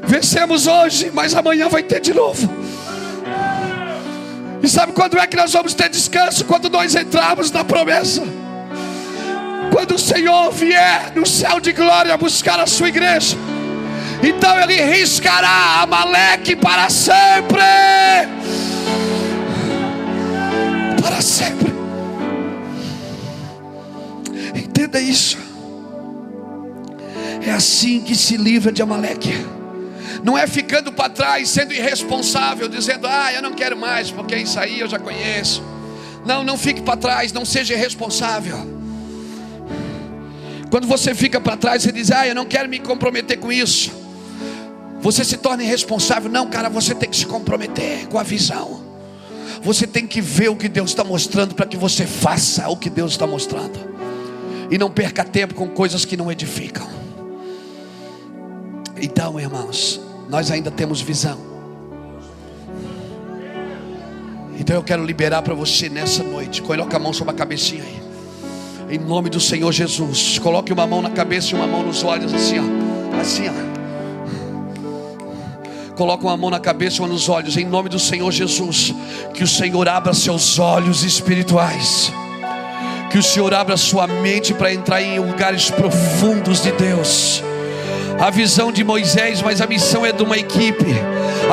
Vencemos 0.04 0.68
hoje, 0.68 1.12
mas 1.14 1.36
amanhã 1.36 1.68
vai 1.68 1.84
ter 1.84 2.00
de 2.00 2.14
novo. 2.14 2.50
E 4.62 4.68
sabe 4.68 4.94
quando 4.94 5.20
é 5.20 5.28
que 5.28 5.36
nós 5.36 5.54
vamos 5.54 5.74
ter 5.74 5.90
descanso? 5.90 6.46
Quando 6.46 6.70
nós 6.70 6.96
entrarmos 6.96 7.52
na 7.52 7.64
promessa. 7.64 8.24
Quando 9.72 9.96
o 9.96 10.00
Senhor 10.00 10.52
vier 10.52 11.12
no 11.16 11.26
céu 11.26 11.60
de 11.60 11.72
glória 11.72 12.18
buscar 12.18 12.60
a 12.60 12.66
sua 12.66 12.88
igreja. 12.88 13.38
Então 14.24 14.60
ele 14.60 14.82
riscará 14.82 15.82
Amaleque 15.82 16.56
para 16.56 16.90
sempre. 16.90 17.62
Para 21.02 21.22
sempre. 21.22 21.77
Entenda 24.78 25.02
isso. 25.02 25.40
É 27.44 27.50
assim 27.50 28.00
que 28.00 28.16
se 28.16 28.38
livra 28.38 28.72
de 28.72 28.80
Amaleque. 28.80 29.34
Não 30.24 30.38
é 30.38 30.46
ficando 30.46 30.92
para 30.92 31.10
trás, 31.10 31.50
sendo 31.50 31.74
irresponsável, 31.74 32.68
dizendo, 32.68 33.08
ah, 33.08 33.34
eu 33.34 33.42
não 33.42 33.54
quero 33.54 33.76
mais, 33.76 34.12
porque 34.12 34.36
isso 34.36 34.60
aí 34.60 34.80
eu 34.80 34.88
já 34.88 35.00
conheço. 35.00 35.64
Não, 36.24 36.44
não 36.44 36.60
fique 36.60 36.84
para 36.84 36.96
trás, 36.96 37.34
não 37.34 37.44
seja 37.44 37.74
irresponsável. 37.74 38.56
Quando 40.70 40.86
você 40.86 41.16
fica 41.16 41.42
para 41.42 41.58
trás 41.58 41.84
e 41.84 41.92
diz, 41.92 42.12
ah, 42.12 42.28
eu 42.28 42.36
não 42.36 42.46
quero 42.46 42.70
me 42.70 42.78
comprometer 42.78 43.40
com 43.40 43.52
isso. 43.52 43.92
Você 45.02 45.26
se 45.26 45.38
torna 45.38 45.64
irresponsável. 45.64 46.30
Não, 46.30 46.46
cara, 46.46 46.70
você 46.70 46.94
tem 46.94 47.10
que 47.10 47.18
se 47.18 47.26
comprometer 47.26 48.06
com 48.10 48.20
a 48.20 48.24
visão. 48.24 48.80
Você 49.64 49.88
tem 49.88 50.06
que 50.06 50.22
ver 50.22 50.50
o 50.50 50.56
que 50.56 50.70
Deus 50.70 50.92
está 50.92 51.04
mostrando 51.04 51.56
para 51.56 51.66
que 51.66 51.78
você 51.78 52.06
faça 52.06 52.70
o 52.70 52.78
que 52.78 52.92
Deus 52.92 53.14
está 53.14 53.26
mostrando. 53.26 53.98
E 54.70 54.78
não 54.78 54.90
perca 54.90 55.24
tempo 55.24 55.54
com 55.54 55.68
coisas 55.68 56.06
que 56.06 56.18
não 56.18 56.32
edificam. 56.32 56.88
Então, 59.02 59.40
irmãos, 59.40 60.02
nós 60.30 60.52
ainda 60.52 60.70
temos 60.72 61.02
visão. 61.02 61.38
Então 64.60 64.76
eu 64.76 64.84
quero 64.84 65.06
liberar 65.06 65.42
para 65.44 65.54
você 65.54 65.88
nessa 65.88 66.24
noite. 66.24 66.62
Coloque 66.62 66.96
a 66.96 67.00
mão 67.00 67.14
sobre 67.14 67.34
a 67.34 67.38
cabecinha 67.38 67.84
aí. 67.84 68.02
Em 68.96 68.98
nome 68.98 69.30
do 69.30 69.40
Senhor 69.40 69.72
Jesus. 69.72 70.40
Coloque 70.40 70.74
uma 70.74 70.88
mão 70.88 71.02
na 71.02 71.12
cabeça 71.12 71.52
e 71.52 71.56
uma 71.56 71.68
mão 71.68 71.84
nos 71.84 72.04
olhos, 72.04 72.34
assim, 72.34 72.56
ó. 72.60 72.64
Assim, 73.20 73.44
ó. 73.48 73.54
Coloque 75.96 76.24
uma 76.24 76.36
mão 76.36 76.50
na 76.50 76.60
cabeça 76.60 76.98
e 76.98 77.00
uma 77.00 77.08
nos 77.08 77.30
olhos. 77.30 77.56
Em 77.56 77.66
nome 77.66 77.88
do 77.88 78.00
Senhor 78.00 78.32
Jesus. 78.32 78.94
Que 79.34 79.44
o 79.44 79.48
Senhor 79.48 79.88
abra 79.88 80.14
seus 80.14 80.58
olhos 80.60 81.04
espirituais. 81.04 82.12
Que 83.10 83.18
o 83.18 83.24
Senhor 83.24 83.54
abra 83.54 83.78
sua 83.78 84.08
mente 84.08 84.54
para 84.54 84.74
entrar 84.74 85.02
em 85.02 85.20
lugares 85.20 85.70
profundos 85.70 86.62
de 86.62 86.72
Deus 86.72 87.44
a 88.20 88.30
visão 88.32 88.72
de 88.72 88.84
Moisés, 88.84 89.42
mas 89.42 89.62
a 89.62 89.68
missão 89.68 90.06
é 90.06 90.12
de 90.12 90.24
uma 90.24 90.38
equipe. 90.38 90.96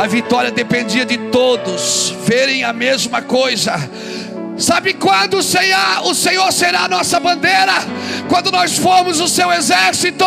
A 0.01 0.07
vitória 0.07 0.51
dependia 0.51 1.05
de 1.05 1.17
todos 1.31 2.15
verem 2.25 2.65
a 2.65 2.73
mesma 2.73 3.21
coisa. 3.21 3.73
Sabe 4.57 4.95
quando 4.95 5.39
o 5.39 5.43
Senhor, 5.43 6.05
o 6.05 6.15
Senhor 6.15 6.51
será 6.53 6.85
a 6.85 6.89
nossa 6.89 7.21
bandeira? 7.21 7.75
Quando 8.29 8.51
nós 8.51 8.79
formos 8.79 9.21
o 9.21 9.29
seu 9.29 9.53
exército. 9.53 10.25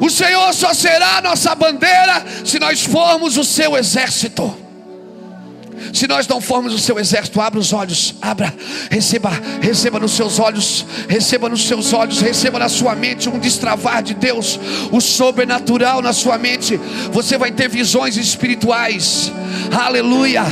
O 0.00 0.10
Senhor 0.10 0.52
só 0.52 0.74
será 0.74 1.18
a 1.18 1.22
nossa 1.22 1.54
bandeira 1.54 2.24
se 2.44 2.58
nós 2.58 2.84
formos 2.84 3.36
o 3.36 3.44
seu 3.44 3.76
exército. 3.76 4.59
Se 5.92 6.06
nós 6.06 6.26
não 6.28 6.40
formos 6.40 6.74
o 6.74 6.78
seu 6.78 6.98
exército, 6.98 7.40
abra 7.40 7.58
os 7.58 7.72
olhos, 7.72 8.14
abra, 8.20 8.54
receba, 8.90 9.30
receba 9.60 9.98
nos 9.98 10.12
seus 10.12 10.38
olhos, 10.38 10.86
receba 11.08 11.48
nos 11.48 11.66
seus 11.66 11.92
olhos, 11.92 12.20
receba 12.20 12.58
na 12.58 12.68
sua 12.68 12.94
mente 12.94 13.28
um 13.28 13.38
destravar 13.38 14.02
de 14.02 14.14
Deus, 14.14 14.60
o 14.92 15.00
sobrenatural 15.00 16.02
na 16.02 16.12
sua 16.12 16.38
mente. 16.38 16.78
Você 17.12 17.36
vai 17.36 17.50
ter 17.50 17.68
visões 17.68 18.16
espirituais, 18.16 19.32
aleluia. 19.72 20.44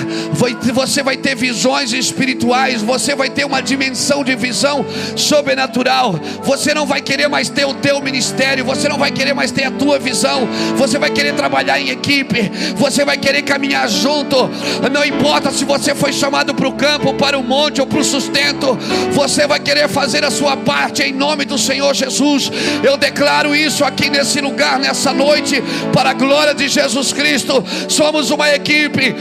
Você 0.73 1.03
vai 1.03 1.17
ter 1.17 1.37
visões 1.37 1.93
espirituais, 1.93 2.83
você 2.83 3.15
vai 3.15 3.31
ter 3.31 3.45
uma 3.45 3.61
dimensão 3.61 4.25
de 4.25 4.35
visão 4.35 4.85
sobrenatural. 5.17 6.19
Você 6.43 6.75
não 6.75 6.87
vai 6.87 7.01
querer 7.01 7.29
mais 7.29 7.49
ter 7.49 7.67
o 7.67 7.75
teu 7.75 8.01
ministério, 8.01 8.65
você 8.65 8.89
não 8.89 8.99
vai 8.99 9.11
querer 9.11 9.35
mais 9.35 9.51
ter 9.51 9.65
a 9.65 9.71
tua 9.71 9.99
visão, 9.99 10.49
você 10.77 10.99
vai 10.99 11.11
querer 11.11 11.35
trabalhar 11.35 11.81
em 11.81 11.91
equipe, 11.91 12.51
você 12.77 13.05
vai 13.05 13.17
querer 13.17 13.43
caminhar 13.43 13.89
junto, 13.89 14.49
não 14.91 15.05
importa 15.05 15.18
importa 15.19 15.51
se 15.51 15.65
você 15.65 15.95
foi 15.95 16.13
chamado 16.13 16.55
para 16.55 16.69
o 16.69 16.73
campo, 16.73 17.13
para 17.15 17.37
o 17.37 17.43
monte 17.43 17.81
ou 17.81 17.87
para 17.87 17.99
o 17.99 18.05
sustento, 18.05 18.79
você 19.13 19.47
vai 19.47 19.59
querer 19.59 19.89
fazer 19.89 20.25
a 20.25 20.31
sua 20.31 20.57
parte 20.57 21.03
em 21.03 21.13
nome 21.13 21.45
do 21.45 21.59
Senhor 21.59 21.93
Jesus. 21.93 22.51
Eu 22.83 22.97
declaro 22.97 23.55
isso 23.55 23.85
aqui 23.85 24.09
nesse 24.09 24.41
lugar, 24.41 24.79
nessa 24.79 25.13
noite, 25.13 25.63
para 25.93 26.11
a 26.11 26.15
glória 26.15 26.55
de 26.55 26.69
Jesus 26.69 27.13
Cristo. 27.13 27.65
Somos 27.89 28.31
uma 28.31 28.49
equipe. 28.55 29.15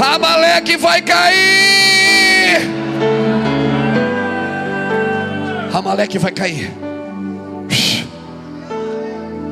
Amaleque 0.00 0.76
vai 0.76 1.00
cair. 1.02 2.60
Amaleque 5.72 6.18
vai 6.18 6.32
cair. 6.32 6.72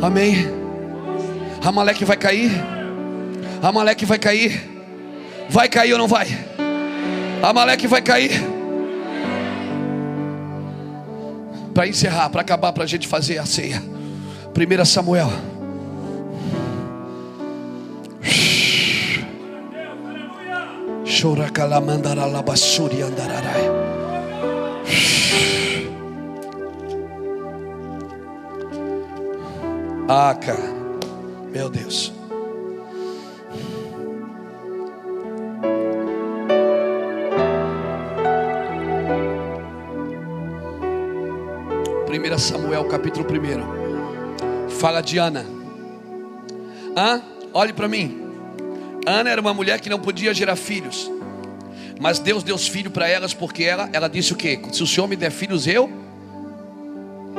Amém. 0.02 0.48
Amaleque 1.64 2.04
vai 2.04 2.16
cair. 2.16 2.50
Amaleque 3.62 4.04
vai 4.04 4.18
cair. 4.18 4.75
Vai 5.48 5.68
cair 5.68 5.92
ou 5.92 5.98
não 5.98 6.08
vai? 6.08 6.26
Amaleque 7.42 7.86
vai 7.86 8.02
cair. 8.02 8.30
Para 11.74 11.86
encerrar, 11.86 12.30
para 12.30 12.40
acabar, 12.40 12.72
para 12.72 12.84
a 12.84 12.86
gente 12.86 13.06
fazer 13.06 13.38
a 13.38 13.46
ceia. 13.46 13.82
1 14.56 14.84
Samuel. 14.84 15.30
Choracalamandaralabassuri 21.04 23.02
andararai. 23.02 23.70
Ah, 30.08 30.34
cara. 30.34 30.74
Meu 31.52 31.68
Deus. 31.68 32.15
1 42.26 42.38
Samuel 42.38 42.84
capítulo 42.86 43.24
1. 43.24 44.68
Fala 44.68 45.00
de 45.00 45.16
Ana. 45.16 45.46
Hã? 46.96 47.22
Olhe 47.52 47.72
para 47.72 47.86
mim. 47.86 48.20
Ana 49.06 49.30
era 49.30 49.40
uma 49.40 49.54
mulher 49.54 49.80
que 49.80 49.88
não 49.88 50.00
podia 50.00 50.34
gerar 50.34 50.56
filhos. 50.56 51.08
Mas 52.00 52.18
Deus 52.18 52.42
deu 52.42 52.58
filho 52.58 52.90
para 52.90 53.08
elas 53.08 53.32
porque 53.32 53.62
ela, 53.62 53.88
ela 53.92 54.08
disse 54.08 54.32
o 54.32 54.36
que? 54.36 54.60
Se 54.72 54.82
o 54.82 54.86
Senhor 54.86 55.06
me 55.06 55.14
der 55.14 55.30
filhos, 55.30 55.68
eu 55.68 55.88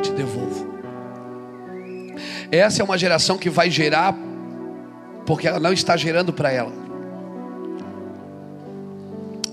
te 0.02 0.12
devolvo. 0.12 0.66
Essa 2.50 2.82
é 2.82 2.86
uma 2.86 2.98
geração 2.98 3.38
que 3.38 3.50
vai 3.50 3.70
gerar 3.70 4.16
porque 5.26 5.50
ela 5.50 5.60
não 5.60 5.74
está 5.74 5.98
gerando 5.98 6.32
para 6.32 6.50
ela. 6.50 6.72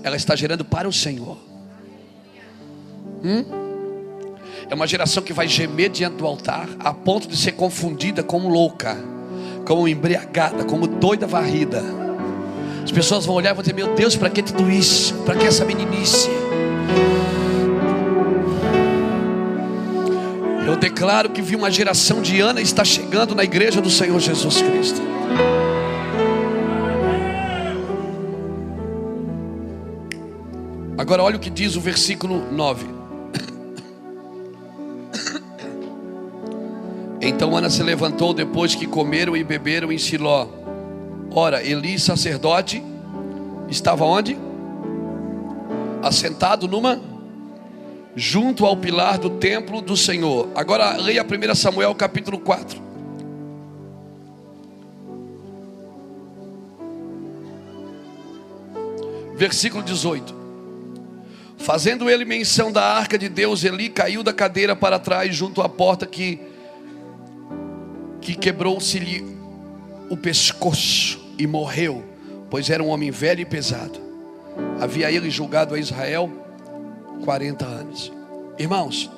Ela 0.01 0.15
está 0.15 0.33
gerando 0.33 0.63
para 0.63 0.87
o 0.87 0.93
Senhor. 0.93 1.37
Hum? 3.21 3.64
É 4.69 4.73
uma 4.73 4.87
geração 4.87 5.21
que 5.21 5.31
vai 5.31 5.47
gemer 5.47 5.89
diante 5.89 6.15
do 6.15 6.25
altar, 6.25 6.67
a 6.79 6.91
ponto 6.91 7.27
de 7.27 7.37
ser 7.37 7.51
confundida 7.51 8.23
como 8.23 8.49
louca, 8.49 8.97
como 9.65 9.87
embriagada, 9.87 10.63
como 10.65 10.87
doida 10.87 11.27
varrida. 11.27 11.83
As 12.83 12.91
pessoas 12.91 13.25
vão 13.25 13.35
olhar 13.35 13.51
e 13.51 13.53
vão 13.53 13.61
dizer: 13.61 13.75
Meu 13.75 13.93
Deus, 13.93 14.15
para 14.15 14.29
que 14.29 14.41
tudo 14.41 14.69
isso? 14.69 15.13
Para 15.25 15.35
que 15.35 15.45
essa 15.45 15.63
meninice? 15.65 16.29
Eu 20.67 20.75
declaro 20.75 21.29
que 21.29 21.43
vi 21.43 21.55
uma 21.55 21.69
geração 21.69 22.21
de 22.21 22.39
Ana 22.41 22.59
está 22.59 22.83
chegando 22.83 23.35
na 23.35 23.43
igreja 23.43 23.79
do 23.79 23.89
Senhor 23.89 24.19
Jesus 24.19 24.61
Cristo. 24.61 25.01
Agora 30.97 31.21
olha 31.21 31.37
o 31.37 31.39
que 31.39 31.51
diz 31.51 31.75
o 31.75 31.81
versículo 31.81 32.51
9. 32.51 33.04
Então 37.27 37.57
Ana 37.57 37.71
se 37.71 37.81
levantou 37.81 38.35
depois 38.35 38.75
que 38.75 38.85
comeram 38.85 39.35
e 39.35 39.43
beberam 39.43 39.91
em 39.91 39.97
Siló. 39.97 40.47
Ora, 41.31 41.63
Eli, 41.63 41.97
sacerdote, 41.97 42.83
estava 43.67 44.05
onde? 44.05 44.37
Assentado 46.03 46.67
numa 46.67 47.01
junto 48.15 48.63
ao 48.63 48.77
pilar 48.77 49.17
do 49.17 49.31
templo 49.31 49.81
do 49.81 49.97
Senhor. 49.97 50.49
Agora 50.53 50.97
leia 50.97 51.25
1 51.25 51.55
Samuel 51.55 51.95
capítulo 51.95 52.37
4. 52.37 52.79
Versículo 59.35 59.81
18. 59.81 60.45
Fazendo 61.57 62.07
ele 62.07 62.23
menção 62.23 62.71
da 62.71 62.83
arca 62.83 63.17
de 63.17 63.27
Deus, 63.27 63.63
Eli 63.63 63.89
caiu 63.89 64.21
da 64.21 64.31
cadeira 64.31 64.75
para 64.75 64.99
trás 64.99 65.35
junto 65.35 65.63
à 65.63 65.67
porta 65.67 66.05
que 66.05 66.53
que 68.25 68.33
quebrou-se-lhe 68.33 69.23
o 70.09 70.17
pescoço 70.17 71.23
e 71.37 71.45
morreu, 71.45 72.03
pois 72.49 72.71
era 72.71 72.81
um 72.81 72.87
homem 72.87 73.11
velho 73.11 73.41
e 73.41 73.45
pesado. 73.45 73.99
Havia 74.81 75.11
ele 75.11 75.29
julgado 75.29 75.75
a 75.75 75.79
Israel 75.79 76.31
40 77.23 77.63
anos. 77.63 78.11
Irmãos, 78.57 79.11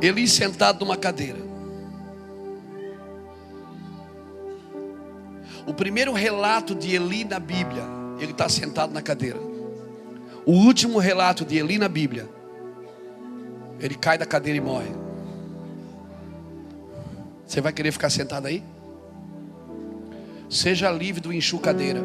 Eli 0.00 0.26
sentado 0.26 0.82
numa 0.82 0.96
cadeira. 0.96 1.38
O 5.66 5.74
primeiro 5.74 6.14
relato 6.14 6.74
de 6.74 6.94
Eli 6.96 7.22
na 7.22 7.38
Bíblia, 7.38 7.84
ele 8.18 8.32
está 8.32 8.48
sentado 8.48 8.94
na 8.94 9.02
cadeira. 9.02 9.38
O 10.46 10.52
último 10.52 10.98
relato 10.98 11.44
de 11.44 11.58
Eli 11.58 11.76
na 11.76 11.88
Bíblia, 11.88 12.26
ele 13.78 13.94
cai 13.94 14.16
da 14.16 14.24
cadeira 14.24 14.56
e 14.56 14.60
morre. 14.60 15.01
Você 17.52 17.60
vai 17.60 17.70
querer 17.70 17.92
ficar 17.92 18.08
sentado 18.08 18.46
aí? 18.46 18.64
Seja 20.48 20.90
livre 20.90 21.20
do 21.20 21.30
enxucadeira. 21.30 22.00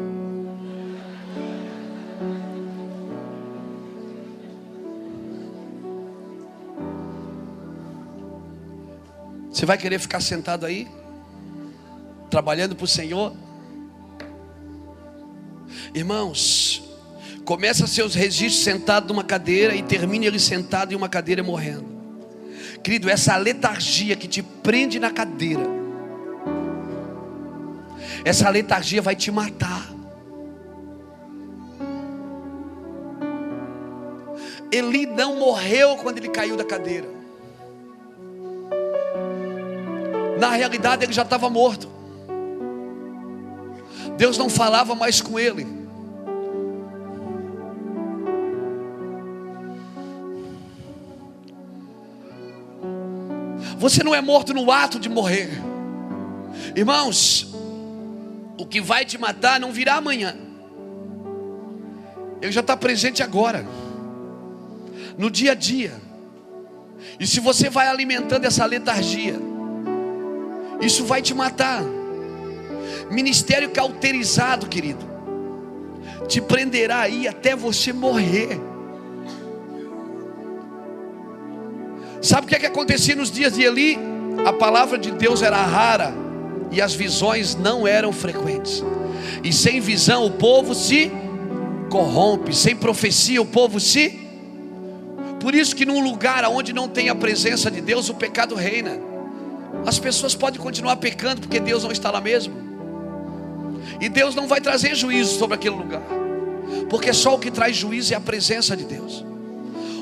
Você 9.50 9.64
vai 9.64 9.78
querer 9.78 9.98
ficar 9.98 10.20
sentado 10.20 10.66
aí? 10.66 10.86
Trabalhando 12.28 12.76
para 12.76 12.84
o 12.84 12.86
Senhor? 12.86 13.34
Irmãos, 15.94 16.82
começa 17.46 17.86
seus 17.86 18.14
registros 18.14 18.62
sentado 18.62 19.08
numa 19.08 19.24
cadeira 19.24 19.74
e 19.74 19.82
termine 19.82 20.26
ele 20.26 20.38
sentado 20.38 20.92
em 20.92 20.94
uma 20.94 21.08
cadeira 21.08 21.42
morrendo. 21.42 21.97
Querido, 22.82 23.10
essa 23.10 23.36
letargia 23.36 24.16
que 24.16 24.26
te 24.26 24.42
prende 24.42 24.98
na 24.98 25.10
cadeira, 25.10 25.66
essa 28.24 28.48
letargia 28.48 29.02
vai 29.02 29.14
te 29.14 29.30
matar. 29.30 29.88
Eli 34.70 35.06
não 35.06 35.36
morreu 35.36 35.96
quando 35.96 36.18
ele 36.18 36.28
caiu 36.28 36.56
da 36.56 36.64
cadeira. 36.64 37.08
Na 40.38 40.50
realidade, 40.50 41.04
ele 41.04 41.12
já 41.12 41.22
estava 41.22 41.48
morto. 41.48 41.88
Deus 44.16 44.36
não 44.36 44.48
falava 44.50 44.94
mais 44.94 45.20
com 45.20 45.38
ele. 45.38 45.77
Você 53.78 54.02
não 54.02 54.14
é 54.14 54.20
morto 54.20 54.52
no 54.52 54.70
ato 54.70 54.98
de 54.98 55.08
morrer. 55.08 55.50
Irmãos, 56.74 57.54
o 58.58 58.66
que 58.66 58.80
vai 58.80 59.04
te 59.04 59.16
matar 59.16 59.60
não 59.60 59.72
virá 59.72 59.94
amanhã. 59.94 60.36
Ele 62.42 62.52
já 62.52 62.60
está 62.60 62.76
presente 62.76 63.22
agora 63.22 63.64
no 65.16 65.30
dia 65.30 65.52
a 65.52 65.54
dia. 65.54 65.92
E 67.18 67.26
se 67.26 67.40
você 67.40 67.70
vai 67.70 67.88
alimentando 67.88 68.44
essa 68.44 68.64
letargia, 68.64 69.36
isso 70.80 71.04
vai 71.04 71.22
te 71.22 71.32
matar. 71.32 71.82
Ministério 73.10 73.70
cauterizado, 73.70 74.66
querido, 74.66 75.04
te 76.26 76.40
prenderá 76.40 77.00
aí 77.00 77.26
até 77.26 77.54
você 77.54 77.92
morrer. 77.92 78.60
Sabe 82.20 82.46
o 82.46 82.48
que, 82.48 82.56
é 82.56 82.58
que 82.58 82.66
acontecia 82.66 83.14
nos 83.14 83.30
dias 83.30 83.54
de 83.54 83.62
Eli? 83.62 83.98
A 84.44 84.52
palavra 84.52 84.98
de 84.98 85.10
Deus 85.10 85.42
era 85.42 85.56
rara 85.56 86.12
e 86.70 86.80
as 86.80 86.94
visões 86.94 87.54
não 87.54 87.86
eram 87.86 88.12
frequentes. 88.12 88.82
E 89.42 89.52
sem 89.52 89.80
visão 89.80 90.26
o 90.26 90.30
povo 90.30 90.74
se 90.74 91.10
corrompe, 91.90 92.54
sem 92.54 92.76
profecia 92.76 93.40
o 93.40 93.46
povo 93.46 93.80
se 93.80 94.28
por 95.40 95.54
isso 95.54 95.74
que 95.74 95.86
num 95.86 96.02
lugar 96.02 96.44
onde 96.46 96.72
não 96.72 96.88
tem 96.88 97.08
a 97.08 97.14
presença 97.14 97.70
de 97.70 97.80
Deus, 97.80 98.08
o 98.08 98.14
pecado 98.14 98.54
reina. 98.54 98.98
As 99.86 99.98
pessoas 99.98 100.34
podem 100.34 100.60
continuar 100.60 100.96
pecando 100.96 101.42
porque 101.42 101.60
Deus 101.60 101.84
não 101.84 101.92
está 101.92 102.10
lá 102.10 102.20
mesmo. 102.20 102.54
E 104.00 104.08
Deus 104.08 104.34
não 104.34 104.46
vai 104.46 104.60
trazer 104.60 104.94
juízo 104.94 105.38
sobre 105.38 105.54
aquele 105.54 105.76
lugar. 105.76 106.02
Porque 106.90 107.12
só 107.12 107.34
o 107.34 107.38
que 107.38 107.50
traz 107.50 107.76
juízo 107.76 108.12
é 108.12 108.16
a 108.16 108.20
presença 108.20 108.76
de 108.76 108.84
Deus. 108.84 109.24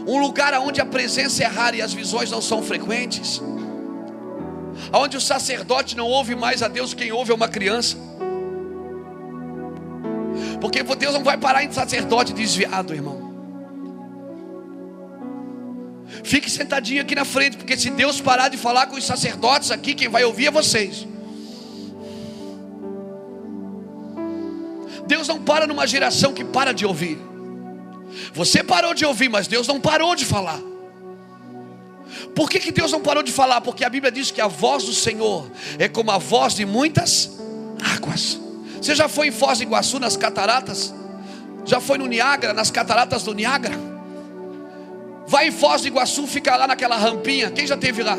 Um 0.07 0.19
lugar 0.21 0.55
onde 0.55 0.81
a 0.81 0.87
presença 0.87 1.43
é 1.43 1.47
rara 1.47 1.77
e 1.77 1.83
as 1.83 1.93
visões 1.93 2.31
não 2.31 2.41
são 2.41 2.63
frequentes. 2.63 3.43
Onde 4.93 5.17
o 5.17 5.21
sacerdote 5.21 5.97
não 5.97 6.07
ouve 6.07 6.35
mais 6.35 6.63
a 6.63 6.69
Deus, 6.69 6.95
quem 6.95 7.11
ouve 7.11 7.33
é 7.33 7.35
uma 7.35 7.49
criança. 7.49 7.97
Porque 10.61 10.83
Deus 10.83 11.15
não 11.15 11.25
vai 11.25 11.37
parar 11.37 11.65
em 11.65 11.73
sacerdote 11.73 12.33
desviado, 12.33 12.95
irmão. 12.95 13.27
Fique 16.23 16.51
sentadinho 16.51 17.03
aqui 17.03 17.15
na 17.15 17.25
frente, 17.25 17.57
porque 17.57 17.77
se 17.77 17.91
Deus 17.91 18.21
parar 18.21 18.49
de 18.49 18.57
falar 18.57 18.87
com 18.87 18.97
os 18.97 19.05
sacerdotes 19.05 19.71
aqui, 19.71 19.95
quem 19.95 20.09
vai 20.09 20.25
ouvir 20.25 20.47
é 20.47 20.51
vocês. 20.51 21.07
Deus 25.07 25.29
não 25.29 25.41
para 25.41 25.67
numa 25.67 25.87
geração 25.87 26.33
que 26.33 26.45
para 26.45 26.73
de 26.73 26.85
ouvir. 26.85 27.36
Você 28.37 28.63
parou 28.63 28.93
de 28.93 29.07
ouvir, 29.07 29.31
mas 29.31 29.47
Deus 29.47 29.67
não 29.67 29.81
parou 29.81 30.15
de 30.15 30.27
falar. 30.27 30.61
Por 32.35 32.51
que, 32.51 32.61
que 32.61 32.71
Deus 32.71 32.93
não 32.93 33.01
parou 33.01 33.23
de 33.23 33.33
falar? 33.33 33.63
Porque 33.63 33.83
a 33.83 33.89
Bíblia 33.89 34.13
diz 34.13 34.31
que 34.31 34.43
a 34.43 34.47
voz 34.47 34.85
do 34.85 34.93
Senhor 34.93 35.51
é 35.79 35.89
como 35.89 36.11
a 36.11 36.19
voz 36.19 36.55
de 36.55 36.67
muitas 36.67 37.31
águas. 37.83 38.39
Você 38.79 38.95
já 38.95 39.09
foi 39.09 39.29
em 39.29 39.31
Foz 39.31 39.57
do 39.57 39.65
Iguaçu, 39.65 39.99
nas 39.99 40.19
cataratas? 40.19 40.95
Já 41.65 41.81
foi 41.81 41.97
no 41.97 42.07
Niágara, 42.07 42.53
nas 42.53 42.71
cataratas 42.71 43.23
do 43.23 43.33
Niágara? 43.33 43.75
Vai 45.27 45.49
em 45.49 45.53
Foz 45.53 45.81
do 45.81 45.89
Iguaçu, 45.89 46.27
fica 46.27 46.55
lá 46.57 46.67
naquela 46.67 46.99
rampinha. 46.99 47.51
Quem 47.51 47.67
já 47.67 47.77
teve 47.77 48.03
lá? 48.03 48.19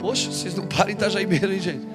Poxa, 0.00 0.32
vocês 0.32 0.56
não 0.56 0.66
param 0.66 0.90
em 0.90 0.94
Itajaí-Beira, 0.94 1.54
hein, 1.54 1.60
gente? 1.60 1.86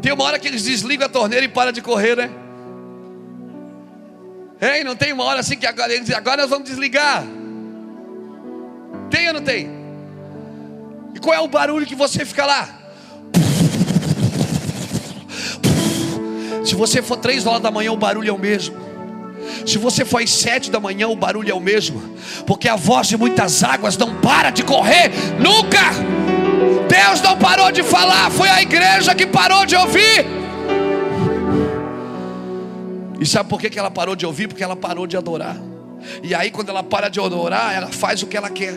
Tem 0.00 0.12
uma 0.12 0.22
hora 0.22 0.38
que 0.38 0.46
eles 0.46 0.62
desligam 0.62 1.06
a 1.06 1.10
torneira 1.10 1.44
e 1.44 1.48
param 1.48 1.72
de 1.72 1.82
correr, 1.82 2.16
né? 2.16 2.41
Hein? 4.62 4.84
Não 4.84 4.94
tem 4.94 5.12
uma 5.12 5.24
hora 5.24 5.40
assim 5.40 5.56
que 5.56 5.66
agora 5.66 5.92
eles 5.92 6.04
dizem, 6.04 6.16
agora 6.16 6.42
nós 6.42 6.50
vamos 6.50 6.68
desligar. 6.68 7.24
Tem 9.10 9.26
ou 9.26 9.34
não 9.34 9.42
tem? 9.42 9.68
E 11.16 11.18
qual 11.18 11.34
é 11.34 11.40
o 11.40 11.48
barulho 11.48 11.84
que 11.84 11.96
você 11.96 12.24
fica 12.24 12.46
lá? 12.46 12.68
Se 16.64 16.76
você 16.76 17.02
for 17.02 17.16
três 17.16 17.44
horas 17.44 17.60
da 17.60 17.72
manhã, 17.72 17.90
o 17.90 17.96
barulho 17.96 18.30
é 18.30 18.32
o 18.32 18.38
mesmo. 18.38 18.76
Se 19.66 19.78
você 19.78 20.04
for 20.04 20.22
às 20.22 20.30
sete 20.30 20.70
da 20.70 20.78
manhã, 20.78 21.08
o 21.08 21.16
barulho 21.16 21.50
é 21.50 21.54
o 21.54 21.60
mesmo, 21.60 22.00
porque 22.46 22.68
a 22.68 22.76
voz 22.76 23.08
de 23.08 23.16
muitas 23.16 23.64
águas 23.64 23.96
não 23.96 24.20
para 24.20 24.50
de 24.50 24.62
correr 24.62 25.10
nunca. 25.40 25.80
Deus 26.88 27.20
não 27.20 27.36
parou 27.36 27.72
de 27.72 27.82
falar, 27.82 28.30
foi 28.30 28.48
a 28.48 28.62
igreja 28.62 29.12
que 29.12 29.26
parou 29.26 29.66
de 29.66 29.74
ouvir. 29.74 30.41
E 33.22 33.26
sabe 33.26 33.48
por 33.48 33.60
que 33.60 33.78
ela 33.78 33.88
parou 33.88 34.16
de 34.16 34.26
ouvir? 34.26 34.48
Porque 34.48 34.64
ela 34.64 34.74
parou 34.74 35.06
de 35.06 35.16
adorar. 35.16 35.56
E 36.24 36.34
aí, 36.34 36.50
quando 36.50 36.70
ela 36.70 36.82
para 36.82 37.08
de 37.08 37.20
adorar, 37.20 37.72
ela 37.72 37.86
faz 37.86 38.20
o 38.20 38.26
que 38.26 38.36
ela 38.36 38.50
quer. 38.50 38.74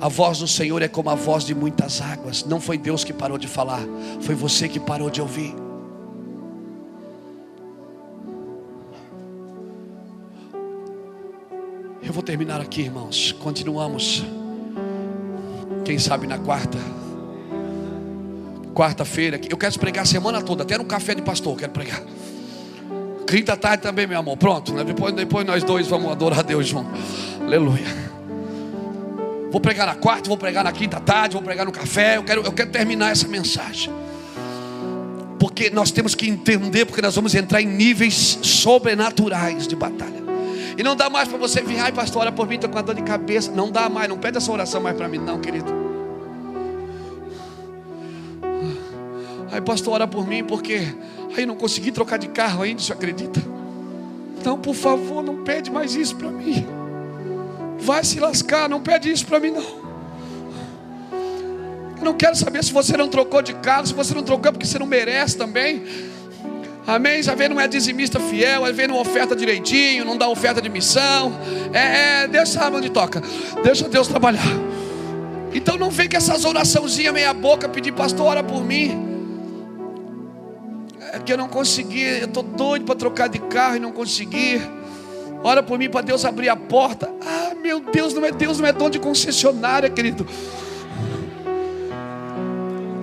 A 0.00 0.08
voz 0.08 0.38
do 0.38 0.48
Senhor 0.48 0.80
é 0.80 0.88
como 0.88 1.10
a 1.10 1.14
voz 1.14 1.44
de 1.44 1.54
muitas 1.54 2.00
águas. 2.00 2.42
Não 2.42 2.58
foi 2.58 2.78
Deus 2.78 3.04
que 3.04 3.12
parou 3.12 3.36
de 3.36 3.46
falar, 3.46 3.82
foi 4.22 4.34
você 4.34 4.66
que 4.66 4.80
parou 4.80 5.10
de 5.10 5.20
ouvir. 5.20 5.54
Eu 12.02 12.14
vou 12.14 12.22
terminar 12.22 12.62
aqui, 12.62 12.80
irmãos. 12.80 13.32
Continuamos. 13.32 14.24
Quem 15.84 15.98
sabe 15.98 16.26
na 16.26 16.38
quarta. 16.38 16.78
Quarta-feira. 18.76 19.40
Eu 19.48 19.56
quero 19.56 19.78
pregar 19.78 20.02
a 20.02 20.04
semana 20.04 20.42
toda, 20.42 20.62
até 20.62 20.76
no 20.76 20.84
café 20.84 21.14
de 21.14 21.22
pastor, 21.22 21.54
eu 21.54 21.56
quero 21.60 21.72
pregar. 21.72 22.02
Quinta 23.26 23.56
tarde 23.56 23.82
também, 23.82 24.06
meu 24.06 24.18
amor. 24.18 24.36
Pronto, 24.36 24.74
né? 24.74 24.84
depois, 24.84 25.14
depois 25.14 25.46
nós 25.46 25.64
dois 25.64 25.86
vamos 25.86 26.12
adorar 26.12 26.40
a 26.40 26.42
Deus 26.42 26.68
juntos. 26.68 27.00
Aleluia. 27.40 27.86
Vou 29.50 29.62
pregar 29.62 29.86
na 29.86 29.94
quarta, 29.94 30.28
vou 30.28 30.36
pregar 30.36 30.62
na 30.62 30.72
quinta 30.72 31.00
tarde, 31.00 31.32
vou 31.32 31.42
pregar 31.42 31.64
no 31.64 31.72
café. 31.72 32.18
Eu 32.18 32.22
quero, 32.22 32.42
eu 32.42 32.52
quero 32.52 32.70
terminar 32.70 33.12
essa 33.12 33.26
mensagem. 33.26 33.90
Porque 35.40 35.70
nós 35.70 35.90
temos 35.90 36.14
que 36.14 36.28
entender, 36.28 36.84
porque 36.84 37.00
nós 37.00 37.14
vamos 37.14 37.34
entrar 37.34 37.62
em 37.62 37.66
níveis 37.66 38.38
sobrenaturais 38.42 39.66
de 39.66 39.74
batalha. 39.74 40.22
E 40.76 40.82
não 40.82 40.94
dá 40.94 41.08
mais 41.08 41.26
para 41.28 41.38
você 41.38 41.62
vir, 41.62 41.80
ai 41.80 41.92
pastor, 41.92 42.20
ora 42.20 42.32
por 42.32 42.46
mim, 42.46 42.56
estou 42.56 42.68
com 42.68 42.78
a 42.78 42.82
dor 42.82 42.94
de 42.94 43.02
cabeça. 43.02 43.50
Não 43.50 43.70
dá 43.70 43.88
mais, 43.88 44.06
não 44.06 44.18
pede 44.18 44.36
essa 44.36 44.52
oração 44.52 44.82
mais 44.82 44.94
para 44.94 45.08
mim, 45.08 45.16
não, 45.16 45.40
querido. 45.40 45.85
Ai 49.56 49.62
pastor, 49.62 49.94
ora 49.94 50.06
por 50.06 50.28
mim, 50.28 50.44
porque 50.44 50.94
aí 51.34 51.46
não 51.46 51.56
consegui 51.56 51.90
trocar 51.90 52.18
de 52.18 52.28
carro 52.28 52.62
ainda, 52.62 52.82
você 52.82 52.92
acredita? 52.92 53.42
Então, 54.38 54.58
por 54.58 54.74
favor, 54.74 55.22
não 55.22 55.44
pede 55.44 55.70
mais 55.70 55.94
isso 55.94 56.14
para 56.14 56.28
mim. 56.28 56.66
Vai 57.78 58.04
se 58.04 58.20
lascar, 58.20 58.68
não 58.68 58.82
pede 58.82 59.10
isso 59.10 59.24
para 59.24 59.40
mim, 59.40 59.52
não. 59.52 59.62
Eu 61.96 62.04
não 62.04 62.12
quero 62.12 62.36
saber 62.36 62.62
se 62.62 62.70
você 62.70 62.98
não 62.98 63.08
trocou 63.08 63.40
de 63.40 63.54
carro, 63.54 63.86
se 63.86 63.94
você 63.94 64.12
não 64.12 64.22
trocou 64.22 64.52
porque 64.52 64.66
você 64.66 64.78
não 64.78 64.84
merece 64.84 65.38
também. 65.38 65.82
Amém? 66.86 67.22
Já 67.22 67.34
vê, 67.34 67.48
não 67.48 67.58
é 67.58 67.66
dizimista 67.66 68.20
fiel, 68.20 68.62
às 68.62 68.76
vezes 68.76 68.92
não 68.92 69.00
oferta 69.00 69.34
direitinho, 69.34 70.04
não 70.04 70.18
dá 70.18 70.28
oferta 70.28 70.60
de 70.60 70.68
missão. 70.68 71.32
É, 71.72 72.24
é, 72.24 72.28
Deus 72.28 72.50
sabe 72.50 72.76
onde 72.76 72.90
toca. 72.90 73.22
Deixa 73.64 73.88
Deus 73.88 74.06
trabalhar. 74.06 74.44
Então 75.54 75.78
não 75.78 75.88
vem 75.88 76.10
com 76.10 76.18
essas 76.18 76.44
oraçãozinhas 76.44 77.14
meia 77.14 77.32
boca 77.32 77.70
pedir, 77.70 77.92
pastor, 77.92 78.26
ora 78.26 78.44
por 78.44 78.62
mim. 78.62 79.05
É 81.16 81.18
que 81.18 81.32
eu 81.32 81.38
não 81.38 81.48
consegui, 81.48 82.02
eu 82.02 82.26
estou 82.26 82.42
doido 82.42 82.84
para 82.84 82.94
trocar 82.94 83.26
de 83.26 83.38
carro 83.38 83.76
e 83.76 83.78
não 83.78 83.90
consegui. 83.90 84.60
Ora 85.42 85.62
por 85.62 85.78
mim 85.78 85.88
para 85.88 86.02
Deus 86.02 86.26
abrir 86.26 86.50
a 86.50 86.56
porta. 86.56 87.10
Ah, 87.24 87.54
meu 87.54 87.80
Deus, 87.80 88.12
não 88.12 88.22
é 88.22 88.30
Deus, 88.30 88.60
não 88.60 88.68
é 88.68 88.72
dono 88.72 88.90
de 88.90 88.98
concessionária, 88.98 89.88
querido. 89.88 90.26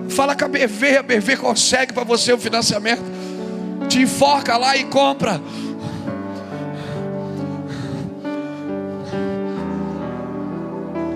Fala 0.08 0.36
com 0.36 0.44
a 0.44 0.48
BV, 0.48 0.98
a 0.98 1.02
BV 1.02 1.36
consegue 1.38 1.92
para 1.92 2.04
você 2.04 2.32
o 2.32 2.38
financiamento 2.38 3.02
te 3.88 4.02
enforca 4.02 4.56
lá 4.56 4.76
e 4.76 4.84
compra. 4.84 5.40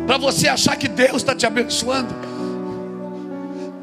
Para 0.05 0.17
você 0.17 0.49
achar 0.49 0.75
que 0.75 0.89
Deus 0.89 1.19
está 1.19 1.33
te 1.33 1.47
abençoando. 1.47 2.13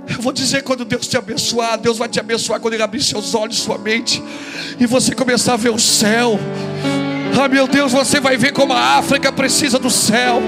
Eu 0.07 0.21
vou 0.21 0.31
dizer 0.31 0.63
quando 0.63 0.85
Deus 0.85 1.07
te 1.07 1.17
abençoar, 1.17 1.77
Deus 1.77 1.97
vai 1.97 2.07
te 2.07 2.19
abençoar 2.19 2.59
quando 2.59 2.73
Ele 2.73 2.83
abrir 2.83 3.01
seus 3.01 3.33
olhos, 3.33 3.57
sua 3.57 3.77
mente, 3.77 4.23
e 4.79 4.85
você 4.85 5.15
começar 5.15 5.53
a 5.53 5.57
ver 5.57 5.69
o 5.69 5.79
céu. 5.79 6.39
Ah, 7.37 7.47
meu 7.49 7.67
Deus, 7.67 7.91
você 7.91 8.19
vai 8.19 8.37
ver 8.37 8.53
como 8.53 8.71
a 8.71 8.97
África 8.97 9.29
precisa 9.29 9.77
do 9.77 9.89
céu 9.89 10.41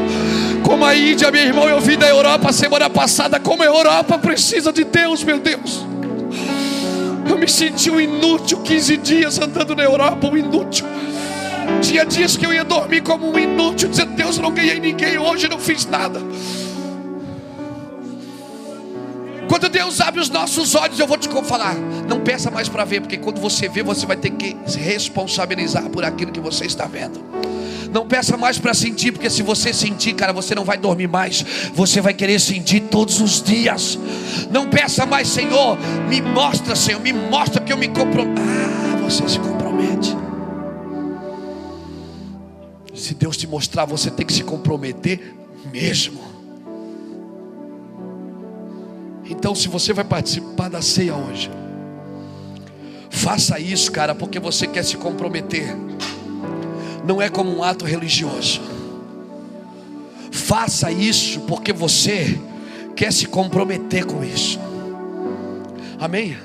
Como 0.64 0.86
a 0.86 0.96
Índia, 0.96 1.30
meu 1.30 1.42
irmão, 1.42 1.68
eu 1.68 1.82
vim 1.82 1.98
da 1.98 2.08
Europa 2.08 2.54
semana 2.54 2.90
passada. 2.90 3.40
Como 3.40 3.62
a 3.62 3.66
Europa 3.66 4.18
precisa 4.18 4.72
de 4.72 4.84
Deus, 4.84 5.24
meu 5.24 5.40
Deus. 5.40 5.86
Eu 7.30 7.38
me 7.38 7.48
senti 7.48 7.90
um 7.90 8.00
inútil 8.00 8.60
15 8.60 8.98
dias 8.98 9.40
andando 9.40 9.76
na 9.76 9.84
Europa, 9.84 10.28
um 10.28 10.38
inútil. 10.38 10.86
Tinha 11.82 12.06
dias 12.06 12.38
que 12.38 12.46
eu 12.46 12.54
ia 12.54 12.64
dormir 12.64 13.02
como 13.02 13.30
um 13.30 13.38
inútil, 13.38 13.90
dizendo: 13.90 14.14
Deus, 14.14 14.38
eu 14.38 14.44
não 14.44 14.52
ganhei 14.52 14.80
ninguém 14.80 15.18
hoje, 15.18 15.50
não 15.50 15.60
fiz 15.60 15.86
nada. 15.86 16.22
Quando 19.48 19.70
Deus 19.70 20.02
abre 20.02 20.20
os 20.20 20.30
nossos 20.30 20.76
olhos, 20.76 21.00
eu 21.00 21.08
vou 21.08 21.18
te 21.18 21.30
falar, 21.44 21.76
não 22.08 22.20
peça 22.20 22.52
mais 22.52 22.68
para 22.68 22.84
ver, 22.84 23.02
porque 23.02 23.18
quando 23.18 23.40
você 23.40 23.70
vê, 23.70 23.82
você 23.82 24.06
vai 24.06 24.18
ter 24.18 24.32
que 24.32 24.58
se 24.66 24.80
responsabilizar 24.80 25.90
por 25.90 26.04
aquilo 26.04 26.32
que 26.32 26.40
você 26.40 26.66
está 26.66 26.86
vendo. 26.86 27.24
Não 27.92 28.06
peça 28.06 28.36
mais 28.38 28.60
para 28.60 28.74
sentir, 28.74 29.12
porque 29.12 29.30
se 29.30 29.42
você 29.42 29.74
sentir, 29.74 30.14
cara, 30.14 30.34
você 30.34 30.54
não 30.54 30.66
vai 30.66 30.78
dormir 30.78 31.08
mais. 31.08 31.46
Você 31.74 32.02
vai 32.02 32.14
querer 32.14 32.40
sentir 32.40 32.82
todos 32.82 33.22
os 33.22 33.42
dias. 33.42 33.98
Não 34.52 34.70
peça 34.70 35.06
mais, 35.06 35.28
Senhor, 35.28 35.78
me 36.10 36.22
mostra, 36.22 36.76
Senhor, 36.76 37.02
me 37.02 37.14
mostra 37.14 37.62
que 37.62 37.72
eu 37.72 37.78
me 37.78 37.88
comprometo. 37.88 38.42
Ah, 38.42 38.98
você 38.98 39.28
se 39.28 39.40
compromete. 39.40 40.16
Se 42.94 43.14
Deus 43.14 43.38
te 43.38 43.48
mostrar, 43.48 43.86
você 43.86 44.12
tem 44.12 44.26
que 44.26 44.34
se 44.34 44.44
comprometer 44.44 45.34
mesmo. 45.72 46.37
Então, 49.30 49.54
se 49.54 49.68
você 49.68 49.94
vai 49.94 50.06
participar 50.06 50.70
da 50.70 50.82
ceia 50.82 51.16
hoje, 51.16 51.52
faça 53.10 53.60
isso, 53.60 53.92
cara, 53.92 54.16
porque 54.16 54.40
você 54.40 54.68
quer 54.68 54.84
se 54.84 54.98
comprometer. 54.98 55.76
Não 57.06 57.22
é 57.22 57.30
como 57.30 57.56
um 57.56 57.64
ato 57.64 57.86
religioso. 57.86 58.62
Faça 60.32 60.92
isso 60.92 61.42
porque 61.42 61.74
você 61.74 62.40
quer 62.96 63.12
se 63.12 63.26
comprometer 63.26 64.06
com 64.06 64.24
isso. 64.24 64.60
Amém? 66.00 66.38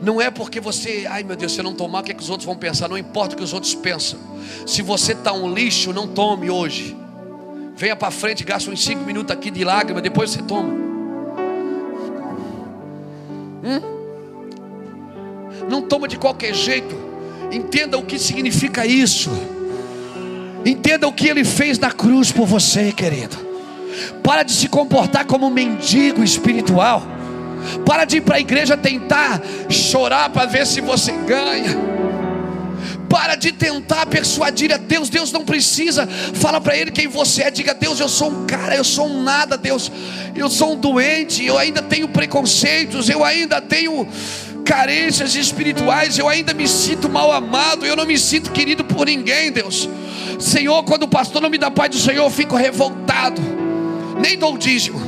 Não 0.00 0.20
é 0.20 0.30
porque 0.30 0.60
você, 0.60 1.06
ai 1.08 1.22
meu 1.22 1.36
Deus, 1.36 1.52
se 1.52 1.60
eu 1.60 1.64
não 1.64 1.74
tomar, 1.74 2.00
o 2.00 2.02
que, 2.02 2.12
é 2.12 2.14
que 2.14 2.22
os 2.22 2.30
outros 2.30 2.46
vão 2.46 2.56
pensar? 2.56 2.88
Não 2.88 2.98
importa 2.98 3.34
o 3.34 3.38
que 3.38 3.44
os 3.44 3.52
outros 3.52 3.74
pensam. 3.74 4.18
Se 4.66 4.82
você 4.82 5.12
está 5.12 5.32
um 5.32 5.52
lixo, 5.52 5.92
não 5.92 6.06
tome 6.06 6.50
hoje. 6.50 6.96
Venha 7.76 7.96
para 7.96 8.10
frente, 8.10 8.44
gasta 8.44 8.70
uns 8.70 8.84
5 8.84 9.02
minutos 9.04 9.34
aqui 9.34 9.50
de 9.50 9.64
lágrima, 9.64 10.00
depois 10.00 10.30
você 10.30 10.42
toma. 10.42 10.93
Hum? 13.64 13.80
Não 15.68 15.82
toma 15.82 16.06
de 16.06 16.18
qualquer 16.18 16.54
jeito. 16.54 16.94
Entenda 17.50 17.96
o 17.96 18.04
que 18.04 18.18
significa 18.18 18.84
isso. 18.84 19.30
Entenda 20.64 21.06
o 21.06 21.12
que 21.12 21.28
ele 21.28 21.44
fez 21.44 21.78
na 21.78 21.90
cruz 21.90 22.30
por 22.32 22.46
você, 22.46 22.92
querido. 22.92 23.36
Para 24.22 24.42
de 24.42 24.52
se 24.52 24.68
comportar 24.68 25.24
como 25.24 25.46
um 25.46 25.50
mendigo 25.50 26.22
espiritual. 26.22 27.02
Para 27.86 28.04
de 28.04 28.18
ir 28.18 28.20
para 28.20 28.36
a 28.36 28.40
igreja 28.40 28.76
tentar 28.76 29.40
chorar 29.70 30.30
para 30.30 30.46
ver 30.46 30.66
se 30.66 30.80
você 30.80 31.12
ganha. 31.12 32.03
Para 33.14 33.36
de 33.36 33.52
tentar 33.52 34.06
persuadir 34.06 34.72
a 34.72 34.76
Deus. 34.76 35.08
Deus 35.08 35.30
não 35.30 35.44
precisa. 35.44 36.04
Fala 36.34 36.60
para 36.60 36.76
Ele 36.76 36.90
quem 36.90 37.06
você 37.06 37.44
é. 37.44 37.50
Diga, 37.50 37.72
Deus, 37.72 38.00
eu 38.00 38.08
sou 38.08 38.28
um 38.28 38.44
cara, 38.44 38.74
eu 38.74 38.82
sou 38.82 39.06
um 39.06 39.22
nada, 39.22 39.56
Deus. 39.56 39.88
Eu 40.34 40.50
sou 40.50 40.72
um 40.72 40.76
doente, 40.76 41.46
eu 41.46 41.56
ainda 41.56 41.80
tenho 41.80 42.08
preconceitos, 42.08 43.08
eu 43.08 43.22
ainda 43.22 43.60
tenho 43.60 44.04
carências 44.64 45.36
espirituais, 45.36 46.18
eu 46.18 46.28
ainda 46.28 46.52
me 46.52 46.66
sinto 46.66 47.08
mal 47.08 47.30
amado, 47.30 47.86
eu 47.86 47.94
não 47.94 48.04
me 48.04 48.18
sinto 48.18 48.50
querido 48.50 48.82
por 48.84 49.06
ninguém, 49.06 49.52
Deus. 49.52 49.88
Senhor, 50.40 50.82
quando 50.82 51.04
o 51.04 51.08
pastor 51.08 51.40
não 51.40 51.48
me 51.48 51.56
dá 51.56 51.70
paz 51.70 51.90
do 51.90 51.98
Senhor, 51.98 52.24
eu 52.24 52.30
fico 52.30 52.56
revoltado. 52.56 53.40
Nem 54.20 54.36
dou 54.36 54.58
dízimo. 54.58 55.00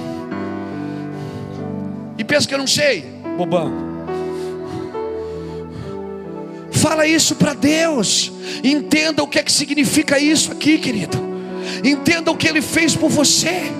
E 2.17 2.23
penso 2.23 2.47
que 2.47 2.55
eu 2.55 2.59
não 2.59 2.69
sei, 2.69 3.05
bobão. 3.37 3.86
Fala 6.87 7.05
isso 7.05 7.35
para 7.35 7.53
Deus. 7.53 8.31
Entenda 8.63 9.21
o 9.21 9.27
que 9.27 9.41
é 9.41 9.43
que 9.43 9.51
significa 9.51 10.21
isso 10.21 10.53
aqui, 10.53 10.79
querido. 10.79 11.19
Entenda 11.83 12.31
o 12.31 12.37
que 12.37 12.47
ele 12.47 12.63
fez 12.63 12.95
por 12.95 13.11
você. 13.11 13.73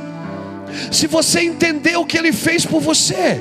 Se 0.91 1.07
você 1.07 1.39
entender 1.43 1.97
o 1.97 2.05
que 2.05 2.19
ele 2.19 2.33
fez 2.33 2.67
por 2.67 2.81
você, 2.81 3.41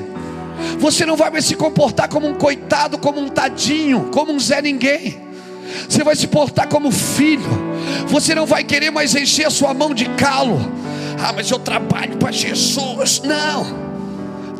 você 0.78 1.04
não 1.04 1.16
vai 1.16 1.30
mais 1.30 1.46
se 1.46 1.56
comportar 1.56 2.08
como 2.08 2.28
um 2.28 2.34
coitado, 2.34 2.96
como 2.96 3.20
um 3.20 3.28
tadinho, 3.28 4.08
como 4.12 4.32
um 4.32 4.38
Zé 4.38 4.62
Ninguém. 4.62 5.20
Você 5.88 6.04
vai 6.04 6.14
se 6.14 6.28
portar 6.28 6.68
como 6.68 6.92
filho. 6.92 7.50
Você 8.06 8.36
não 8.36 8.46
vai 8.46 8.62
querer 8.62 8.92
mais 8.92 9.16
encher 9.16 9.48
a 9.48 9.50
sua 9.50 9.74
mão 9.74 9.92
de 9.92 10.04
calo. 10.10 10.60
Ah, 11.18 11.32
mas 11.32 11.50
eu 11.50 11.58
trabalho 11.58 12.16
para 12.18 12.30
Jesus. 12.30 13.20
Não. 13.24 13.66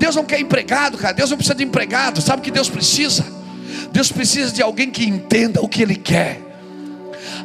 Deus 0.01 0.17
não 0.17 0.25
quer 0.25 0.41
empregado, 0.41 0.99
cara. 0.99 1.15
Deus 1.15 1.31
não 1.31 1.37
precisa 1.37 1.55
de 1.55 1.63
empregado. 1.63 2.21
Sabe 2.21 2.41
o 2.41 2.43
que 2.43 2.51
Deus 2.51 2.69
precisa? 2.69 3.36
Deus 3.97 4.13
precisa 4.13 4.53
de 4.53 4.61
alguém 4.61 4.91
que 4.91 5.07
entenda 5.07 5.63
o 5.63 5.67
que 5.67 5.81
Ele 5.81 5.97
quer. 5.97 6.39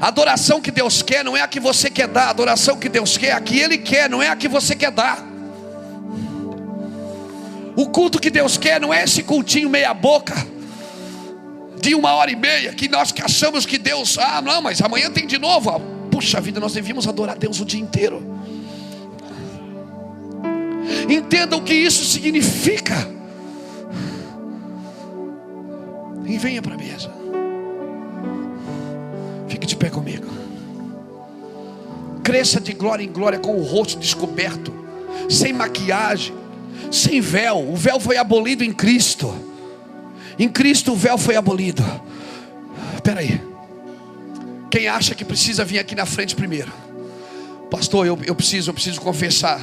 A 0.01 0.09
adoração 0.09 0.59
que 0.59 0.69
Deus 0.69 1.01
quer 1.01 1.23
não 1.23 1.37
é 1.37 1.39
a 1.39 1.47
que 1.47 1.61
você 1.61 1.89
quer 1.89 2.09
dar, 2.09 2.25
a 2.25 2.29
adoração 2.31 2.75
que 2.77 2.89
Deus 2.89 3.17
quer 3.17 3.27
é 3.27 3.31
a 3.31 3.39
que 3.39 3.57
Ele 3.57 3.77
quer, 3.77 4.09
não 4.09 4.21
é 4.21 4.27
a 4.27 4.35
que 4.35 4.49
você 4.49 4.75
quer 4.75 4.91
dar. 4.91 5.25
O 7.73 7.87
culto 7.87 8.19
que 8.19 8.29
Deus 8.29 8.57
quer 8.57 8.81
não 8.81 8.93
é 8.93 9.01
esse 9.01 9.23
cultinho 9.23 9.69
meia-boca, 9.69 10.35
de 11.79 11.95
uma 11.95 12.15
hora 12.15 12.29
e 12.29 12.35
meia, 12.35 12.73
que 12.73 12.89
nós 12.89 13.13
achamos 13.23 13.65
que 13.65 13.77
Deus, 13.77 14.17
ah, 14.17 14.41
não, 14.41 14.61
mas 14.61 14.81
amanhã 14.81 15.09
tem 15.09 15.25
de 15.25 15.37
novo. 15.37 15.79
Puxa 16.11 16.41
vida, 16.41 16.59
nós 16.59 16.73
devíamos 16.73 17.07
adorar 17.07 17.37
Deus 17.37 17.61
o 17.61 17.65
dia 17.65 17.79
inteiro. 17.79 18.21
Entenda 21.09 21.55
o 21.55 21.61
que 21.61 21.73
isso 21.73 22.03
significa. 22.03 23.20
E 26.31 26.37
venha 26.37 26.61
para 26.61 26.75
a 26.75 26.77
mesa. 26.77 27.11
Fique 29.49 29.67
de 29.67 29.75
pé 29.75 29.89
comigo. 29.89 30.25
Cresça 32.23 32.61
de 32.61 32.71
glória 32.71 33.03
em 33.03 33.11
glória 33.11 33.37
com 33.37 33.57
o 33.57 33.63
rosto 33.63 33.99
descoberto, 33.99 34.73
sem 35.29 35.51
maquiagem, 35.51 36.33
sem 36.89 37.19
véu. 37.19 37.69
O 37.69 37.75
véu 37.75 37.99
foi 37.99 38.15
abolido 38.15 38.63
em 38.63 38.71
Cristo. 38.71 39.35
Em 40.39 40.47
Cristo 40.47 40.93
o 40.93 40.95
véu 40.95 41.17
foi 41.17 41.35
abolido. 41.35 41.83
Espera 42.95 43.19
aí. 43.19 43.41
Quem 44.69 44.87
acha 44.87 45.13
que 45.13 45.25
precisa 45.25 45.65
vir 45.65 45.79
aqui 45.79 45.95
na 45.95 46.05
frente 46.05 46.33
primeiro? 46.33 46.71
Pastor, 47.69 48.07
eu, 48.07 48.17
eu 48.25 48.33
preciso, 48.33 48.69
eu 48.69 48.73
preciso 48.73 49.01
confessar. 49.01 49.61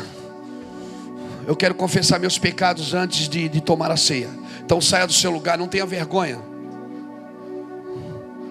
Eu 1.46 1.56
quero 1.56 1.74
confessar 1.74 2.20
meus 2.20 2.38
pecados 2.38 2.92
antes 2.92 3.26
de, 3.26 3.48
de 3.48 3.62
tomar 3.62 3.90
a 3.90 3.96
ceia. 3.96 4.28
Então 4.62 4.82
saia 4.82 5.06
do 5.06 5.14
seu 5.14 5.30
lugar, 5.30 5.56
não 5.56 5.66
tenha 5.66 5.86
vergonha. 5.86 6.47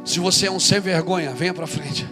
Se 0.08 0.22
você 0.22 0.48
é 0.48 0.52
um 0.52 0.58
sem 0.58 0.80
vergonha, 0.80 1.34
venha 1.34 1.54
para 1.54 1.68
frente. 1.68 2.08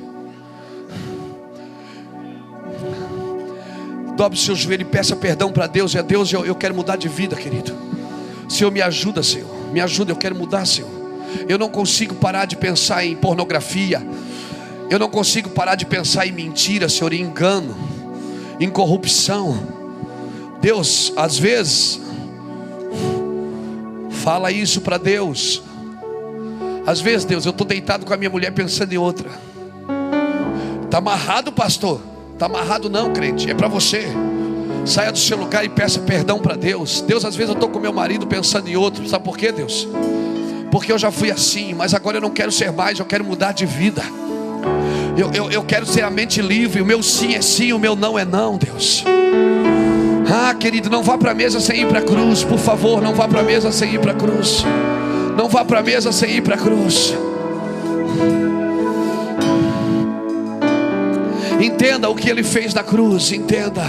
Dobre 4.18 4.38
seus 4.38 4.60
joelhos 4.60 4.86
e 4.86 4.92
peça 4.92 5.16
perdão 5.16 5.50
para 5.50 5.66
Deus. 5.66 5.94
E 5.94 5.98
a 5.98 6.02
Deus, 6.02 6.32
eu, 6.34 6.46
eu 6.46 6.56
quero 6.56 6.76
mudar 6.76 6.98
de 6.98 7.08
vida, 7.08 7.38
querido. 7.38 7.74
Senhor, 8.50 8.70
me 8.70 8.82
ajuda, 8.82 9.24
Senhor. 9.24 9.50
Me 9.72 9.80
ajuda, 9.80 10.12
eu 10.12 10.18
quero 10.18 10.36
mudar, 10.36 10.66
Senhor. 10.66 10.90
Eu 11.48 11.58
não 11.58 11.70
consigo 11.70 12.16
parar 12.16 12.44
de 12.44 12.58
pensar 12.58 13.06
em 13.06 13.16
pornografia. 13.16 14.06
Eu 14.90 15.00
não 15.00 15.10
consigo 15.10 15.50
parar 15.52 15.76
de 15.76 15.86
pensar 15.86 16.28
em 16.28 16.34
mentira, 16.34 16.90
Senhor, 16.90 17.14
em 17.14 17.22
engano, 17.22 17.74
em 18.60 18.70
corrupção. 18.70 19.58
Deus, 20.60 21.14
às 21.16 21.38
vezes, 21.38 22.02
fala 24.10 24.52
isso 24.52 24.82
para 24.82 24.98
Deus. 24.98 25.64
Às 26.86 27.02
vezes, 27.02 27.26
Deus, 27.26 27.46
eu 27.46 27.52
estou 27.52 27.66
deitado 27.66 28.06
com 28.06 28.14
a 28.14 28.18
minha 28.18 28.30
mulher 28.30 28.52
pensando 28.52 28.94
em 28.94 28.98
outra. 28.98 29.30
Está 30.84 31.00
amarrado, 31.00 31.52
pastor? 31.52 32.00
Está 32.34 32.46
amarrado, 32.46 32.90
não, 32.90 33.12
crente. 33.12 33.50
É 33.50 33.54
para 33.54 33.68
você. 33.68 34.08
Saia 34.86 35.12
do 35.12 35.18
seu 35.18 35.38
lugar 35.38 35.66
e 35.66 35.70
peça 35.70 36.00
perdão 36.00 36.40
para 36.40 36.56
Deus. 36.56 37.02
Deus, 37.02 37.26
às 37.26 37.36
vezes 37.36 37.50
eu 37.50 37.56
estou 37.56 37.70
com 37.70 37.80
meu 37.80 37.92
marido 37.92 38.28
pensando 38.28 38.68
em 38.70 38.76
outro. 38.76 39.08
Sabe 39.10 39.26
por 39.26 39.36
quê, 39.36 39.52
Deus? 39.52 39.88
Porque 40.72 40.92
eu 40.92 40.98
já 40.98 41.10
fui 41.10 41.32
assim, 41.32 41.74
mas 41.74 41.94
agora 41.94 42.18
eu 42.18 42.22
não 42.22 42.30
quero 42.30 42.52
ser 42.52 42.72
mais, 42.72 43.00
eu 43.00 43.06
quero 43.06 43.24
mudar 43.24 43.52
de 43.52 43.66
vida. 43.66 44.04
Eu, 45.18 45.32
eu, 45.34 45.50
eu 45.50 45.64
quero 45.64 45.86
ser 45.86 46.04
a 46.04 46.10
mente 46.12 46.42
livre. 46.42 46.82
O 46.82 46.86
meu 46.86 47.02
sim 47.02 47.34
é 47.34 47.42
sim, 47.42 47.74
o 47.74 47.80
meu 47.80 47.96
não 47.96 48.20
é 48.20 48.26
não, 48.26 48.58
Deus. 48.58 49.04
Ah, 50.32 50.54
querido, 50.54 50.90
não 50.90 51.02
vá 51.02 51.18
para 51.18 51.32
a 51.32 51.34
mesa 51.34 51.60
sem 51.60 51.82
ir 51.82 51.88
para 51.88 52.00
a 52.00 52.02
cruz, 52.02 52.44
por 52.44 52.60
favor, 52.60 53.02
não 53.02 53.14
vá 53.14 53.28
para 53.28 53.40
a 53.40 53.44
mesa 53.44 53.72
sem 53.72 53.96
ir 53.96 54.00
para 54.00 54.12
a 54.12 54.16
cruz. 54.16 54.66
Não 55.36 55.50
vá 55.50 55.66
para 55.66 55.80
a 55.80 55.84
mesa 55.84 56.12
sem 56.12 56.38
ir 56.38 56.42
para 56.42 56.56
a 56.56 56.58
cruz. 56.58 57.14
Entenda 61.62 62.10
o 62.10 62.16
que 62.16 62.30
ele 62.30 62.44
fez 62.44 62.74
na 62.74 62.84
cruz, 62.84 63.32
entenda. 63.32 63.84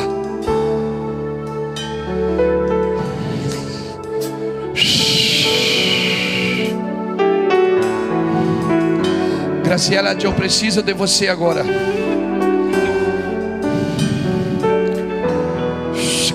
Graciela, 9.62 10.16
eu 10.20 10.32
preciso 10.32 10.82
de 10.82 10.94
você 10.94 11.28
agora. 11.28 11.64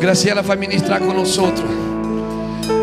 Graciela 0.01 0.41
vai 0.41 0.57
ministrar 0.57 0.99
outro. 1.37 1.80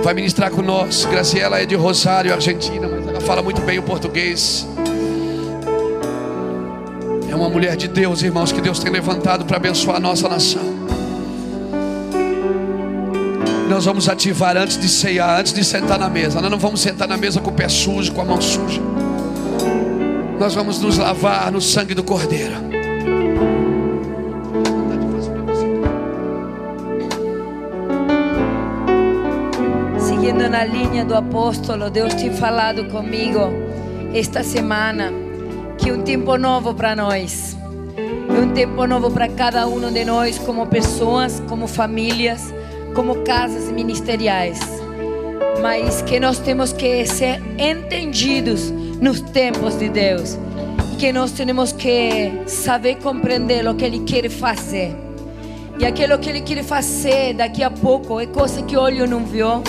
Vai 0.08 0.14
ministrar 0.14 0.50
com 0.50 0.62
nós. 0.62 1.04
Graciela 1.04 1.60
é 1.60 1.66
de 1.66 1.74
Rosário, 1.74 2.32
Argentina, 2.32 2.88
mas 2.88 3.06
ela 3.06 3.20
fala 3.20 3.42
muito 3.42 3.60
bem 3.60 3.78
o 3.78 3.82
português. 3.82 4.66
É 7.30 7.34
uma 7.34 7.50
mulher 7.50 7.76
de 7.76 7.88
Deus, 7.88 8.22
irmãos, 8.22 8.50
que 8.50 8.62
Deus 8.62 8.78
tem 8.78 8.90
levantado 8.90 9.44
para 9.44 9.58
abençoar 9.58 9.98
a 9.98 10.00
nossa 10.00 10.26
nação. 10.26 10.62
Nós 13.68 13.84
vamos 13.84 14.08
ativar 14.08 14.56
antes 14.56 14.78
de 14.78 14.88
ceiar, 14.88 15.40
antes 15.40 15.52
de 15.52 15.62
sentar 15.62 15.98
na 15.98 16.08
mesa. 16.08 16.40
Nós 16.40 16.50
não 16.50 16.58
vamos 16.58 16.80
sentar 16.80 17.06
na 17.06 17.18
mesa 17.18 17.38
com 17.42 17.50
o 17.50 17.52
pé 17.52 17.68
sujo, 17.68 18.10
com 18.12 18.22
a 18.22 18.24
mão 18.24 18.40
suja. 18.40 18.80
Nós 20.40 20.54
vamos 20.54 20.80
nos 20.80 20.96
lavar 20.96 21.52
no 21.52 21.60
sangue 21.60 21.92
do 21.92 22.02
Cordeiro. 22.02 22.67
Do 31.06 31.14
apóstolo, 31.14 31.88
Deus 31.88 32.12
tem 32.14 32.30
falado 32.30 32.84
comigo 32.86 33.40
esta 34.12 34.42
semana 34.42 35.10
que 35.78 35.90
um 35.90 36.02
tempo 36.02 36.36
novo 36.36 36.74
para 36.74 36.94
nós. 36.94 37.56
É 37.96 38.40
um 38.40 38.52
tempo 38.52 38.86
novo 38.86 39.10
para 39.10 39.28
cada 39.28 39.66
um 39.66 39.90
de 39.90 40.04
nós, 40.04 40.38
como 40.38 40.66
pessoas, 40.66 41.40
como 41.48 41.66
famílias, 41.66 42.52
como 42.94 43.22
casas 43.22 43.70
ministeriais. 43.70 44.60
Mas 45.62 46.02
que 46.02 46.20
nós 46.20 46.38
temos 46.40 46.72
que 46.72 47.06
ser 47.06 47.40
entendidos 47.56 48.70
nos 49.00 49.20
tempos 49.20 49.78
de 49.78 49.88
Deus. 49.88 50.36
Que 50.98 51.12
nós 51.12 51.32
temos 51.32 51.72
que 51.72 52.42
saber 52.46 52.96
compreender 52.96 53.66
o 53.66 53.74
que 53.74 53.84
Ele 53.84 54.00
quer 54.00 54.28
fazer. 54.28 54.94
E 55.78 55.86
aquilo 55.86 56.18
que 56.18 56.28
Ele 56.28 56.40
quer 56.40 56.62
fazer 56.64 57.34
daqui 57.34 57.62
a 57.62 57.70
pouco 57.70 58.20
é 58.20 58.26
coisa 58.26 58.60
que 58.62 58.76
olho 58.76 59.06
não 59.06 59.24
viu, 59.24 59.62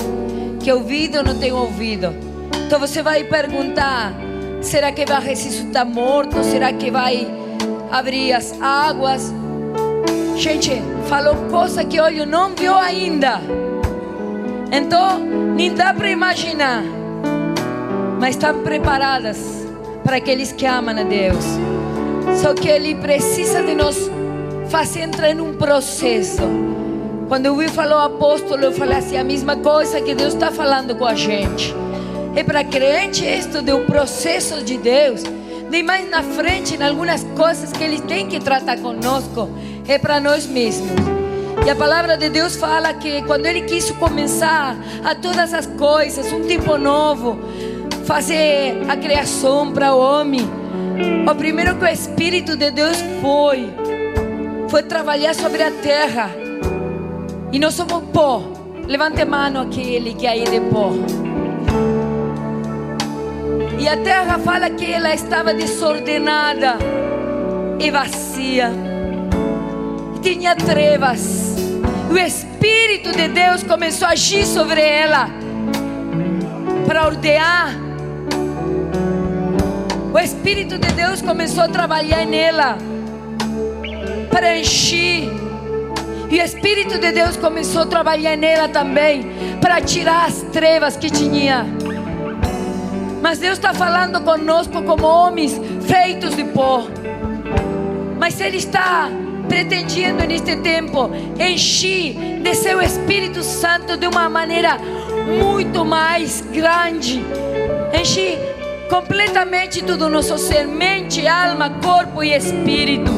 que 0.59 0.71
ouvido 0.71 1.23
não 1.23 1.37
tem 1.37 1.51
ouvido. 1.51 2.13
Então 2.65 2.79
você 2.79 3.01
vai 3.01 3.23
perguntar: 3.23 4.13
será 4.61 4.91
que 4.91 5.05
vai 5.05 5.21
ressuscitar 5.21 5.85
morto? 5.85 6.43
Será 6.43 6.71
que 6.73 6.91
vai 6.91 7.27
abrir 7.91 8.33
as 8.33 8.53
águas? 8.61 9.33
Gente, 10.35 10.81
falou 11.07 11.35
coisa 11.49 11.83
que 11.83 11.99
olho 11.99 12.25
não 12.25 12.55
viu 12.55 12.77
ainda. 12.77 13.41
Então, 14.71 15.19
nem 15.19 15.73
dá 15.73 15.93
para 15.93 16.09
imaginar. 16.09 16.83
Mas 18.19 18.35
estão 18.35 18.61
preparadas 18.61 19.67
para 20.03 20.17
aqueles 20.17 20.51
que 20.51 20.65
amam 20.65 20.97
a 20.97 21.03
Deus. 21.03 21.43
Só 22.41 22.53
que 22.53 22.69
Ele 22.69 22.95
precisa 22.95 23.61
de 23.63 23.75
nós 23.75 24.09
fazer 24.69 25.01
entrar 25.01 25.31
em 25.31 25.41
um 25.41 25.55
processo. 25.55 26.43
Quando 27.29 27.45
eu 27.45 27.55
vi 27.55 27.67
falou 27.67 27.99
apóstolo, 27.99 28.63
eu 28.63 28.71
falei 28.71 28.97
assim, 28.97 29.15
a 29.15 29.23
mesma 29.23 29.55
coisa 29.55 30.01
que 30.01 30.15
Deus 30.15 30.33
está 30.33 30.51
falando 30.51 30.95
com 30.95 31.05
a 31.05 31.13
gente. 31.13 31.75
É 32.35 32.43
para 32.43 32.63
crente 32.63 33.23
isto 33.23 33.61
do 33.61 33.81
processo 33.81 34.63
de 34.63 34.79
Deus. 34.79 35.21
De 35.69 35.83
mais 35.83 36.09
na 36.09 36.23
frente, 36.23 36.75
em 36.75 36.81
algumas 36.81 37.23
coisas 37.37 37.71
que 37.71 37.83
Ele 37.83 38.01
tem 38.01 38.27
que 38.27 38.39
tratar 38.39 38.79
conosco, 38.79 39.47
é 39.87 39.99
para 39.99 40.19
nós 40.19 40.47
mesmos. 40.47 40.89
E 41.63 41.69
a 41.69 41.75
palavra 41.75 42.17
de 42.17 42.29
Deus 42.29 42.55
fala 42.55 42.95
que 42.95 43.21
quando 43.21 43.45
Ele 43.45 43.61
quis 43.61 43.91
começar 43.91 44.75
a 45.05 45.13
todas 45.13 45.53
as 45.53 45.67
coisas, 45.67 46.33
um 46.33 46.41
tipo 46.47 46.79
novo, 46.79 47.37
fazer 48.05 48.81
a 48.89 48.97
criação 48.97 49.71
para 49.71 49.93
o 49.93 49.99
homem, 49.99 50.49
o 51.29 51.35
primeiro 51.35 51.75
que 51.75 51.85
o 51.85 51.87
Espírito 51.87 52.57
de 52.57 52.71
Deus 52.71 52.97
foi, 53.21 53.71
foi 54.67 54.81
trabalhar 54.81 55.35
sobre 55.35 55.61
a 55.61 55.69
terra. 55.69 56.48
E 57.51 57.59
nós 57.59 57.73
somos 57.73 58.03
pó. 58.13 58.43
Levante 58.87 59.21
a 59.21 59.25
mão 59.25 59.61
aquele 59.61 60.13
que 60.13 60.25
aí 60.27 60.43
de 60.43 60.59
pó. 60.61 60.91
E 63.79 63.87
a 63.87 63.97
terra 63.97 64.37
fala 64.39 64.69
que 64.69 64.91
ela 64.91 65.13
estava 65.13 65.53
desordenada 65.53 66.77
e 67.79 67.89
vazia. 67.89 68.71
Tinha 70.21 70.55
trevas. 70.55 71.55
O 72.11 72.17
Espírito 72.17 73.11
de 73.11 73.27
Deus 73.29 73.63
começou 73.63 74.07
a 74.07 74.11
agir 74.11 74.45
sobre 74.45 74.81
ela 74.81 75.29
para 76.85 77.05
ordear. 77.05 77.73
O 80.13 80.19
Espírito 80.19 80.77
de 80.77 80.91
Deus 80.93 81.21
começou 81.21 81.63
a 81.63 81.69
trabalhar 81.69 82.25
nela 82.25 82.77
para 84.29 84.57
encher. 84.57 85.48
E 86.31 86.39
o 86.39 86.43
Espírito 86.43 86.99
de 86.99 87.11
Deus 87.11 87.35
começou 87.35 87.81
a 87.81 87.85
trabalhar 87.87 88.37
nela 88.37 88.69
também 88.69 89.25
para 89.59 89.81
tirar 89.81 90.27
as 90.27 90.43
trevas 90.53 90.95
que 90.95 91.09
tinha. 91.09 91.65
Mas 93.21 93.39
Deus 93.39 93.53
está 93.53 93.73
falando 93.73 94.21
conosco 94.21 94.81
como 94.83 95.05
homens 95.05 95.59
feitos 95.81 96.35
de 96.35 96.43
pó. 96.43 96.87
Mas 98.19 98.39
Ele 98.39 98.57
está 98.57 99.09
pretendendo 99.47 100.23
neste 100.27 100.55
tempo 100.57 101.09
encher 101.39 102.39
de 102.41 102.53
seu 102.53 102.79
Espírito 102.79 103.41
Santo 103.41 103.97
de 103.97 104.05
uma 104.05 104.29
maneira 104.29 104.77
muito 105.25 105.83
mais 105.83 106.41
grande. 106.41 107.25
Encher 107.99 108.37
completamente 108.87 109.83
todo 109.83 110.05
o 110.05 110.09
nosso 110.09 110.37
ser, 110.37 110.67
mente, 110.67 111.27
alma, 111.27 111.71
corpo 111.83 112.23
e 112.23 112.35
espírito. 112.35 113.11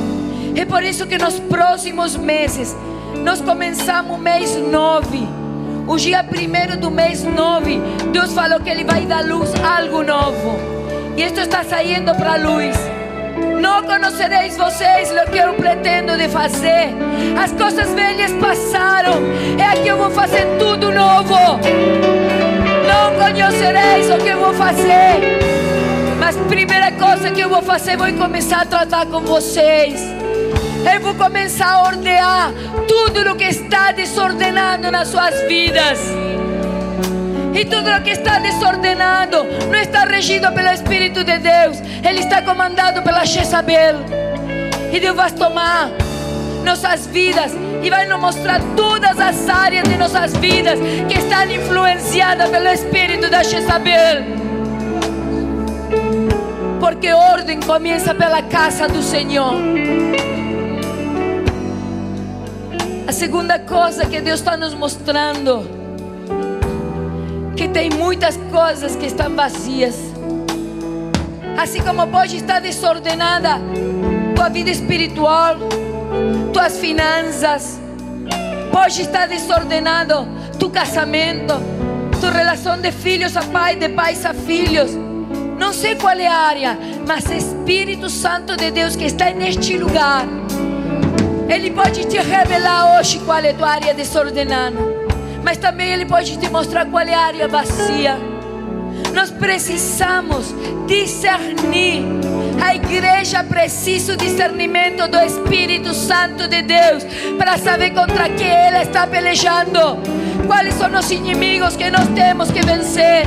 É 0.55 0.65
por 0.65 0.83
isso 0.83 1.05
que 1.05 1.17
nos 1.17 1.39
próximos 1.39 2.15
meses 2.15 2.75
nós 3.17 3.41
começamos 3.41 4.15
o 4.15 4.17
mês 4.17 4.55
9 4.55 5.41
o 5.91 5.97
dia 5.97 6.23
primeiro 6.23 6.77
do 6.77 6.89
mês 6.89 7.23
9, 7.23 7.81
Deus 8.13 8.33
falou 8.33 8.59
que 8.61 8.69
Ele 8.69 8.83
vai 8.85 9.05
dar 9.05 9.25
luz 9.25 9.51
a 9.61 9.79
algo 9.79 10.03
novo. 10.03 10.57
E 11.17 11.23
isto 11.23 11.41
está 11.41 11.65
saindo 11.65 12.15
para 12.15 12.33
a 12.33 12.37
luz. 12.37 12.77
Não 13.59 13.83
conhecereis 13.83 14.55
vocês 14.55 15.11
o 15.11 15.29
que 15.29 15.37
eu 15.37 15.53
pretendo 15.55 16.15
de 16.15 16.29
fazer. 16.29 16.95
As 17.37 17.51
coisas 17.51 17.93
velhas 17.93 18.31
passaram. 18.33 19.15
É 19.59 19.67
aqui 19.67 19.89
eu 19.89 19.97
vou 19.97 20.11
fazer 20.11 20.45
tudo 20.57 20.91
novo. 20.91 21.35
Não 22.87 23.15
conhecereis 23.19 24.09
o 24.09 24.17
que 24.17 24.29
eu 24.29 24.39
vou 24.39 24.53
fazer. 24.53 25.39
Mas 26.19 26.37
primeira 26.47 26.91
coisa 26.93 27.31
que 27.31 27.41
eu 27.41 27.49
vou 27.49 27.61
fazer, 27.61 27.97
vou 27.97 28.11
começar 28.13 28.61
a 28.61 28.65
tratar 28.65 29.07
com 29.07 29.19
vocês. 29.21 30.20
Eu 30.83 30.99
vou 30.99 31.13
começar 31.13 31.73
a 31.73 31.83
ordenar 31.83 32.51
tudo 32.87 33.31
o 33.31 33.35
que 33.35 33.43
está 33.43 33.91
desordenado 33.91 34.89
nas 34.89 35.09
suas 35.09 35.39
vidas. 35.47 35.99
E 37.53 37.65
tudo 37.65 37.91
o 37.91 38.01
que 38.01 38.09
está 38.09 38.39
desordenado 38.39 39.43
não 39.69 39.79
está 39.79 40.05
regido 40.05 40.51
pelo 40.51 40.69
Espírito 40.69 41.23
de 41.23 41.37
Deus, 41.37 41.77
ele 42.03 42.21
está 42.21 42.41
comandado 42.41 43.03
pela 43.03 43.23
Jezabel. 43.25 43.97
E 44.91 44.99
Deus 44.99 45.15
vai 45.15 45.31
tomar 45.31 45.89
nossas 46.65 47.05
vidas 47.07 47.51
e 47.83 47.89
vai 47.89 48.07
nos 48.07 48.19
mostrar 48.19 48.59
todas 48.75 49.19
as 49.19 49.47
áreas 49.49 49.87
de 49.87 49.97
nossas 49.97 50.35
vidas 50.37 50.79
que 51.07 51.19
estão 51.19 51.43
influenciadas 51.43 52.49
pelo 52.49 52.67
Espírito 52.67 53.29
da 53.29 53.43
Jezabel. 53.43 54.23
Porque 56.79 57.13
ordem 57.13 57.59
começa 57.59 58.15
pela 58.15 58.41
casa 58.41 58.87
do 58.87 59.03
Senhor. 59.03 59.53
A 63.11 63.13
segunda 63.13 63.59
coisa 63.59 64.05
que 64.05 64.21
Deus 64.21 64.39
está 64.39 64.55
nos 64.55 64.73
mostrando 64.73 65.69
que 67.57 67.67
tem 67.67 67.89
muitas 67.89 68.37
coisas 68.49 68.95
que 68.95 69.05
estão 69.05 69.35
vazias. 69.35 69.97
Assim 71.57 71.81
como 71.81 72.07
pode 72.07 72.37
estar 72.37 72.61
desordenada 72.61 73.59
tua 74.33 74.47
vida 74.47 74.69
espiritual, 74.69 75.57
tuas 76.53 76.77
finanças, 76.77 77.81
pode 78.71 79.01
estar 79.01 79.27
desordenado 79.27 80.25
tu 80.57 80.69
casamento, 80.69 81.55
tu 82.21 82.27
relação 82.27 82.79
de 82.79 82.93
filhos 82.93 83.35
a 83.35 83.41
pai, 83.41 83.75
de 83.75 83.89
pais 83.89 84.25
a 84.25 84.33
filhos. 84.33 84.91
Não 85.59 85.73
sei 85.73 85.95
qual 85.95 86.17
é 86.17 86.27
a 86.27 86.37
área, 86.37 86.79
mas 87.05 87.29
Espírito 87.29 88.09
Santo 88.09 88.55
de 88.55 88.71
Deus 88.71 88.95
que 88.95 89.03
está 89.03 89.31
neste 89.31 89.77
lugar 89.77 90.25
ele 91.51 91.71
pode 91.71 92.05
te 92.05 92.17
revelar 92.17 92.97
hoje 92.97 93.19
qual 93.19 93.39
é 93.39 93.49
a 93.49 93.53
tua 93.53 93.69
área 93.69 93.93
desordenada. 93.93 94.77
Mas 95.43 95.57
também 95.57 95.91
Ele 95.91 96.05
pode 96.05 96.37
te 96.37 96.49
mostrar 96.49 96.85
qual 96.85 97.03
é 97.03 97.13
a 97.13 97.19
área 97.19 97.47
vazia. 97.47 98.17
Nós 99.13 99.31
precisamos 99.31 100.53
discernir. 100.87 102.03
A 102.63 102.75
igreja 102.75 103.43
precisa 103.43 104.15
do 104.15 104.23
discernimento 104.23 105.07
do 105.07 105.17
Espírito 105.19 105.93
Santo 105.93 106.47
de 106.47 106.61
Deus 106.61 107.03
para 107.37 107.57
saber 107.57 107.91
contra 107.91 108.29
que 108.29 108.43
ela 108.43 108.83
está 108.83 109.07
pelejando. 109.07 109.97
Quais 110.45 110.73
são 110.75 110.93
os 110.97 111.11
inimigos 111.11 111.75
que 111.75 111.89
nós 111.89 112.07
temos 112.09 112.51
que 112.51 112.61
vencer? 112.61 113.25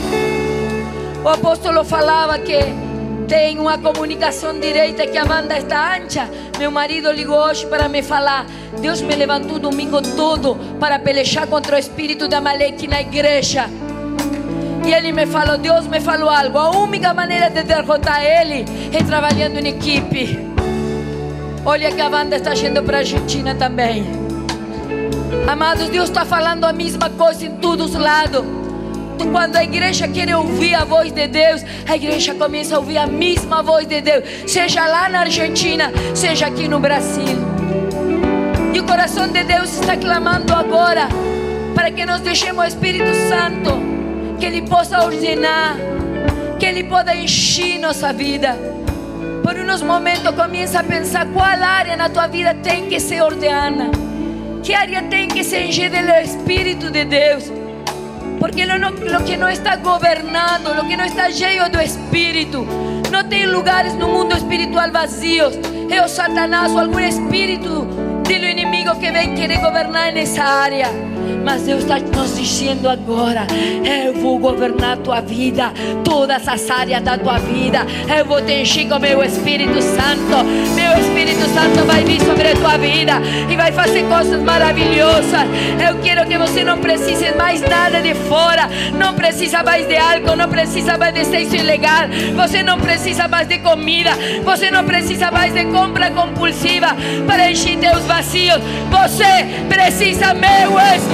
O 1.22 1.28
apóstolo 1.28 1.84
falava 1.84 2.38
que 2.38 2.83
tem 3.26 3.58
uma 3.58 3.78
comunicação 3.78 4.58
direita 4.58 5.06
que 5.06 5.16
a 5.16 5.24
banda 5.24 5.58
está 5.58 5.96
ancha. 5.96 6.28
Meu 6.58 6.70
marido 6.70 7.10
ligou 7.10 7.36
hoje 7.36 7.66
para 7.66 7.88
me 7.88 8.02
falar. 8.02 8.46
Deus 8.80 9.00
me 9.00 9.14
levantou 9.14 9.58
domingo 9.58 10.00
todo 10.02 10.56
para 10.78 10.98
pelejar 10.98 11.46
contra 11.46 11.76
o 11.76 11.78
espírito 11.78 12.28
da 12.28 12.38
Amaleque 12.38 12.86
na 12.86 13.00
igreja. 13.00 13.68
E 14.86 14.92
ele 14.92 15.12
me 15.12 15.26
falou, 15.26 15.56
Deus 15.56 15.86
me 15.86 16.00
falou 16.00 16.28
algo. 16.28 16.58
A 16.58 16.70
única 16.70 17.14
maneira 17.14 17.48
de 17.48 17.62
derrotar 17.62 18.22
ele 18.22 18.64
é 18.92 19.02
trabalhando 19.02 19.58
em 19.58 19.68
equipe. 19.68 20.38
Olha 21.64 21.90
que 21.90 22.00
a 22.00 22.10
banda 22.10 22.36
está 22.36 22.54
indo 22.54 22.82
para 22.82 22.98
a 22.98 23.00
Argentina 23.00 23.54
também. 23.54 24.04
Amados, 25.48 25.88
Deus 25.88 26.10
está 26.10 26.24
falando 26.24 26.64
a 26.64 26.72
mesma 26.72 27.08
coisa 27.08 27.46
em 27.46 27.56
todos 27.56 27.94
os 27.94 28.00
lados. 28.00 28.63
Quando 29.30 29.56
a 29.56 29.64
igreja 29.64 30.06
quer 30.08 30.34
ouvir 30.36 30.74
a 30.74 30.84
voz 30.84 31.12
de 31.12 31.26
Deus, 31.26 31.62
a 31.88 31.96
igreja 31.96 32.34
começa 32.34 32.76
a 32.76 32.78
ouvir 32.78 32.98
a 32.98 33.06
mesma 33.06 33.62
voz 33.62 33.86
de 33.86 34.00
Deus, 34.00 34.24
seja 34.46 34.86
lá 34.86 35.08
na 35.08 35.20
Argentina, 35.20 35.92
seja 36.14 36.46
aqui 36.46 36.68
no 36.68 36.78
Brasil. 36.78 37.36
E 38.72 38.80
o 38.80 38.84
coração 38.84 39.28
de 39.28 39.44
Deus 39.44 39.72
está 39.78 39.96
clamando 39.96 40.54
agora 40.54 41.08
para 41.74 41.90
que 41.90 42.06
nós 42.06 42.20
deixemos 42.20 42.64
o 42.64 42.68
Espírito 42.68 43.12
Santo, 43.28 43.72
que 44.38 44.46
Ele 44.46 44.62
possa 44.62 45.04
ordenar, 45.04 45.76
que 46.58 46.66
Ele 46.66 46.84
possa 46.84 47.14
encher 47.14 47.78
nossa 47.78 48.12
vida. 48.12 48.56
Por 49.42 49.56
uns 49.56 49.82
momentos 49.82 50.34
começa 50.34 50.80
a 50.80 50.84
pensar 50.84 51.26
qual 51.26 51.44
área 51.44 51.96
na 51.96 52.08
tua 52.08 52.26
vida 52.26 52.54
tem 52.54 52.88
que 52.88 52.98
ser 52.98 53.22
ordenada, 53.22 53.90
que 54.62 54.72
área 54.74 55.02
tem 55.02 55.28
que 55.28 55.44
ser 55.44 55.66
encher 55.66 55.90
do 55.90 56.10
Espírito 56.22 56.90
de 56.90 57.04
Deus. 57.04 57.63
Porque 58.44 58.66
lo, 58.66 58.76
lo, 58.76 59.24
que 59.24 59.38
não 59.38 59.48
está 59.48 59.76
governando, 59.76 60.74
lo 60.74 60.86
que 60.86 60.98
não 60.98 61.06
está 61.06 61.30
cheio 61.30 61.70
do 61.70 61.80
Espírito, 61.80 62.66
não 63.10 63.24
tem 63.24 63.46
lugares 63.46 63.94
no 63.94 64.06
mundo 64.06 64.36
espiritual 64.36 64.92
vazios. 64.92 65.54
É 65.90 66.04
o 66.04 66.08
Satanás 66.08 66.70
ou 66.72 66.80
algum 66.80 67.00
espírito 67.00 67.86
do 67.86 68.32
inimigo 68.32 69.00
que 69.00 69.10
vem 69.10 69.34
querer 69.34 69.62
governar 69.62 70.12
nessa 70.12 70.42
área. 70.42 71.13
Mas 71.44 71.62
Deus 71.62 71.82
está 71.82 71.98
nos 71.98 72.36
dizendo 72.36 72.88
agora: 72.88 73.46
Eu 73.84 74.14
vou 74.14 74.38
governar 74.38 74.96
tua 74.98 75.20
vida, 75.20 75.72
todas 76.04 76.46
as 76.48 76.70
áreas 76.70 77.02
da 77.02 77.18
tua 77.18 77.38
vida. 77.38 77.86
Eu 78.16 78.24
vou 78.24 78.40
te 78.40 78.52
encher 78.52 78.88
com 78.88 78.98
meu 78.98 79.22
Espírito 79.22 79.80
Santo. 79.82 80.44
Meu 80.74 80.98
Espírito 80.98 81.44
Santo 81.54 81.84
vai 81.86 82.04
vir 82.04 82.20
sobre 82.22 82.48
a 82.48 82.56
tua 82.56 82.76
vida 82.78 83.12
e 83.50 83.56
vai 83.56 83.72
fazer 83.72 84.04
coisas 84.04 84.42
maravilhosas. 84.42 85.42
Eu 85.86 86.00
quero 86.02 86.26
que 86.26 86.38
você 86.38 86.64
não 86.64 86.78
precise 86.78 87.32
mais 87.36 87.60
nada 87.60 88.00
de 88.00 88.14
fora, 88.14 88.68
não 88.98 89.14
precisa 89.14 89.62
mais 89.62 89.86
de 89.86 89.96
álcool, 89.96 90.36
não 90.36 90.48
precisa 90.48 90.96
mais 90.96 91.14
de 91.14 91.24
sexo 91.24 91.56
ilegal, 91.56 92.08
você 92.34 92.62
não 92.62 92.78
precisa 92.78 93.28
mais 93.28 93.46
de 93.48 93.58
comida, 93.58 94.10
você 94.44 94.70
não 94.70 94.84
precisa 94.84 95.30
mais 95.30 95.52
de 95.52 95.64
compra 95.66 96.10
compulsiva 96.10 96.88
para 97.26 97.50
encher 97.50 97.78
teus 97.78 98.04
vazios. 98.04 98.60
Você 98.90 99.64
precisa 99.68 100.34
meu 100.34 100.78
Espírito. 100.78 101.13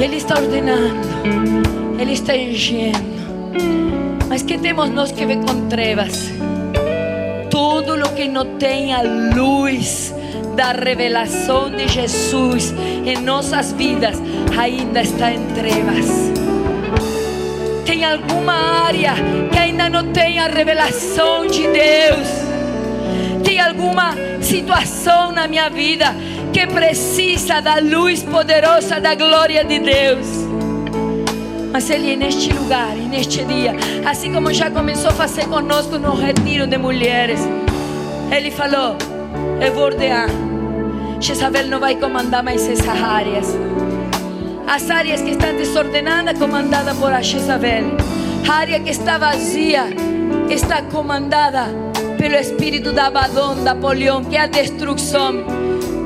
Ele 0.00 0.16
está 0.16 0.38
ordenando, 0.38 1.06
Ele 1.98 2.12
está 2.12 2.36
enchendo. 2.36 3.14
Mas 4.28 4.42
que 4.42 4.58
temos 4.58 4.90
nós 4.90 5.12
que 5.12 5.24
ver 5.24 5.38
com 5.38 5.68
trevas? 5.68 6.30
Tudo 7.50 7.94
o 7.94 8.14
que 8.14 8.28
não 8.28 8.44
tem 8.56 8.92
a 8.92 9.02
luz 9.02 10.14
da 10.56 10.72
revelação 10.72 11.70
de 11.70 11.88
Jesus 11.88 12.74
em 13.04 13.16
nossas 13.22 13.72
vidas 13.72 14.20
ainda 14.56 15.02
está 15.02 15.32
em 15.32 15.44
trevas. 15.54 16.32
Tem 17.84 18.04
alguma 18.04 18.52
área 18.86 19.14
que 19.52 19.58
ainda 19.58 19.88
não 19.88 20.12
tem 20.12 20.38
a 20.38 20.48
revelação 20.48 21.46
de 21.46 21.62
Deus? 21.62 22.43
Alguma 23.84 24.14
situação 24.40 25.30
na 25.30 25.46
minha 25.46 25.68
vida 25.68 26.06
que 26.54 26.66
precisa 26.66 27.60
da 27.60 27.74
luz 27.76 28.22
poderosa 28.22 28.98
da 28.98 29.14
glória 29.14 29.62
de 29.62 29.78
Deus. 29.78 30.26
Mas 31.70 31.90
Ele 31.90 32.16
neste 32.16 32.50
lugar, 32.50 32.96
neste 32.96 33.44
dia, 33.44 33.74
assim 34.06 34.32
como 34.32 34.54
já 34.54 34.70
começou 34.70 35.10
a 35.10 35.12
fazer 35.12 35.46
conosco 35.48 35.98
no 35.98 36.14
retiro 36.14 36.66
de 36.66 36.78
mulheres, 36.78 37.40
Ele 38.34 38.50
falou: 38.50 38.96
Eu 39.60 39.74
vou 39.74 39.84
ordear. 39.84 40.28
Jezabel 41.20 41.66
não 41.66 41.78
vai 41.78 41.94
comandar 41.96 42.42
mais 42.42 42.66
essas 42.66 42.88
áreas. 42.88 43.54
As 44.66 44.88
áreas 44.88 45.20
que 45.20 45.32
estão 45.32 45.54
desordenadas, 45.54 46.38
comandada 46.38 46.94
por 46.94 47.12
a 47.12 47.20
Jezabel. 47.20 47.84
A 48.48 48.54
área 48.54 48.80
que 48.80 48.88
está 48.88 49.18
vazia, 49.18 49.84
está 50.48 50.80
comandada 50.80 51.93
pelo 52.24 52.36
espírito 52.36 52.90
da 52.90 53.08
Abaddon, 53.08 53.62
da 53.64 53.74
Polión, 53.74 54.24
que 54.24 54.34
é 54.34 54.40
a 54.40 54.46
destruição. 54.46 55.44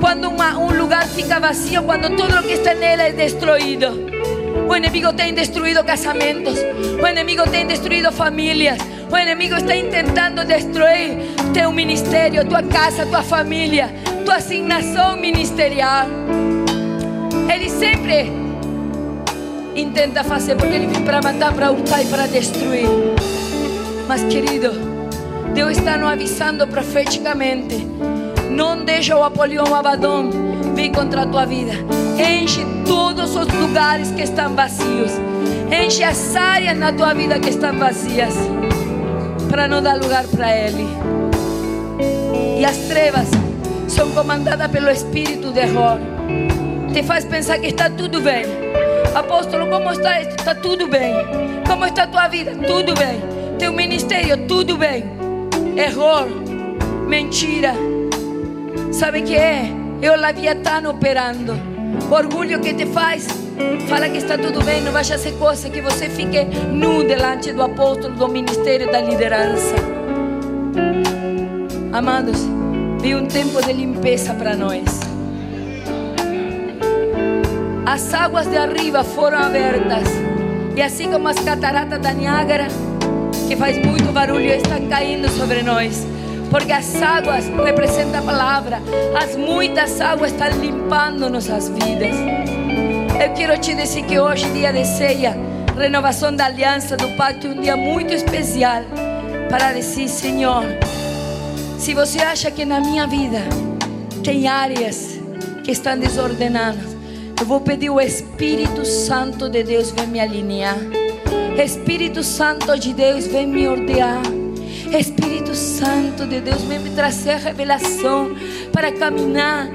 Quando 0.01 0.29
uma, 0.29 0.59
um 0.59 0.77
lugar 0.77 1.07
fica 1.07 1.39
vazio, 1.39 1.85
quando 1.85 2.11
tudo 2.17 2.41
o 2.41 2.43
que 2.43 2.55
está 2.55 2.75
nela 2.75 3.05
é 3.05 3.13
destruído. 3.13 3.87
O 4.69 4.75
inimigo 4.75 5.13
tem 5.13 5.33
destruído 5.33 5.85
casamentos, 5.85 6.59
o 7.01 7.07
inimigo 7.07 7.49
tem 7.49 7.69
destruído 7.69 8.11
famílias, 8.11 8.79
o 9.09 9.17
inimigo 9.17 9.55
está 9.55 9.75
tentando 9.75 10.45
destruir 10.45 11.19
teu 11.55 11.71
ministério, 11.71 12.45
tua 12.49 12.65
casa, 12.65 13.07
tua 13.07 13.23
família, 13.23 13.89
tua 14.25 14.39
asignação 14.39 15.17
ministerial. 15.19 16.09
Ele 17.49 17.71
sempre 17.71 18.33
intenta 19.77 20.25
fazer 20.25 20.57
porque 20.57 20.75
ele 20.75 20.89
vem 20.89 21.05
para 21.05 21.23
matar, 21.23 21.53
para 21.53 21.71
hurtar 21.71 22.03
e 22.03 22.07
para 22.07 22.27
destruir. 22.27 22.89
Mas 24.09 24.25
querido, 24.25 24.88
Deus 25.55 25.79
está 25.79 25.97
nos 25.97 26.11
avisando 26.11 26.67
profeticamente. 26.67 27.87
Não 28.51 28.85
deixa 28.85 29.17
o 29.17 29.23
Apolião 29.23 29.75
Abadão 29.75 30.31
vir 30.75 30.91
contra 30.91 31.23
a 31.23 31.27
tua 31.27 31.45
vida. 31.45 31.73
Enche 32.19 32.65
todos 32.87 33.37
os 33.37 33.47
lugares 33.49 34.11
que 34.11 34.23
estão 34.23 34.55
vazios. 34.55 35.13
Enche 35.71 36.03
as 36.03 36.35
áreas 36.35 36.77
na 36.77 36.93
tua 36.93 37.15
vida 37.15 37.39
que 37.39 37.51
estão 37.51 37.77
vazias. 37.79 38.35
Para 39.51 39.69
não 39.69 39.83
dar 39.83 39.95
lugar 39.95 40.25
para 40.25 40.57
Ele. 40.57 40.87
E 42.59 42.65
as 42.65 42.77
trevas 42.89 43.29
são 43.87 44.11
comandadas 44.13 44.71
pelo 44.71 44.91
espírito 44.91 45.53
de 45.53 45.61
erro. 45.61 45.99
Te 46.93 47.03
faz 47.03 47.25
pensar 47.25 47.59
que 47.59 47.69
está 47.69 47.91
tudo 47.91 48.21
bem. 48.21 48.45
Apóstolo, 49.15 49.67
como 49.69 49.91
está? 49.91 50.21
Está 50.21 50.55
tudo 50.55 50.89
bem. 50.89 51.15
Como 51.67 51.85
está 51.85 52.05
a 52.05 52.07
tua 52.07 52.29
vida? 52.29 52.53
Tudo 52.67 52.95
bem. 52.95 53.21
Teu 53.59 53.73
ministério? 53.73 54.47
Tudo 54.47 54.77
bem 54.77 55.18
erro, 55.79 56.27
mentira. 57.07 57.73
Sabe 58.91 59.23
que 59.23 59.37
é? 59.37 59.71
É 60.03 60.11
o 60.11 60.17
Leviatã 60.17 60.89
operando. 60.89 61.55
O 62.11 62.15
orgulho 62.15 62.61
que 62.61 62.75
te 62.75 62.85
faz, 62.87 63.29
fala 63.89 64.09
que 64.09 64.19
está 64.19 64.37
tudo 64.37 64.63
bem, 64.65 64.83
não 64.83 64.91
vai 64.91 65.05
ser 65.05 65.33
coisa 65.39 65.71
que 65.71 65.81
você 65.81 66.09
fique 66.09 66.45
nu 66.73 67.05
delante 67.05 67.53
do 67.53 67.63
apóstolo, 67.63 68.15
do 68.15 68.29
ministério, 68.29 68.91
da 68.91 69.01
liderança. 69.01 69.77
Amados, 71.93 72.39
vi 73.01 73.15
um 73.15 73.27
tempo 73.27 73.63
de 73.63 73.73
limpeza 73.73 74.35
para 74.35 74.57
nós. 74.57 74.83
As 77.87 78.13
águas 78.13 78.47
de 78.47 78.57
arriba 78.57 79.03
foram 79.05 79.39
abertas, 79.39 80.09
e 80.77 80.83
assim 80.83 81.11
como 81.11 81.29
as 81.29 81.39
cataratas 81.39 82.01
da 82.01 82.13
Niágara, 82.13 82.69
que 83.49 83.57
faz 83.57 83.79
muito 83.79 84.13
barulho 84.13 84.53
está 84.53 84.79
caindo 84.79 85.27
sobre 85.31 85.63
nós. 85.63 86.07
Porque 86.51 86.71
as 86.71 87.01
águas 87.01 87.47
representam 87.65 88.21
a 88.21 88.23
palavra. 88.23 88.83
As 89.19 89.37
muitas 89.37 90.01
águas 90.03 90.33
estão 90.33 90.49
limpando 90.61 91.31
nossas 91.31 91.71
vidas. 91.71 92.15
Eu 93.19 93.33
quero 93.35 93.59
te 93.59 93.75
dizer 93.75 94.05
que 94.05 94.19
hoje, 94.19 94.45
dia 94.51 94.71
de 94.71 94.85
ceia, 94.85 95.35
renovação 95.77 96.35
da 96.35 96.45
aliança, 96.45 96.95
do 96.95 97.09
pacto, 97.17 97.47
é 97.47 97.51
um 97.51 97.61
dia 97.61 97.77
muito 97.77 98.13
especial 98.13 98.83
para 99.49 99.73
dizer: 99.73 100.09
Senhor, 100.09 100.65
se 101.79 101.95
você 101.95 102.19
acha 102.19 102.51
que 102.51 102.67
na 102.67 102.81
minha 102.81 103.07
vida 103.07 103.41
tem 104.23 104.47
áreas 104.47 105.19
que 105.65 105.73
estão 105.73 105.99
desordenadas, 105.99 106.97
eu 107.41 107.47
vou 107.47 107.61
pedir 107.61 107.89
o 107.89 107.99
Espírito 107.99 108.85
Santo 108.85 109.49
de 109.49 109.63
Deus 109.63 109.91
vem 109.91 110.07
me 110.07 110.21
alinhar. 110.21 110.77
Espírito 111.63 112.23
Santo 112.23 112.79
de 112.79 112.93
Deus, 112.93 113.27
vem 113.27 113.47
me 113.47 113.67
ordear. 113.67 114.23
Espírito 114.97 115.55
Santo 115.55 116.27
de 116.27 116.41
Deus, 116.41 116.63
vem 116.63 116.79
me 116.79 116.91
trazer 116.91 117.37
revelação 117.37 118.31
para 118.73 118.93
caminhar 118.93 119.69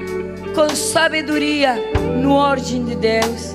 com 0.54 0.68
sabedoria 0.74 1.74
no 2.20 2.32
ordem 2.32 2.84
de 2.84 2.94
Deus. 2.96 3.54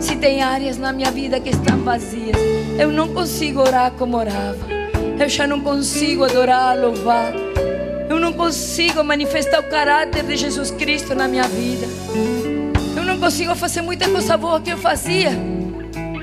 Se 0.00 0.16
tem 0.16 0.42
áreas 0.42 0.78
na 0.78 0.92
minha 0.92 1.10
vida 1.10 1.38
que 1.38 1.50
estão 1.50 1.78
vazias, 1.78 2.36
eu 2.78 2.90
não 2.90 3.08
consigo 3.08 3.60
orar 3.60 3.92
como 3.92 4.16
orava. 4.16 4.66
Eu 5.18 5.28
já 5.28 5.46
não 5.46 5.60
consigo 5.60 6.24
adorar, 6.24 6.76
louvar. 6.76 7.32
Eu 8.08 8.18
não 8.18 8.32
consigo 8.32 9.04
manifestar 9.04 9.60
o 9.60 9.68
caráter 9.70 10.24
de 10.24 10.36
Jesus 10.36 10.70
Cristo 10.70 11.14
na 11.14 11.28
minha 11.28 11.44
vida. 11.44 11.86
Eu 12.96 13.04
não 13.04 13.18
consigo 13.20 13.54
fazer 13.54 13.82
muita 13.82 14.08
coisa 14.08 14.36
boa 14.36 14.60
que 14.60 14.70
eu 14.70 14.78
fazia. 14.78 15.30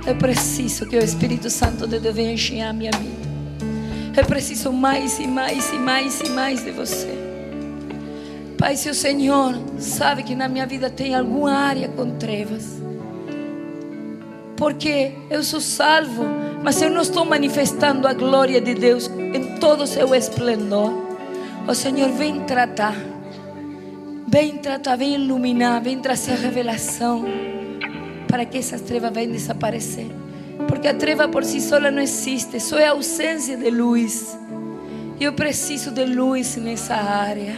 Eu 0.06 0.16
preciso 0.16 0.86
que 0.86 0.98
o 0.98 1.04
Espírito 1.04 1.50
Santo 1.50 1.86
de 1.86 2.00
Deus 2.00 2.16
venha 2.16 2.34
encher 2.34 2.62
a 2.62 2.74
minha 2.74 2.92
vida. 2.92 3.30
Eu 4.18 4.26
preciso 4.26 4.72
mais 4.72 5.20
e 5.20 5.28
mais 5.28 5.72
e 5.72 5.78
mais 5.78 6.22
e 6.22 6.30
mais 6.30 6.64
de 6.64 6.72
você. 6.72 7.18
Pai, 8.58 8.76
se 8.76 8.90
o 8.90 8.94
Senhor 8.94 9.58
sabe 9.78 10.24
que 10.24 10.36
na 10.36 10.50
minha 10.50 10.66
vida 10.66 10.90
tem 10.90 11.16
alguma 11.16 11.54
área 11.54 11.88
com 11.88 12.18
trevas, 12.18 12.82
porque 14.58 15.14
eu 15.30 15.42
sou 15.44 15.62
salvo, 15.62 16.26
mas 16.62 16.82
eu 16.82 16.90
não 16.90 17.02
estou 17.02 17.24
manifestando 17.24 18.08
a 18.08 18.14
glória 18.14 18.60
de 18.60 18.74
Deus 18.74 19.08
em 19.08 19.58
todo 19.60 19.84
o 19.84 19.88
seu 19.88 20.14
esplendor. 20.14 20.92
O 21.66 21.74
Senhor 21.74 22.10
vem 22.10 22.42
tratar, 22.42 22.96
vem 24.28 24.58
tratar, 24.58 24.98
vem 24.98 25.16
iluminar, 25.16 25.82
vem 25.82 26.00
trazer 26.00 26.36
revelação 26.36 27.26
para 28.30 28.46
que 28.46 28.60
essas 28.60 28.82
trevas 28.82 29.12
venham 29.12 29.32
desaparecer. 29.32 30.06
Porque 30.68 30.88
a 30.88 30.94
treva 30.94 31.28
por 31.28 31.44
si 31.44 31.60
sola 31.60 31.90
não 31.90 32.02
existe, 32.02 32.60
só 32.60 32.78
é 32.78 32.88
a 32.88 32.92
ausência 32.92 33.58
de 33.58 33.70
luz. 33.72 34.38
Eu 35.20 35.34
preciso 35.34 35.92
de 35.92 36.06
luz 36.06 36.56
nessa 36.56 36.96
área. 36.96 37.56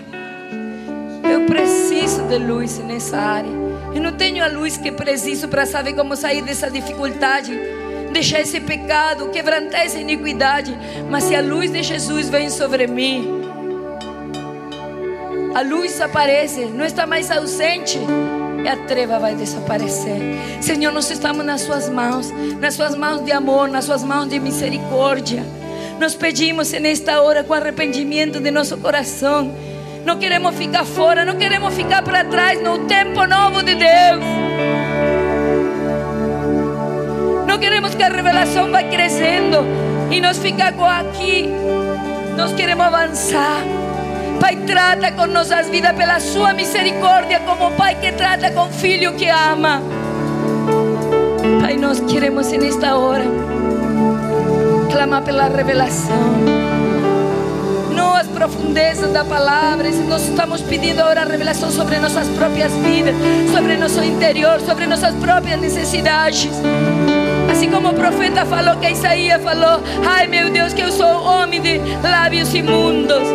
Eu 1.30 1.46
preciso 1.46 2.24
de 2.24 2.38
luz 2.38 2.80
nessa 2.80 3.18
área. 3.18 3.52
Eu 3.94 4.02
não 4.02 4.14
tenho 4.14 4.44
a 4.44 4.48
luz 4.48 4.78
que 4.78 4.92
preciso 4.92 5.50
para 5.50 5.66
saber 5.66 5.94
como 5.94 6.16
sair 6.16 6.42
dessa 6.42 6.72
dificuldade, 6.72 7.52
deixar 8.14 8.40
esse 8.40 8.62
pecado, 8.62 9.30
quebrantar 9.30 9.82
essa 9.82 10.00
iniquidade. 10.00 10.76
Mas 11.10 11.26
se 11.26 11.36
a 11.36 11.42
luz 11.42 11.70
de 11.72 11.84
Jesus 11.84 12.30
vem 12.30 12.50
sobre 12.50 12.88
mim, 12.88 13.28
a 15.54 15.62
luz 15.62 16.00
aparece, 16.00 16.66
não 16.66 16.86
está 16.86 17.06
mais 17.06 17.30
ausente 17.30 18.00
e 18.64 18.68
a 18.68 18.78
treva 18.78 19.20
vai 19.20 19.36
desaparecer. 19.36 20.20
Senhor, 20.62 20.92
nós 20.92 21.10
estamos 21.10 21.46
nas 21.46 21.62
Suas 21.62 21.90
mãos, 21.90 22.32
nas 22.60 22.76
Suas 22.76 22.96
mãos 22.96 23.24
de 23.24 23.32
amor, 23.32 23.68
nas 23.70 23.86
Suas 23.86 24.04
mãos 24.04 24.28
de 24.28 24.40
misericórdia. 24.40 25.44
Nós 26.00 26.16
pedimos 26.16 26.72
nesta 26.72 27.22
hora 27.22 27.44
com 27.44 27.54
arrependimento 27.54 28.40
de 28.40 28.50
nosso 28.52 28.78
coração. 28.78 29.54
Não 30.06 30.18
queremos 30.18 30.56
ficar 30.56 30.84
fora, 30.84 31.24
não 31.24 31.36
queremos 31.36 31.74
ficar 31.76 32.02
para 32.02 32.24
trás 32.26 32.62
no 32.62 32.80
tempo 32.86 33.26
novo 33.28 33.62
de 33.62 33.76
Deus. 33.76 34.24
Não 37.48 37.60
queremos 37.60 37.94
que 37.94 38.02
a 38.02 38.10
revelação 38.10 38.72
vá 38.72 38.82
crescendo 38.84 39.60
e 40.10 40.20
nós 40.20 40.40
ficar 40.40 40.74
aqui. 41.00 41.50
Nós 42.36 42.54
queremos 42.54 42.86
avançar. 42.86 43.81
Pai, 44.42 44.56
trata 44.66 45.12
com 45.12 45.28
nossas 45.28 45.70
vidas 45.70 45.96
pela 45.96 46.20
sua 46.20 46.52
misericórdia, 46.54 47.40
como 47.42 47.72
Pai 47.72 47.96
que 47.96 48.12
trata 48.12 48.50
com 48.52 48.68
filho 48.72 49.14
que 49.14 49.30
ama. 49.30 49.82
Pai, 51.62 51.78
nós 51.78 52.00
queremos 52.02 52.52
nesta 52.52 52.98
hora 52.98 53.24
clamar 54.92 55.22
pela 55.22 55.48
revelação. 55.48 56.72
As 58.22 58.28
profundezas 58.28 59.12
da 59.12 59.26
palavra, 59.26 59.90
nós 60.08 60.30
estamos 60.30 60.62
pedindo 60.62 61.00
agora 61.00 61.26
revelação 61.26 61.72
sobre 61.72 61.98
nossas 61.98 62.28
próprias 62.28 62.72
vidas, 62.74 63.16
sobre 63.52 63.78
nosso 63.78 64.04
interior, 64.04 64.60
sobre 64.62 64.86
nossas 64.86 65.16
próprias 65.16 65.60
necessidades. 65.60 66.52
Assim 67.52 67.72
como 67.72 67.90
o 67.90 67.94
profeta 67.96 68.46
falou, 68.46 68.76
que 68.76 68.92
Isaías 68.92 69.42
falou: 69.42 69.82
Ai 70.08 70.28
meu 70.28 70.52
Deus, 70.52 70.72
que 70.72 70.82
eu 70.82 70.92
sou 70.92 71.24
homem 71.24 71.60
de 71.62 71.80
lábios 72.04 72.54
imundos. 72.54 73.28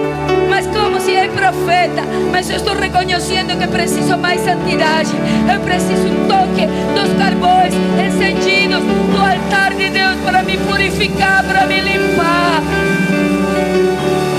Mas 0.48 0.66
como 0.66 1.00
se 1.00 1.14
é 1.14 1.28
profeta, 1.28 2.02
mas 2.30 2.48
eu 2.50 2.56
estou 2.56 2.74
reconhecendo 2.74 3.58
que 3.58 3.66
preciso 3.66 4.16
mais 4.16 4.40
santidade. 4.40 5.12
Eu 5.52 5.60
preciso 5.60 6.08
um 6.08 6.28
toque 6.28 6.66
dos 6.94 7.12
carvões 7.18 7.74
encendidos 8.04 8.82
do 8.82 9.18
altar 9.18 9.74
de 9.74 9.90
Deus 9.90 10.16
para 10.24 10.42
me 10.42 10.56
purificar, 10.58 11.44
para 11.44 11.66
me 11.66 11.80
limpar. 11.80 12.62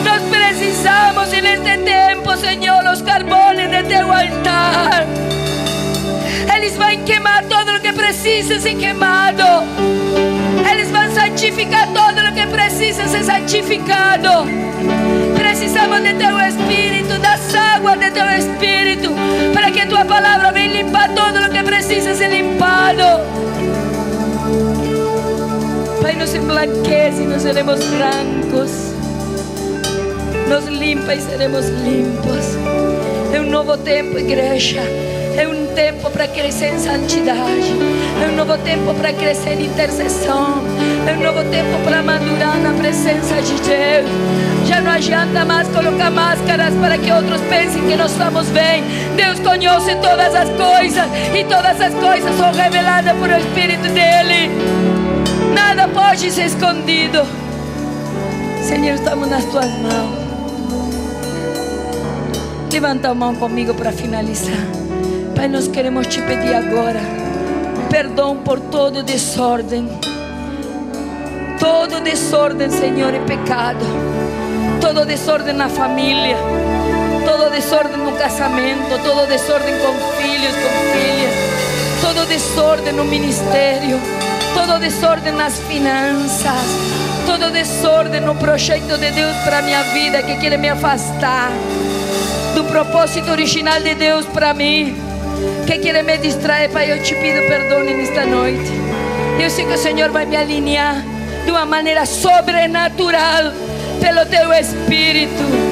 Nós 0.05 0.21
precisamos 0.29 1.29
neste 1.29 1.77
tempo, 1.83 2.35
Senhor, 2.37 2.83
os 2.91 3.01
carbones 3.01 3.69
de 3.69 3.83
teu 3.83 4.11
altar. 4.11 5.05
Eles 6.55 6.75
vão 6.75 6.97
queimar 7.05 7.43
todo 7.45 7.75
o 7.75 7.79
que 7.79 7.93
precisa 7.93 8.59
ser 8.59 8.75
queimado. 8.75 9.43
Eles 10.71 10.89
vão 10.89 11.09
santificar 11.13 11.87
todo 11.93 12.19
o 12.19 12.33
que 12.33 12.47
precisa 12.47 13.07
ser 13.07 13.23
santificado. 13.23 14.47
Precisamos 15.59 16.03
de 16.03 16.13
teu 16.13 16.39
Espírito, 16.39 17.17
das 17.19 17.55
águas 17.55 17.99
de 17.99 18.11
teu 18.11 18.29
Espírito, 18.29 19.09
para 19.55 19.71
que 19.71 19.87
tua 19.87 20.05
palavra 20.05 20.51
venha 20.51 20.83
limpar 20.83 21.09
todo 21.15 21.47
o 21.47 21.49
que 21.49 21.63
precisa 21.63 22.13
ser 22.13 22.29
limpado. 22.29 23.23
Pai, 25.99 26.13
nos 26.13 26.35
emblanquece 26.35 27.23
e 27.23 27.25
nos 27.25 27.41
seremos 27.41 27.79
brancos. 27.85 28.69
Nos 30.47 30.65
limpa 30.65 31.15
e 31.15 31.21
seremos 31.21 31.65
limpos. 31.65 32.55
É 33.33 33.41
um 33.41 33.49
novo 33.49 33.77
tempo, 33.77 34.19
igreja. 34.19 34.83
Tempo 35.97 36.11
para 36.11 36.27
crescer 36.27 36.75
em 36.75 36.77
santidade. 36.77 37.73
É 38.23 38.29
um 38.29 38.35
novo 38.35 38.55
tempo 38.59 38.93
para 38.93 39.11
crescer 39.13 39.59
em 39.59 39.65
intercessão. 39.65 40.63
É 41.07 41.13
um 41.13 41.23
novo 41.23 41.43
tempo 41.49 41.83
para 41.83 42.03
madurar 42.03 42.55
na 42.59 42.71
presença 42.73 43.41
de 43.41 43.53
Deus. 43.53 44.07
Já 44.67 44.79
não 44.79 44.91
adianta 44.91 45.43
mais 45.43 45.67
colocar 45.69 46.11
máscaras 46.11 46.75
para 46.75 46.99
que 46.99 47.11
outros 47.11 47.41
pensem 47.49 47.81
que 47.87 47.95
nós 47.95 48.11
estamos 48.11 48.47
bem. 48.49 48.83
Deus 49.15 49.39
conhece 49.39 49.95
todas 49.95 50.35
as 50.35 50.49
coisas 50.49 51.05
e 51.33 51.43
todas 51.45 51.81
as 51.81 51.93
coisas 51.95 52.37
são 52.37 52.51
reveladas 52.51 53.17
por 53.17 53.29
o 53.29 53.35
Espírito 53.35 53.89
dele. 53.89 54.51
Nada 55.55 55.87
pode 55.87 56.29
ser 56.29 56.45
escondido. 56.45 57.25
Senhor, 58.61 58.93
estamos 58.93 59.27
nas 59.27 59.45
tuas 59.45 59.71
mãos. 59.79 60.27
Levanta 62.71 63.09
a 63.09 63.15
mão 63.15 63.33
comigo 63.33 63.73
para 63.73 63.91
finalizar. 63.91 64.76
Pai, 65.37 65.47
nós 65.47 65.67
queremos 65.67 66.07
te 66.07 66.19
pedir 66.23 66.55
agora 66.55 66.99
perdão 67.91 68.37
por 68.37 68.59
todo 68.59 69.03
desordem. 69.03 69.87
Todo 71.59 72.01
desordem, 72.01 72.71
Senhor, 72.71 73.13
é 73.13 73.19
pecado. 73.19 73.85
Todo 74.81 75.05
desordem 75.05 75.53
na 75.53 75.69
família. 75.69 76.37
Todo 77.23 77.51
desordem 77.51 77.97
no 77.97 78.13
casamento. 78.13 78.99
Todo 79.03 79.27
desordem 79.27 79.75
com 79.77 79.93
filhos, 80.19 80.55
com 80.55 80.71
filhas. 80.91 81.33
Todo 82.01 82.27
desordem 82.27 82.93
no 82.93 83.03
ministério. 83.03 84.01
Todo 84.55 84.79
desordem 84.79 85.33
nas 85.33 85.59
finanças. 85.59 86.65
Todo 87.27 87.51
desordem 87.51 88.21
no 88.21 88.33
projeto 88.35 88.97
de 88.97 89.11
Deus 89.11 89.35
para 89.43 89.61
minha 89.61 89.83
vida 89.83 90.23
que 90.23 90.35
quer 90.37 90.57
me 90.57 90.69
afastar 90.69 91.51
do 92.55 92.63
propósito 92.63 93.29
original 93.29 93.79
de 93.81 93.93
Deus 93.93 94.25
para 94.25 94.51
mim 94.51 95.06
que 95.65 95.77
quer 95.79 96.03
me 96.03 96.17
distrair, 96.17 96.69
Pai, 96.69 96.91
eu 96.91 97.01
te 97.01 97.13
pido 97.15 97.41
perdão 97.47 97.83
nesta 97.83 98.25
noite. 98.25 98.71
Eu 99.41 99.49
sei 99.49 99.65
que 99.65 99.73
o 99.73 99.77
Senhor 99.77 100.09
vai 100.09 100.25
me 100.25 100.35
alinhar 100.35 101.03
de 101.45 101.51
uma 101.51 101.65
maneira 101.65 102.05
sobrenatural 102.05 103.51
pelo 104.01 104.25
teu 104.25 104.51
Espírito. 104.53 105.67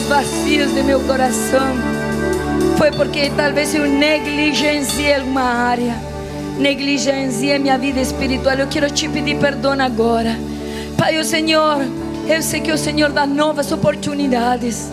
Os 0.00 0.06
vazios 0.06 0.72
de 0.72 0.82
meu 0.82 1.00
coração 1.00 1.74
foi 2.78 2.90
porque 2.92 3.30
talvez 3.36 3.74
eu 3.74 3.86
negligenciei 3.86 5.14
alguma 5.14 5.42
área 5.42 6.09
negligenciei 6.60 7.58
minha 7.58 7.78
vida 7.78 8.00
espiritual. 8.00 8.54
Eu 8.56 8.68
quero 8.68 8.90
te 8.90 9.08
pedir 9.08 9.36
perdão 9.38 9.72
agora. 9.80 10.36
Pai, 10.96 11.18
o 11.18 11.24
Senhor, 11.24 11.78
eu 12.28 12.42
sei 12.42 12.60
que 12.60 12.70
o 12.70 12.78
Senhor 12.78 13.10
dá 13.10 13.26
novas 13.26 13.72
oportunidades. 13.72 14.92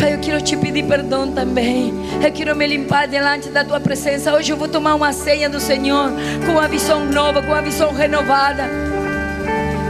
Pai, 0.00 0.14
eu 0.14 0.18
quero 0.18 0.40
te 0.40 0.56
pedir 0.56 0.84
perdão 0.84 1.30
também. 1.30 1.92
Eu 2.22 2.32
quero 2.32 2.56
me 2.56 2.66
limpar 2.66 3.06
diante 3.06 3.50
da 3.50 3.62
tua 3.62 3.78
presença. 3.78 4.34
Hoje 4.34 4.52
eu 4.52 4.56
vou 4.56 4.66
tomar 4.66 4.94
uma 4.94 5.12
ceia 5.12 5.48
do 5.48 5.60
Senhor 5.60 6.10
com 6.46 6.52
uma 6.52 6.66
visão 6.66 7.04
nova, 7.04 7.42
com 7.42 7.52
uma 7.52 7.62
visão 7.62 7.92
renovada, 7.92 8.64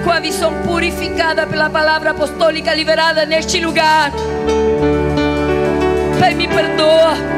com 0.03 0.11
a 0.11 0.21
visão 0.21 0.53
purificada 0.67 1.47
pela 1.47 1.71
palavra 1.71 2.11
apostólica 2.11 2.75
liberada 2.75 3.25
neste 3.25 3.61
lugar. 3.61 4.13
Pai, 6.19 6.35
me 6.35 6.49
perdoa. 6.49 7.34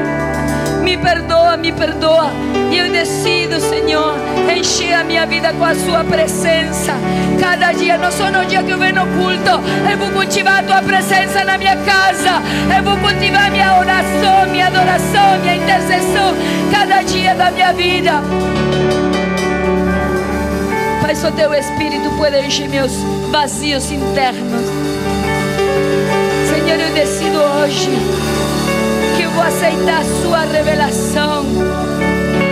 Me 0.86 0.96
perdoa, 0.96 1.56
me 1.56 1.72
perdoa. 1.72 2.30
E 2.70 2.78
eu 2.78 2.88
decido, 2.92 3.58
Senhor, 3.58 4.14
encher 4.56 4.94
a 4.94 5.02
minha 5.02 5.26
vida 5.26 5.52
com 5.52 5.64
a 5.64 5.74
Sua 5.74 6.04
presença. 6.04 6.92
Cada 7.40 7.72
dia, 7.72 7.98
não 7.98 8.12
só 8.12 8.30
no 8.30 8.46
dia 8.46 8.62
que 8.62 8.70
eu 8.70 8.78
venho 8.78 8.94
no 8.94 9.06
culto, 9.18 9.90
eu 9.90 9.98
vou 9.98 10.10
cultivar 10.12 10.60
a 10.60 10.62
Tua 10.62 10.82
presença 10.82 11.44
na 11.44 11.58
minha 11.58 11.74
casa. 11.78 12.40
Eu 12.76 12.84
vou 12.84 12.96
cultivar 12.98 13.50
minha 13.50 13.80
oração, 13.80 14.46
minha 14.52 14.68
adoração, 14.68 15.40
minha 15.40 15.56
intercessão, 15.56 16.32
cada 16.70 17.02
dia 17.02 17.34
da 17.34 17.50
minha 17.50 17.72
vida. 17.72 18.12
Pai, 21.02 21.16
só 21.16 21.32
Teu 21.32 21.52
Espírito 21.52 22.08
pode 22.16 22.38
encher 22.46 22.68
meus 22.68 22.92
vazios 23.32 23.90
internos. 23.90 24.86
hoje 27.66 27.90
que 27.90 27.90
eu 27.90 28.25
vou 29.36 29.44
aceitar 29.44 30.02
sua 30.22 30.40
revelação. 30.46 31.44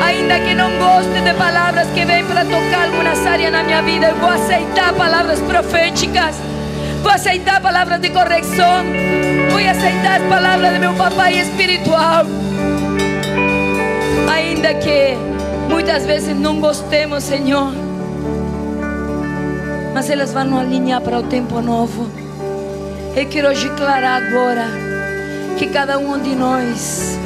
Ainda 0.04 0.38
que 0.40 0.54
não 0.54 0.70
goste 0.78 1.18
de 1.22 1.32
palavras 1.32 1.88
que 1.88 2.04
vêm 2.04 2.22
para 2.26 2.44
tocar 2.44 2.84
algumas 2.84 3.26
áreas 3.26 3.50
na 3.50 3.64
minha 3.64 3.80
vida, 3.80 4.08
eu 4.08 4.16
vou 4.16 4.28
aceitar 4.28 4.92
palavras 4.92 5.40
proféticas. 5.40 6.36
Vou 7.02 7.10
aceitar 7.10 7.62
palavras 7.62 8.00
de 8.00 8.10
correção. 8.10 8.84
Vou 9.50 9.58
aceitar 9.58 10.20
as 10.20 10.28
palavras 10.28 10.74
de 10.74 10.78
meu 10.78 10.92
papai 10.92 11.40
espiritual. 11.40 12.26
Ainda 14.30 14.74
que 14.74 15.16
muitas 15.70 16.04
vezes 16.04 16.36
não 16.36 16.60
gostemos, 16.60 17.24
Senhor. 17.24 17.72
Mas 19.94 20.10
elas 20.10 20.34
vão 20.34 20.58
alinhar 20.58 21.00
para 21.00 21.18
o 21.18 21.22
tempo 21.22 21.62
novo. 21.62 22.10
Eu 23.16 23.26
quero 23.26 23.54
declarar 23.54 24.22
agora 24.22 24.83
que 25.58 25.66
cada 25.68 25.98
um 25.98 26.18
de 26.20 26.34
nós 26.34 27.18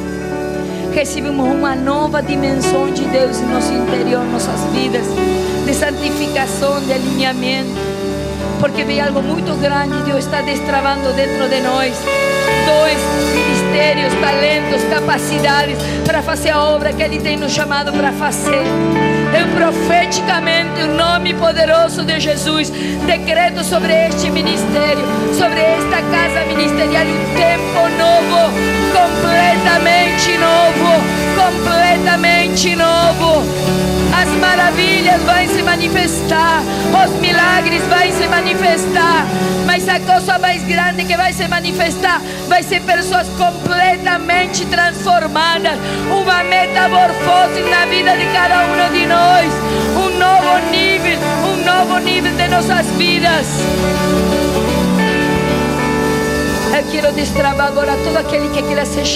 recebemos 0.92 1.46
uma 1.46 1.74
nova 1.74 2.22
dimensão 2.22 2.90
de 2.90 3.04
Deus 3.04 3.38
em 3.38 3.46
nosso 3.46 3.72
interior, 3.72 4.24
nossas 4.24 4.60
vidas, 4.72 5.06
de 5.64 5.74
santificação, 5.74 6.80
de 6.80 6.92
alinhamento 6.92 7.87
porque 8.58 8.84
vem 8.84 9.00
algo 9.00 9.22
muito 9.22 9.54
grande. 9.60 10.02
Deus 10.02 10.24
está 10.24 10.40
destravando 10.42 11.12
dentro 11.14 11.48
de 11.48 11.60
nós 11.60 11.96
dois 12.66 12.98
ministérios, 13.34 14.12
talentos, 14.20 14.82
capacidades 14.84 15.78
para 16.04 16.22
fazer 16.22 16.50
a 16.50 16.62
obra 16.62 16.92
que 16.92 17.02
Ele 17.02 17.18
tem 17.18 17.36
nos 17.36 17.52
chamado 17.52 17.92
para 17.92 18.12
fazer. 18.12 18.62
Eu 19.38 19.46
profeticamente, 19.54 20.82
o 20.82 20.94
nome 20.94 21.34
poderoso 21.34 22.02
de 22.02 22.18
Jesus, 22.18 22.70
decreto 23.06 23.62
sobre 23.64 23.92
este 24.08 24.30
ministério, 24.30 25.04
sobre 25.34 25.60
esta 25.60 26.02
casa 26.02 26.46
ministerial, 26.46 27.04
um 27.04 27.34
tempo 27.34 27.88
novo, 27.98 28.52
completamente 28.92 30.38
novo, 30.38 31.02
completamente 31.36 32.76
novo. 32.76 33.97
As 34.20 34.28
maravilhas 34.40 35.22
vão 35.22 35.46
se 35.46 35.62
manifestar, 35.62 36.60
os 37.04 37.20
milagres 37.20 37.82
vão 37.84 38.12
se 38.12 38.26
manifestar, 38.26 39.24
mas 39.64 39.88
a 39.88 40.00
coisa 40.00 40.38
mais 40.40 40.60
grande 40.64 41.04
que 41.04 41.16
vai 41.16 41.32
se 41.32 41.46
manifestar 41.46 42.20
vai 42.48 42.64
ser 42.64 42.80
pessoas 42.80 43.28
completamente 43.38 44.66
transformadas, 44.66 45.78
uma 46.10 46.42
metamorfose 46.42 47.60
na 47.70 47.86
vida 47.86 48.16
de 48.16 48.26
cada 48.32 48.66
um 48.66 48.92
de 48.92 49.06
nós, 49.06 49.52
um 49.94 50.18
novo 50.18 50.70
nível, 50.72 51.18
um 51.44 51.64
novo 51.64 51.98
nível 52.00 52.32
de 52.32 52.48
nossas 52.48 52.86
vidas. 52.96 53.46
Eu 56.76 56.90
quero 56.90 57.12
destravar 57.12 57.68
agora 57.68 57.96
todo 58.02 58.16
aquele 58.16 58.48
que 58.48 58.62
queira 58.62 58.84
ser, 58.84 59.06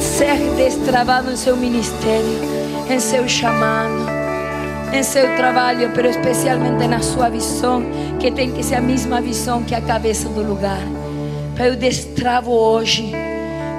ser 0.00 0.38
destravado 0.56 1.30
em 1.30 1.36
seu 1.36 1.56
ministério, 1.56 2.40
em 2.88 2.98
seu 3.00 3.26
chamado, 3.28 4.13
em 4.94 5.02
seu 5.02 5.34
trabalho, 5.36 5.90
pero 5.92 6.08
especialmente 6.08 6.86
na 6.86 7.00
sua 7.00 7.28
visão, 7.28 7.82
que 8.20 8.30
tem 8.30 8.52
que 8.52 8.62
ser 8.62 8.76
a 8.76 8.80
mesma 8.80 9.20
visão 9.20 9.62
que 9.64 9.74
a 9.74 9.80
cabeça 9.80 10.28
do 10.28 10.42
lugar. 10.42 10.80
Eu 11.58 11.74
destravo 11.76 12.52
hoje 12.52 13.12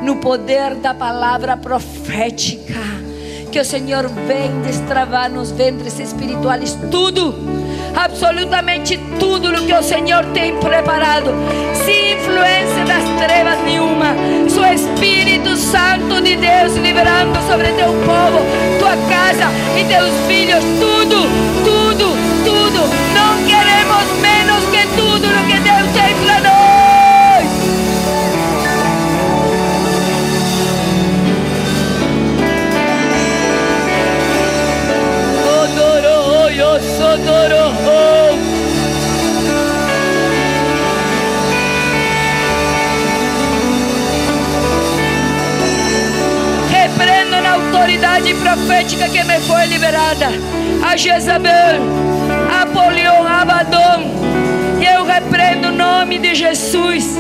no 0.02 0.18
poder 0.18 0.76
da 0.76 0.94
palavra 0.94 1.56
profética. 1.56 2.80
Que 3.52 3.60
o 3.60 3.66
Senhor 3.66 4.10
vem 4.28 4.62
destravar 4.62 5.32
nos 5.32 5.52
ventres 5.52 5.98
espirituais 6.00 6.78
tudo, 6.92 7.34
absolutamente 7.96 9.00
tudo 9.20 9.50
o 9.50 9.66
que 9.66 9.74
o 9.74 9.84
Senhor 9.84 10.26
tem 10.34 10.56
preparado, 10.58 11.34
sem 11.86 12.14
influência 12.14 12.86
das 12.86 13.04
trevas 13.26 13.60
nenhuma. 13.64 14.16
Seu 14.50 14.66
Espírito 14.66 15.56
Santo 15.56 16.22
de 16.22 16.36
Deus 16.36 16.76
liberando 16.76 17.40
sobre 17.48 17.68
teu 17.74 17.94
povo, 18.06 18.40
tua 18.80 18.96
casa 19.10 19.50
e 19.80 19.84
teus 19.86 20.14
filhos, 20.28 20.64
tudo, 20.80 21.16
tudo, 21.64 22.35
yo 36.76 36.82
sodoro. 36.98 37.72
Repreendo 46.70 47.42
na 47.42 47.54
autoridade 47.54 48.34
profética 48.36 49.08
que 49.10 49.24
me 49.24 49.40
foi 49.42 49.66
liberada 49.68 50.28
a 50.86 50.98
Jezabel, 50.98 51.82
a 52.62 52.66
Polion, 52.66 53.26
a 53.26 53.42
Abaddon. 53.42 54.16
Eu 54.82 55.06
repreendo 55.06 55.70
o 55.70 55.72
nome 55.72 56.20
de 56.20 56.36
Jesus 56.36 57.18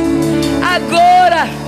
agora 0.62 1.65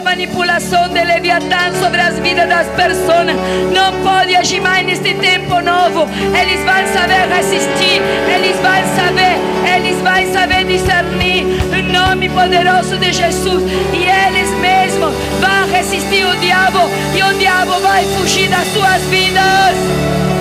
manipulação 0.00 0.88
de 0.88 1.02
Leviatã 1.04 1.72
sobre 1.80 2.00
as 2.00 2.18
vidas 2.18 2.48
das 2.48 2.66
pessoas 2.68 3.26
não 3.72 3.92
pode 4.02 4.34
agir 4.36 4.60
mais 4.60 4.86
neste 4.86 5.14
tempo 5.14 5.60
novo. 5.60 6.08
Eles 6.40 6.64
vão 6.64 6.86
saber 6.92 7.28
resistir, 7.28 8.00
eles 8.34 8.56
vão 8.56 8.96
saber, 8.96 9.38
eles 9.76 9.96
vão 10.00 10.32
saber 10.32 10.64
discernir. 10.64 11.46
O 11.72 11.92
nome 11.92 12.28
poderoso 12.28 12.96
de 12.96 13.12
Jesus 13.12 13.62
e 13.92 14.04
eles 14.04 14.50
mesmos 14.60 15.14
vão 15.40 15.70
resistir 15.70 16.24
o 16.24 16.36
diabo 16.36 16.80
e 17.16 17.22
o 17.22 17.38
diabo 17.38 17.80
vai 17.80 18.04
fugir 18.04 18.48
das 18.48 18.66
suas 18.68 19.02
vidas. 19.04 20.37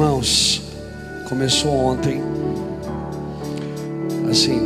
Irmãos, 0.00 0.62
começou 1.28 1.70
ontem, 1.76 2.22
assim, 4.30 4.58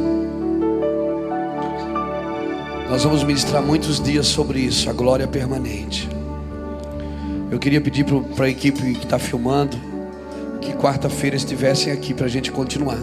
nós 2.89 3.03
vamos 3.03 3.25
ministrar 3.25 3.61
muitos 3.61 4.01
dias 4.01 4.29
sobre 4.29 4.61
isso, 4.61 4.89
a 4.89 4.93
glória 4.93 5.27
permanente. 5.27 6.09
Eu 7.51 7.59
queria 7.59 7.81
pedir 7.81 8.05
para 8.37 8.47
a 8.47 8.49
equipe 8.49 8.81
que 8.95 9.05
está 9.05 9.19
filmando 9.19 9.77
que 10.61 10.73
quarta-feira 10.75 11.35
estivessem 11.35 11.93
aqui 11.93 12.15
para 12.15 12.27
a 12.27 12.31
gente 12.31 12.53
continuar. 12.53 13.01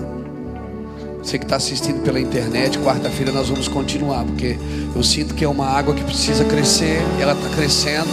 Você 1.22 1.38
que 1.38 1.44
está 1.44 1.58
assistindo 1.58 2.02
pela 2.02 2.18
internet, 2.18 2.80
quarta-feira 2.80 3.34
nós 3.34 3.50
vamos 3.50 3.68
continuar, 3.68 4.24
porque 4.24 4.56
eu 4.96 5.04
sinto 5.04 5.36
que 5.36 5.44
é 5.44 5.50
uma 5.50 5.68
água 5.68 5.94
que 5.94 6.04
precisa 6.06 6.46
crescer, 6.46 7.02
ela 7.20 7.34
está 7.34 7.50
crescendo. 7.50 8.10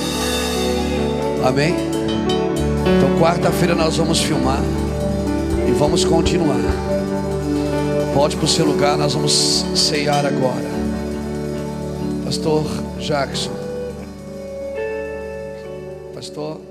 Amém? 1.46 2.07
Então, 2.96 3.18
quarta-feira 3.18 3.74
nós 3.74 3.96
vamos 3.96 4.20
filmar 4.20 4.62
e 5.68 5.72
vamos 5.72 6.04
continuar. 6.04 6.56
Volte 8.14 8.36
para 8.36 8.44
o 8.44 8.48
seu 8.48 8.64
lugar, 8.64 8.96
nós 8.96 9.14
vamos 9.14 9.64
ceiar 9.74 10.24
agora. 10.24 10.64
Pastor 12.24 12.64
Jackson. 12.98 13.52
Pastor. 16.14 16.67